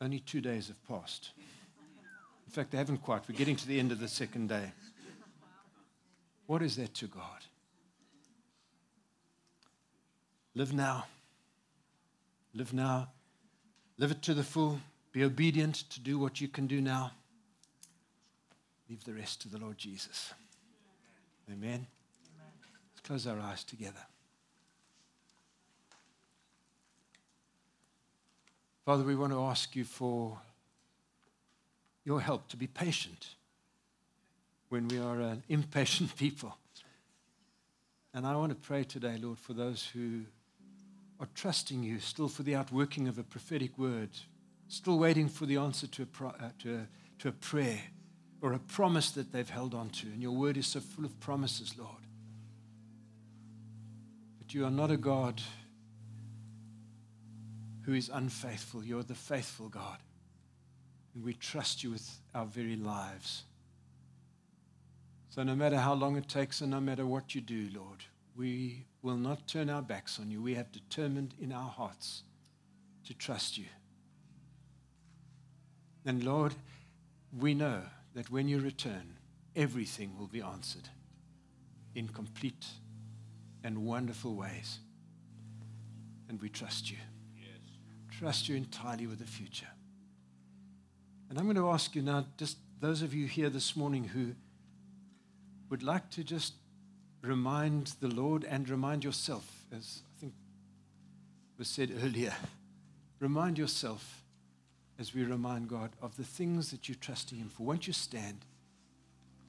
only 0.00 0.20
two 0.20 0.40
days 0.40 0.68
have 0.68 0.86
passed. 0.86 1.30
In 2.46 2.52
fact, 2.52 2.70
they 2.70 2.78
haven't 2.78 2.98
quite. 2.98 3.22
We're 3.28 3.36
getting 3.36 3.56
to 3.56 3.66
the 3.66 3.78
end 3.78 3.90
of 3.90 4.00
the 4.00 4.08
second 4.08 4.48
day. 4.48 4.72
What 6.46 6.62
is 6.62 6.76
that 6.76 6.94
to 6.94 7.06
God? 7.06 7.40
Live 10.54 10.72
now. 10.72 11.06
Live 12.54 12.72
now. 12.72 13.08
Live 13.98 14.10
it 14.10 14.22
to 14.22 14.34
the 14.34 14.44
full. 14.44 14.78
Be 15.14 15.22
obedient 15.22 15.76
to 15.90 16.00
do 16.00 16.18
what 16.18 16.40
you 16.40 16.48
can 16.48 16.66
do 16.66 16.80
now. 16.80 17.12
Leave 18.90 19.04
the 19.04 19.14
rest 19.14 19.40
to 19.42 19.48
the 19.48 19.58
Lord 19.58 19.78
Jesus. 19.78 20.34
Amen. 21.48 21.86
Let's 22.92 23.00
close 23.06 23.24
our 23.28 23.38
eyes 23.38 23.62
together. 23.62 24.04
Father, 28.84 29.04
we 29.04 29.14
want 29.14 29.32
to 29.32 29.40
ask 29.40 29.76
you 29.76 29.84
for 29.84 30.36
your 32.04 32.20
help 32.20 32.48
to 32.48 32.56
be 32.56 32.66
patient 32.66 33.36
when 34.70 34.88
we 34.88 34.98
are 34.98 35.20
an 35.20 35.44
impatient 35.48 36.16
people. 36.16 36.58
And 38.12 38.26
I 38.26 38.34
want 38.34 38.50
to 38.50 38.56
pray 38.56 38.82
today, 38.82 39.16
Lord, 39.22 39.38
for 39.38 39.52
those 39.52 39.86
who 39.86 40.22
are 41.20 41.28
trusting 41.36 41.84
you 41.84 42.00
still 42.00 42.28
for 42.28 42.42
the 42.42 42.56
outworking 42.56 43.06
of 43.06 43.16
a 43.16 43.22
prophetic 43.22 43.78
word, 43.78 44.10
still 44.74 44.98
waiting 44.98 45.28
for 45.28 45.46
the 45.46 45.56
answer 45.56 45.86
to 45.86 46.02
a, 46.02 46.06
pro- 46.06 46.28
uh, 46.28 46.50
to, 46.60 46.74
a, 46.76 46.86
to 47.20 47.28
a 47.28 47.32
prayer 47.32 47.80
or 48.40 48.52
a 48.52 48.58
promise 48.58 49.10
that 49.12 49.32
they've 49.32 49.48
held 49.48 49.74
on 49.74 49.88
to. 49.90 50.06
And 50.06 50.20
your 50.20 50.32
word 50.32 50.56
is 50.56 50.66
so 50.66 50.80
full 50.80 51.04
of 51.04 51.18
promises, 51.20 51.74
Lord. 51.78 51.90
But 54.38 54.52
you 54.52 54.64
are 54.64 54.70
not 54.70 54.90
a 54.90 54.96
God 54.96 55.40
who 57.82 57.94
is 57.94 58.10
unfaithful. 58.12 58.84
You're 58.84 59.02
the 59.02 59.14
faithful 59.14 59.68
God. 59.68 59.98
And 61.14 61.24
we 61.24 61.34
trust 61.34 61.82
you 61.82 61.90
with 61.90 62.20
our 62.34 62.46
very 62.46 62.76
lives. 62.76 63.44
So, 65.30 65.42
no 65.42 65.54
matter 65.54 65.78
how 65.78 65.94
long 65.94 66.16
it 66.16 66.28
takes 66.28 66.60
and 66.60 66.70
no 66.70 66.80
matter 66.80 67.06
what 67.06 67.34
you 67.34 67.40
do, 67.40 67.68
Lord, 67.74 68.04
we 68.36 68.84
will 69.02 69.16
not 69.16 69.46
turn 69.46 69.70
our 69.70 69.82
backs 69.82 70.18
on 70.18 70.30
you. 70.30 70.42
We 70.42 70.54
have 70.54 70.72
determined 70.72 71.34
in 71.40 71.52
our 71.52 71.68
hearts 71.68 72.22
to 73.06 73.14
trust 73.14 73.58
you. 73.58 73.66
And, 76.06 76.22
Lord, 76.22 76.54
we 77.38 77.54
know 77.54 77.82
that 78.14 78.30
when 78.30 78.48
you 78.48 78.60
return, 78.60 79.16
everything 79.56 80.18
will 80.18 80.26
be 80.26 80.42
answered 80.42 80.88
in 81.94 82.08
complete 82.08 82.66
and 83.62 83.84
wonderful 83.84 84.34
ways. 84.34 84.78
And 86.28 86.40
we 86.40 86.48
trust 86.48 86.90
you. 86.90 86.98
Yes. 87.36 88.18
Trust 88.18 88.48
you 88.48 88.56
entirely 88.56 89.06
with 89.06 89.18
the 89.18 89.26
future. 89.26 89.68
And 91.30 91.38
I'm 91.38 91.44
going 91.44 91.56
to 91.56 91.70
ask 91.70 91.94
you 91.94 92.02
now, 92.02 92.26
just 92.36 92.58
those 92.80 93.02
of 93.02 93.14
you 93.14 93.26
here 93.26 93.48
this 93.48 93.76
morning 93.76 94.04
who 94.04 94.34
would 95.70 95.82
like 95.82 96.10
to 96.10 96.22
just 96.22 96.52
remind 97.22 97.94
the 98.00 98.08
Lord 98.08 98.44
and 98.44 98.68
remind 98.68 99.02
yourself, 99.02 99.64
as 99.74 100.02
I 100.04 100.20
think 100.20 100.34
was 101.58 101.68
said 101.68 101.90
earlier, 102.02 102.34
remind 103.20 103.56
yourself 103.58 104.23
as 104.98 105.14
we 105.14 105.24
remind 105.24 105.68
God 105.68 105.90
of 106.00 106.16
the 106.16 106.24
things 106.24 106.70
that 106.70 106.88
you're 106.88 106.96
trusting 107.00 107.38
Him 107.38 107.48
for. 107.48 107.64
Won't 107.64 107.86
you 107.86 107.92
stand? 107.92 108.44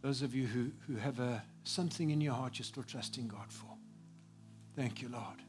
Those 0.02 0.22
of 0.22 0.36
you 0.36 0.48
who, 0.48 0.72
who 0.88 0.98
have 0.98 1.20
a, 1.20 1.44
something 1.64 2.10
in 2.10 2.22
your 2.22 2.34
heart 2.34 2.58
you're 2.58 2.66
still 2.66 2.84
trusting 2.84 3.28
God 3.28 3.50
for. 3.50 3.70
Thank 4.76 5.02
you, 5.02 5.10
Lord. 5.10 5.42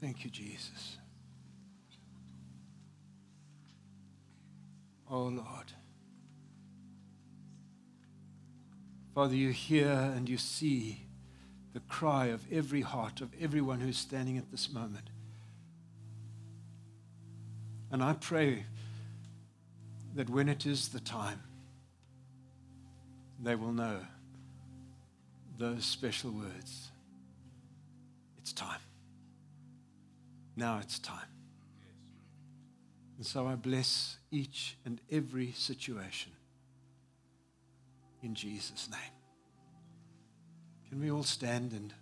Thank 0.00 0.24
you, 0.24 0.30
Jesus. 0.30 0.96
Oh, 5.10 5.24
Lord. 5.24 5.72
Father, 9.14 9.34
you 9.34 9.50
hear 9.50 9.88
and 9.88 10.28
you 10.28 10.38
see 10.38 11.07
the 11.72 11.80
cry 11.80 12.26
of 12.26 12.44
every 12.50 12.80
heart, 12.80 13.20
of 13.20 13.30
everyone 13.40 13.80
who's 13.80 13.98
standing 13.98 14.38
at 14.38 14.50
this 14.50 14.72
moment. 14.72 15.10
And 17.90 18.02
I 18.02 18.14
pray 18.14 18.64
that 20.14 20.28
when 20.28 20.48
it 20.48 20.66
is 20.66 20.88
the 20.88 21.00
time, 21.00 21.40
they 23.42 23.54
will 23.54 23.72
know 23.72 24.00
those 25.58 25.84
special 25.84 26.30
words. 26.30 26.90
It's 28.38 28.52
time. 28.52 28.80
Now 30.56 30.78
it's 30.82 30.98
time. 30.98 31.28
And 33.16 33.26
so 33.26 33.46
I 33.46 33.54
bless 33.54 34.16
each 34.30 34.76
and 34.84 35.00
every 35.10 35.52
situation 35.52 36.32
in 38.22 38.34
Jesus' 38.34 38.88
name. 38.90 39.17
Can 40.88 41.00
we 41.02 41.10
all 41.10 41.22
stand 41.22 41.72
and 41.72 41.92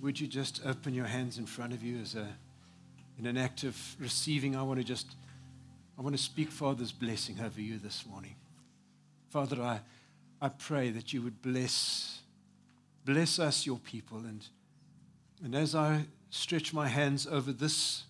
would 0.00 0.18
you 0.18 0.26
just 0.26 0.62
open 0.66 0.92
your 0.92 1.06
hands 1.06 1.38
in 1.38 1.46
front 1.46 1.72
of 1.72 1.82
you 1.84 1.98
as 2.00 2.16
a 2.16 2.26
in 3.18 3.26
an 3.26 3.36
act 3.36 3.62
of 3.62 3.76
receiving? 4.00 4.56
I 4.56 4.62
want 4.62 4.80
to 4.80 4.84
just 4.84 5.06
I 5.96 6.02
want 6.02 6.16
to 6.16 6.22
speak 6.22 6.50
Father's 6.50 6.90
blessing 6.90 7.38
over 7.40 7.60
you 7.60 7.78
this 7.78 8.04
morning. 8.06 8.34
Father, 9.28 9.62
I 9.62 9.80
I 10.42 10.48
pray 10.48 10.90
that 10.90 11.12
you 11.12 11.22
would 11.22 11.40
bless 11.42 12.22
bless 13.04 13.38
us, 13.38 13.66
your 13.66 13.78
people, 13.78 14.18
and 14.18 14.44
and 15.44 15.54
as 15.54 15.76
I 15.76 16.06
stretch 16.30 16.74
my 16.74 16.88
hands 16.88 17.24
over 17.24 17.52
this 17.52 18.04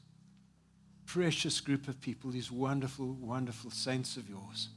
precious 1.05 1.61
group 1.61 1.87
of 1.87 2.01
people, 2.01 2.31
these 2.31 2.51
wonderful, 2.51 3.13
wonderful 3.21 3.71
saints 3.71 4.17
of 4.17 4.29
yours. 4.29 4.69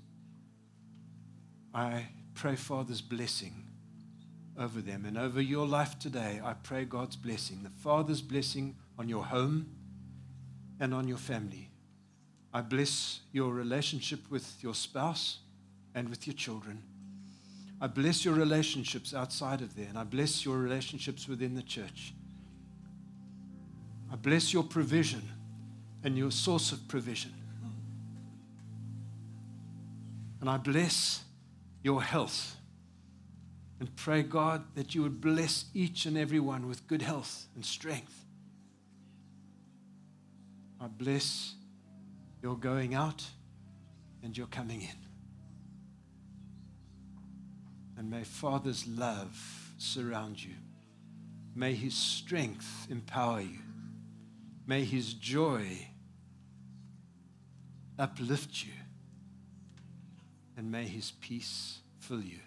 I 1.74 2.08
pray 2.34 2.56
Father's 2.56 3.02
blessing 3.02 3.63
over 4.58 4.82
them 4.82 5.06
and 5.06 5.18
over 5.18 5.42
your 5.42 5.66
life 5.66 5.98
today. 6.00 6.40
I 6.44 6.54
pray 6.54 6.86
God's 6.86 7.16
blessing, 7.16 7.64
the 7.64 7.70
Father's 7.70 8.22
blessing 8.22 8.76
on 8.98 9.10
your 9.10 9.26
home 9.26 9.68
and 10.80 10.94
on 10.94 11.08
your 11.08 11.18
family. 11.18 11.70
I 12.54 12.62
bless 12.62 13.22
your 13.32 13.52
relationship 13.52 14.20
with 14.30 14.58
your 14.62 14.76
spouse 14.76 15.40
and 15.96 16.10
with 16.10 16.28
your 16.28 16.36
children. 16.36 16.84
I 17.82 17.88
bless 17.88 18.24
your 18.24 18.36
relationships 18.36 19.14
outside 19.14 19.62
of 19.62 19.76
there, 19.76 19.88
and 19.90 19.98
I 19.98 20.04
bless 20.04 20.46
your 20.46 20.58
relationships 20.58 21.28
within 21.28 21.56
the 21.56 21.64
church. 21.64 22.14
I 24.12 24.16
bless 24.16 24.54
your 24.54 24.64
provision 24.64 25.24
and 26.04 26.18
your 26.18 26.32
source 26.32 26.72
of 26.72 26.88
provision. 26.88 27.34
And 30.40 30.50
I 30.50 30.58
bless 30.58 31.24
your 31.82 32.04
health 32.04 32.58
and 33.84 33.94
pray, 33.98 34.24
God, 34.24 34.64
that 34.76 34.96
you 34.96 35.02
would 35.02 35.20
bless 35.20 35.66
each 35.74 36.06
and 36.06 36.18
every 36.18 36.40
one 36.40 36.70
with 36.70 36.88
good 36.88 37.02
health 37.02 37.48
and 37.54 37.66
strength. 37.66 38.24
I 40.80 40.88
bless 40.88 41.56
your 42.42 42.56
going 42.56 42.96
out 42.96 43.26
and 44.24 44.38
your 44.38 44.48
coming 44.48 44.84
in. 44.84 44.96
And 47.98 48.10
may 48.10 48.24
Father's 48.24 48.88
love 48.88 49.74
surround 49.78 50.42
you. 50.42 50.54
May 51.54 51.74
his 51.74 51.94
strength 51.94 52.88
empower 52.90 53.42
you. 53.42 53.60
May 54.66 54.86
his 54.86 55.14
joy 55.14 55.90
uplift 58.00 58.64
you. 58.64 58.72
And 60.56 60.72
may 60.72 60.86
his 60.86 61.12
peace 61.20 61.80
fill 62.00 62.22
you 62.22 62.40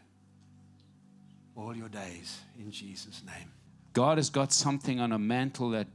all 1.57 1.75
your 1.75 1.89
days 1.89 2.41
in 2.59 2.71
Jesus' 2.71 3.23
name. 3.27 3.51
God 3.93 4.19
has 4.19 4.29
got 4.29 4.53
something 4.53 5.01
on 5.01 5.13
a 5.13 5.19
mantle 5.19 5.71
that 5.71 5.87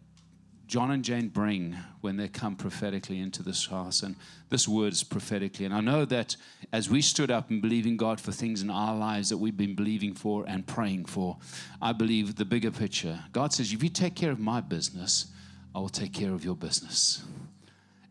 John 0.68 0.92
and 0.92 1.04
Jane 1.04 1.28
bring 1.28 1.76
when 2.00 2.16
they 2.16 2.30
come 2.30 2.56
prophetically 2.56 3.20
into 3.20 3.44
this 3.44 3.68
house. 3.68 4.04
And 4.04 4.16
this 4.50 4.68
word 4.68 4.94
is 4.94 5.04
prophetically. 5.04 5.66
And 5.66 5.74
I 5.74 5.82
know 5.82 6.06
that 6.06 6.38
as 6.72 6.90
we 6.90 7.02
stood 7.02 7.30
up 7.30 7.50
and 7.50 7.62
believing 7.62 7.98
God 7.98 8.22
for 8.22 8.32
things 8.32 8.62
in 8.62 8.70
our 8.70 8.96
lives 8.96 9.30
that 9.30 9.38
we've 9.38 9.58
been 9.58 9.76
believing 9.76 10.14
for 10.14 10.46
and 10.48 10.66
praying 10.66 11.06
for, 11.06 11.38
I 11.82 11.92
believe 11.92 12.36
the 12.36 12.46
bigger 12.46 12.72
picture. 12.72 13.20
God 13.34 13.52
says, 13.52 13.74
if 13.74 13.84
you 13.84 13.90
take 13.90 14.16
care 14.16 14.32
of 14.32 14.40
my 14.40 14.62
business, 14.62 15.28
I 15.76 15.80
will 15.80 15.90
take 15.90 16.14
care 16.14 16.32
of 16.32 16.46
your 16.46 16.56
business 16.56 17.24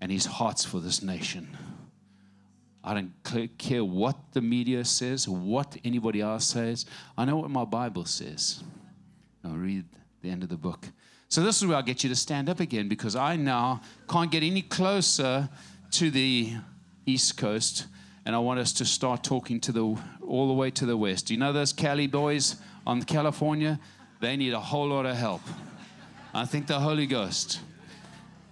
and 0.01 0.13
his 0.13 0.27
heart's 0.27 0.65
for 0.65 0.81
this 0.81 1.03
nation. 1.03 1.49
I 2.83 2.95
don't 2.95 3.13
care 3.59 3.85
what 3.85 4.17
the 4.33 4.41
media 4.41 4.85
says, 4.85 5.29
what 5.29 5.77
anybody 5.85 6.21
else 6.21 6.47
says. 6.47 6.87
I 7.17 7.25
know 7.27 7.37
what 7.37 7.51
my 7.51 7.65
Bible 7.65 8.07
says. 8.07 8.63
I'll 9.45 9.53
read 9.53 9.85
the 10.23 10.31
end 10.31 10.43
of 10.43 10.49
the 10.49 10.57
book. 10.57 10.87
So, 11.29 11.43
this 11.43 11.61
is 11.61 11.67
where 11.67 11.77
I 11.77 11.83
get 11.83 12.03
you 12.03 12.09
to 12.11 12.17
stand 12.17 12.49
up 12.49 12.59
again 12.59 12.89
because 12.89 13.15
I 13.15 13.37
now 13.37 13.83
can't 14.09 14.31
get 14.31 14.43
any 14.43 14.63
closer 14.63 15.49
to 15.93 16.11
the 16.11 16.55
East 17.07 17.37
Coast, 17.37 17.87
and 18.27 18.35
I 18.35 18.39
want 18.39 18.61
us 18.61 18.73
to 18.75 18.85
start 18.85 19.23
talking 19.23 19.61
to 19.61 19.73
the 19.73 19.97
all 20.27 20.49
the 20.49 20.55
way 20.55 20.71
to 20.73 20.87
the 20.87 20.97
west. 20.97 21.31
You 21.31 21.37
know 21.37 21.53
those 21.53 21.73
Cali 21.73 22.07
boys 22.07 22.57
on 22.87 23.03
California? 23.03 23.79
They 24.21 24.37
need 24.37 24.53
a 24.53 24.61
whole 24.61 24.89
lot 24.89 25.07
of 25.07 25.17
help. 25.17 25.43
I 26.33 26.45
think 26.47 26.67
the 26.67 26.79
Holy 26.79 27.07
Ghost. 27.07 27.61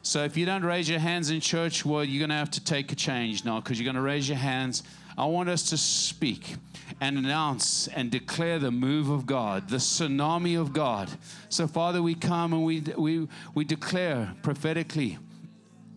So 0.03 0.25
if 0.25 0.37
you 0.37 0.47
don't 0.47 0.65
raise 0.65 0.89
your 0.89 1.01
hands 1.01 1.31
in 1.31 1.41
church, 1.41 1.85
well, 1.85 2.05
you're 2.05 2.21
going 2.21 2.31
to 2.31 2.37
have 2.37 2.51
to 2.53 2.65
take 2.65 2.93
a 2.93 2.97
change 2.97 3.45
now 3.45 3.61
because 3.61 3.79
you're 3.79 3.85
going 3.85 3.97
to 3.97 4.03
raise 4.03 4.29
your 4.29 4.39
hands. 4.39 4.83
I 5.17 5.27
want 5.27 5.49
us 5.49 5.71
to 5.71 5.77
speak 5.77 6.55
and 7.01 7.19
announce 7.19 7.89
and 7.89 8.11
declare 8.11 8.59
the 8.59 8.71
move 8.71 9.11
of 9.11 9.27
God, 9.27 9.69
the 9.69 9.79
tsunami 9.79 10.59
of 10.59 10.73
God. 10.73 11.11
So, 11.49 11.67
Father, 11.67 12.01
we 12.01 12.15
come 12.15 12.53
and 12.53 12.65
we, 12.65 12.81
we, 12.97 13.29
we 13.55 13.65
declare 13.65 14.35
prophetically 14.43 15.19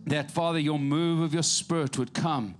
that, 0.06 0.30
Father, 0.30 0.58
your 0.58 0.78
move 0.78 1.22
of 1.22 1.32
your 1.32 1.44
spirit 1.44 1.98
would 1.98 2.14
come 2.14 2.56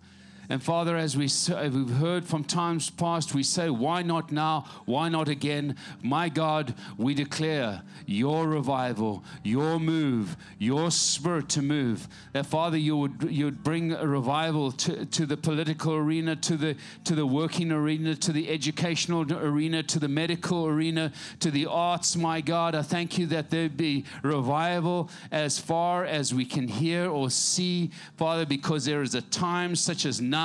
And 0.52 0.62
Father, 0.62 0.98
as 0.98 1.16
we, 1.16 1.30
we've 1.70 1.96
heard 1.96 2.26
from 2.26 2.44
times 2.44 2.90
past, 2.90 3.34
we 3.34 3.42
say, 3.42 3.70
Why 3.70 4.02
not 4.02 4.30
now? 4.30 4.66
Why 4.84 5.08
not 5.08 5.30
again? 5.30 5.76
My 6.02 6.28
God, 6.28 6.74
we 6.98 7.14
declare 7.14 7.80
your 8.04 8.46
revival, 8.46 9.24
your 9.42 9.80
move, 9.80 10.36
your 10.58 10.90
spirit 10.90 11.48
to 11.50 11.62
move. 11.62 12.06
That, 12.34 12.44
Father, 12.44 12.76
you 12.76 12.98
would, 12.98 13.28
you 13.30 13.46
would 13.46 13.64
bring 13.64 13.94
a 13.94 14.06
revival 14.06 14.72
to, 14.72 15.06
to 15.06 15.24
the 15.24 15.38
political 15.38 15.94
arena, 15.94 16.36
to 16.36 16.58
the, 16.58 16.76
to 17.04 17.14
the 17.14 17.24
working 17.24 17.72
arena, 17.72 18.14
to 18.16 18.30
the 18.30 18.50
educational 18.50 19.22
arena, 19.32 19.82
to 19.84 19.98
the 19.98 20.08
medical 20.08 20.66
arena, 20.66 21.12
to 21.40 21.50
the 21.50 21.64
arts, 21.64 22.14
my 22.14 22.42
God. 22.42 22.74
I 22.74 22.82
thank 22.82 23.16
you 23.16 23.24
that 23.28 23.48
there 23.48 23.70
be 23.70 24.04
revival 24.22 25.08
as 25.30 25.58
far 25.58 26.04
as 26.04 26.34
we 26.34 26.44
can 26.44 26.68
hear 26.68 27.08
or 27.08 27.30
see, 27.30 27.90
Father, 28.18 28.44
because 28.44 28.84
there 28.84 29.00
is 29.00 29.14
a 29.14 29.22
time 29.22 29.74
such 29.74 30.04
as 30.04 30.20
now 30.20 30.41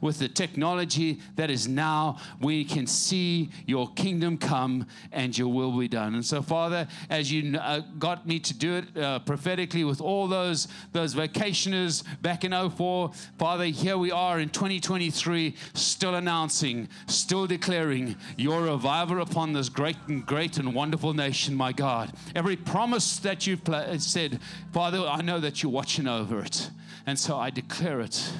with 0.00 0.18
the 0.18 0.28
technology 0.28 1.20
that 1.36 1.50
is 1.50 1.68
now, 1.68 2.18
we 2.40 2.64
can 2.64 2.86
see 2.86 3.50
your 3.66 3.88
kingdom 3.92 4.38
come 4.38 4.86
and 5.12 5.36
your 5.36 5.48
will 5.48 5.76
be 5.76 5.88
done. 5.88 6.14
And 6.14 6.24
so, 6.24 6.42
Father, 6.42 6.86
as 7.10 7.30
you 7.30 7.58
uh, 7.58 7.80
got 7.98 8.26
me 8.26 8.38
to 8.40 8.54
do 8.54 8.74
it 8.76 8.96
uh, 8.96 9.18
prophetically 9.20 9.84
with 9.84 10.00
all 10.00 10.26
those, 10.28 10.68
those 10.92 11.14
vacationers 11.14 12.04
back 12.22 12.44
in 12.44 12.52
04, 12.70 13.12
Father, 13.38 13.64
here 13.64 13.98
we 13.98 14.10
are 14.10 14.40
in 14.40 14.48
2023, 14.48 15.54
still 15.74 16.14
announcing, 16.14 16.88
still 17.06 17.46
declaring 17.46 18.16
your 18.36 18.62
revival 18.62 19.20
upon 19.20 19.52
this 19.52 19.68
great 19.68 19.96
and 20.08 20.26
great 20.26 20.58
and 20.58 20.74
wonderful 20.74 21.14
nation, 21.14 21.54
my 21.54 21.72
God. 21.72 22.12
Every 22.34 22.56
promise 22.56 23.18
that 23.20 23.46
you've 23.46 23.62
said, 23.98 24.40
Father, 24.72 25.00
I 25.00 25.22
know 25.22 25.40
that 25.40 25.62
you're 25.62 25.72
watching 25.72 26.06
over 26.06 26.40
it. 26.40 26.70
And 27.06 27.18
so 27.18 27.36
I 27.36 27.50
declare 27.50 28.00
it 28.00 28.32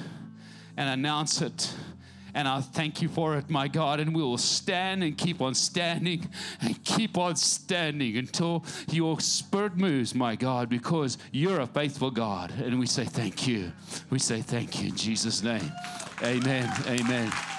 and 0.77 0.89
announce 0.89 1.41
it. 1.41 1.73
And 2.33 2.47
I 2.47 2.61
thank 2.61 3.01
you 3.01 3.09
for 3.09 3.35
it, 3.35 3.49
my 3.49 3.67
God. 3.67 3.99
And 3.99 4.15
we 4.15 4.21
will 4.21 4.37
stand 4.37 5.03
and 5.03 5.17
keep 5.17 5.41
on 5.41 5.55
standing 5.55 6.29
and 6.61 6.81
keep 6.83 7.17
on 7.17 7.35
standing 7.35 8.15
until 8.15 8.63
your 8.91 9.19
spirit 9.19 9.75
moves, 9.75 10.13
my 10.13 10.35
God, 10.35 10.69
because 10.69 11.17
you're 11.31 11.61
a 11.61 11.67
faithful 11.67 12.11
God. 12.11 12.51
And 12.51 12.79
we 12.79 12.85
say 12.85 13.05
thank 13.05 13.47
you. 13.47 13.71
We 14.11 14.19
say 14.19 14.41
thank 14.41 14.79
you 14.81 14.89
in 14.89 14.95
Jesus' 14.95 15.41
name. 15.41 15.71
Amen. 16.23 16.71
Amen. 16.87 17.56